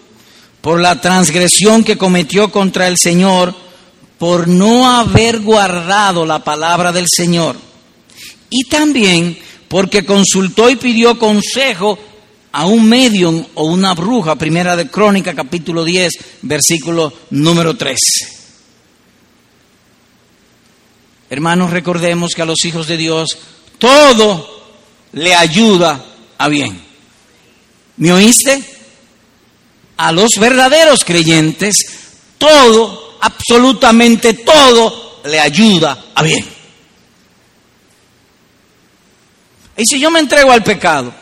por 0.60 0.80
la 0.80 1.00
transgresión 1.00 1.82
que 1.82 1.98
cometió 1.98 2.52
contra 2.52 2.86
el 2.86 2.94
Señor 2.96 3.52
por 4.16 4.46
no 4.46 4.88
haber 4.88 5.40
guardado 5.40 6.24
la 6.24 6.44
palabra 6.44 6.92
del 6.92 7.06
Señor. 7.08 7.56
Y 8.48 8.68
también 8.68 9.36
porque 9.66 10.06
consultó 10.06 10.70
y 10.70 10.76
pidió 10.76 11.18
consejo 11.18 11.98
a 12.52 12.66
un 12.66 12.88
medium 12.88 13.44
o 13.54 13.64
una 13.64 13.94
bruja, 13.94 14.36
primera 14.36 14.76
de 14.76 14.88
Crónica, 14.88 15.34
capítulo 15.34 15.84
10, 15.84 16.12
versículo 16.42 17.12
número 17.30 17.76
13. 17.76 17.98
Hermanos, 21.28 21.72
recordemos 21.72 22.36
que 22.36 22.42
a 22.42 22.46
los 22.46 22.64
hijos 22.64 22.86
de 22.86 22.96
Dios 22.96 23.36
todo 23.78 24.59
le 25.12 25.34
ayuda 25.34 26.04
a 26.38 26.48
bien. 26.48 26.80
¿Me 27.96 28.12
oíste? 28.12 28.62
A 29.96 30.12
los 30.12 30.30
verdaderos 30.38 31.04
creyentes 31.04 31.76
todo 32.38 33.18
absolutamente 33.20 34.32
todo 34.34 35.20
le 35.24 35.38
ayuda 35.38 36.06
a 36.14 36.22
bien. 36.22 36.44
Y 39.76 39.86
si 39.86 40.00
yo 40.00 40.10
me 40.10 40.20
entrego 40.20 40.52
al 40.52 40.62
pecado, 40.62 41.12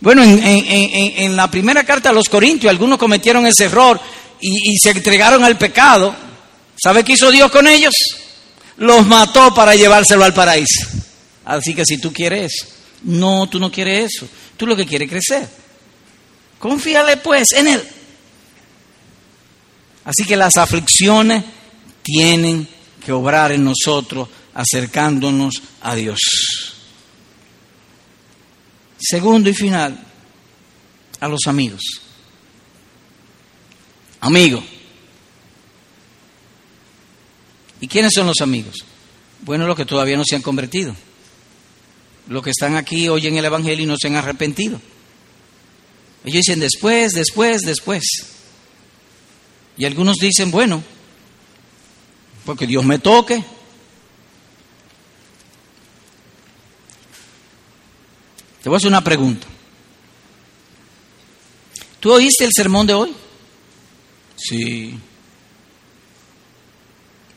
bueno, 0.00 0.22
en, 0.24 1.36
la 1.36 1.50
primera 1.50 1.84
carta 1.84 2.10
a 2.10 2.12
los 2.12 2.28
Corintios 2.28 2.70
algunos 2.70 2.98
cometieron 2.98 3.46
ese 3.46 3.64
error 3.64 4.00
y, 4.40 4.72
y 4.72 4.78
se 4.78 4.90
entregaron 4.90 5.44
al 5.44 5.56
pecado. 5.56 6.14
¿Sabe 6.82 7.04
qué 7.04 7.12
hizo 7.12 7.30
Dios 7.30 7.50
con 7.50 7.66
ellos? 7.68 7.94
Los 8.76 9.06
mató 9.06 9.54
para 9.54 9.74
llevárselo 9.74 10.24
al 10.24 10.34
paraíso. 10.34 10.86
Así 11.44 11.74
que 11.74 11.84
si 11.84 11.98
tú 11.98 12.12
quieres 12.12 12.81
no, 13.04 13.48
tú 13.48 13.58
no 13.58 13.70
quieres 13.70 14.12
eso. 14.14 14.28
Tú 14.56 14.66
lo 14.66 14.76
que 14.76 14.86
quieres 14.86 15.06
es 15.06 15.12
crecer. 15.12 15.48
Confíale 16.58 17.16
pues 17.16 17.52
en 17.52 17.68
Él. 17.68 17.82
Así 20.04 20.24
que 20.24 20.36
las 20.36 20.56
aflicciones 20.56 21.44
tienen 22.02 22.68
que 23.04 23.12
obrar 23.12 23.52
en 23.52 23.64
nosotros 23.64 24.28
acercándonos 24.54 25.62
a 25.80 25.94
Dios. 25.94 26.18
Segundo 28.98 29.50
y 29.50 29.54
final, 29.54 29.98
a 31.20 31.28
los 31.28 31.40
amigos. 31.46 31.82
Amigo. 34.20 34.62
¿Y 37.80 37.88
quiénes 37.88 38.12
son 38.14 38.28
los 38.28 38.40
amigos? 38.40 38.76
Bueno, 39.40 39.66
los 39.66 39.76
que 39.76 39.84
todavía 39.84 40.16
no 40.16 40.22
se 40.24 40.36
han 40.36 40.42
convertido. 40.42 40.94
Los 42.28 42.42
que 42.42 42.50
están 42.50 42.76
aquí 42.76 43.08
oyen 43.08 43.36
el 43.36 43.44
Evangelio 43.44 43.84
y 43.84 43.86
no 43.86 43.96
se 43.96 44.08
han 44.08 44.16
arrepentido. 44.16 44.80
Ellos 46.24 46.44
dicen 46.46 46.60
después, 46.60 47.12
después, 47.12 47.62
después. 47.62 48.02
Y 49.76 49.84
algunos 49.84 50.16
dicen, 50.18 50.50
bueno, 50.50 50.82
porque 52.44 52.66
Dios 52.66 52.84
me 52.84 52.98
toque. 52.98 53.44
Te 58.62 58.68
voy 58.68 58.76
a 58.76 58.78
hacer 58.78 58.88
una 58.88 59.02
pregunta. 59.02 59.46
¿Tú 61.98 62.12
oíste 62.12 62.44
el 62.44 62.52
sermón 62.54 62.86
de 62.86 62.94
hoy? 62.94 63.14
Sí. 64.36 64.98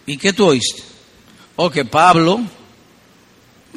¿Y 0.06 0.18
qué 0.18 0.34
tú 0.34 0.46
oíste? 0.46 0.84
O 1.56 1.70
que 1.70 1.86
Pablo, 1.86 2.42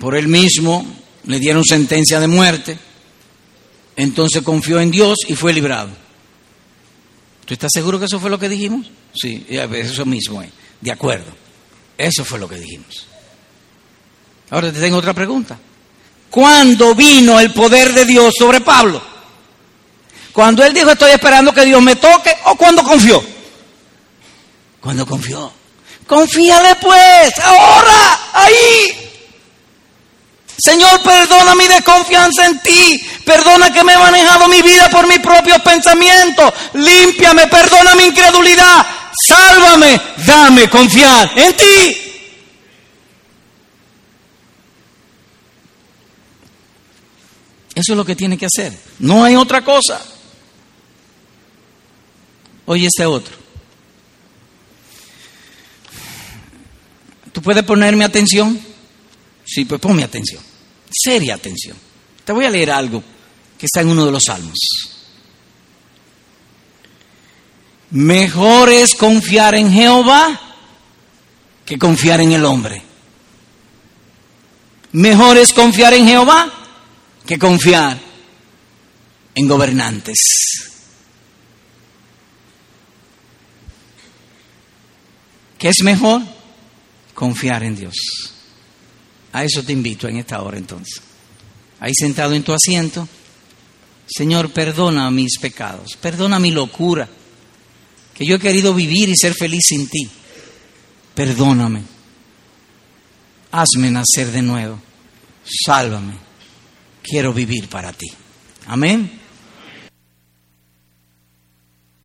por 0.01 0.15
él 0.15 0.29
mismo, 0.29 0.98
le 1.29 1.39
dieron 1.39 1.63
sentencia 1.63 2.19
de 2.21 2.27
muerte, 2.27 2.79
entonces 3.97 4.43
confió 4.43 4.81
en 4.81 4.91
Dios 4.91 5.19
y 5.29 5.37
fue 5.37 5.53
librado. 5.53 5.91
¿Tú 7.45 7.53
estás 7.53 7.71
seguro 7.73 7.99
que 7.99 8.07
eso 8.07 8.19
fue 8.19 8.31
lo 8.31 8.39
que 8.39 8.49
dijimos? 8.49 8.91
Sí, 9.15 9.47
eso 9.49 10.07
mismo 10.07 10.43
es. 10.43 10.49
De 10.81 10.91
acuerdo. 10.91 11.31
Eso 11.99 12.25
fue 12.25 12.39
lo 12.39 12.49
que 12.49 12.57
dijimos. 12.57 13.07
Ahora 14.49 14.73
te 14.73 14.81
tengo 14.81 14.97
otra 14.97 15.13
pregunta. 15.13 15.59
¿Cuándo 16.31 16.95
vino 16.95 17.39
el 17.39 17.53
poder 17.53 17.93
de 17.93 18.07
Dios 18.07 18.35
sobre 18.39 18.63
Pablo? 18.63 19.03
Cuando 20.33 20.65
él 20.65 20.73
dijo 20.73 20.91
estoy 20.91 21.11
esperando 21.11 21.53
que 21.53 21.67
Dios 21.67 21.83
me 21.83 21.97
toque 21.97 22.35
o 22.47 22.55
cuando 22.55 22.83
confió. 22.83 23.23
Cuando 24.81 25.05
confió. 25.05 25.53
Confíale 26.07 26.75
pues, 26.81 27.39
ahora, 27.45 28.19
ahí. 28.33 29.08
Señor, 30.59 31.01
perdona 31.03 31.55
mi 31.55 31.69
desconfianza 31.69 32.47
en 32.47 32.61
ti. 32.61 33.01
Perdona 33.25 33.73
que 33.73 33.85
me 33.85 33.95
he 33.95 33.99
manejado 33.99 34.49
mi 34.49 34.61
vida 34.61 34.91
por 34.91 35.07
mis 35.07 35.21
propios 35.21 35.61
pensamientos. 35.63 36.53
Límpiame, 36.75 37.47
perdona 37.47 37.95
mi 37.95 38.07
incredulidad. 38.07 38.85
Sálvame, 39.27 40.01
dame 40.27 40.69
confiar 40.69 41.31
en 41.37 41.57
ti. 41.57 41.97
Eso 47.77 47.93
es 47.93 47.97
lo 47.97 48.05
que 48.05 48.17
tiene 48.17 48.37
que 48.37 48.47
hacer. 48.47 48.77
No 48.99 49.23
hay 49.23 49.37
otra 49.37 49.65
cosa. 49.65 50.05
Oye 52.67 52.89
este 52.89 53.07
otro. 53.07 53.37
¿Tú 57.33 57.41
puedes 57.41 57.63
ponerme 57.63 58.05
atención? 58.05 58.61
Sí, 59.45 59.65
pues 59.65 59.81
ponme 59.81 60.03
atención. 60.03 60.48
Seria 60.91 61.35
atención. 61.35 61.77
Te 62.25 62.33
voy 62.33 62.45
a 62.45 62.51
leer 62.51 62.71
algo 62.71 63.03
que 63.59 63.67
está 63.67 63.81
en 63.81 63.89
uno 63.89 64.05
de 64.05 64.13
los 64.13 64.25
salmos. 64.25 64.59
Mejor 67.91 68.69
es 68.71 68.95
confiar 68.95 69.55
en 69.55 69.73
Jehová 69.73 70.41
que 71.65 71.79
confiar 71.79 72.21
en 72.21 72.33
el 72.33 72.45
hombre. 72.45 72.83
Mejor 74.93 75.37
es 75.39 75.53
confiar 75.53 75.95
en 75.95 76.07
Jehová 76.07 76.53
que 77.27 77.39
confiar 77.39 77.99
en 79.35 79.49
gobernantes. 79.49 80.19
¿Qué 85.59 85.69
es 85.69 85.83
mejor? 85.83 86.23
Confiar 87.15 87.65
en 87.65 87.77
Dios. 87.77 87.95
A 89.33 89.45
eso 89.45 89.63
te 89.63 89.73
invito 89.73 90.09
en 90.09 90.17
esta 90.17 90.43
hora 90.43 90.59
entonces. 90.59 91.03
Ahí 91.81 91.93
sentado 91.95 92.35
en 92.35 92.43
tu 92.43 92.53
asiento, 92.53 93.07
Señor, 94.09 94.51
perdona 94.51 95.11
mis 95.11 95.39
pecados, 95.39 95.97
perdona 96.01 96.39
mi 96.39 96.51
locura, 96.51 97.09
que 98.15 98.25
yo 98.25 98.37
he 98.37 98.41
querido 98.41 98.75
vivir 98.75 99.09
y 99.09 99.17
ser 99.17 99.35
feliz 99.35 99.65
sin 99.69 99.89
ti. 99.89 100.09
Perdóname. 101.15 101.83
Hazme 103.53 103.91
nacer 103.91 104.31
de 104.31 104.43
nuevo. 104.43 104.81
Sálvame. 105.65 106.15
Quiero 107.03 107.33
vivir 107.33 107.69
para 107.69 107.93
ti. 107.93 108.07
Amén. 108.67 109.18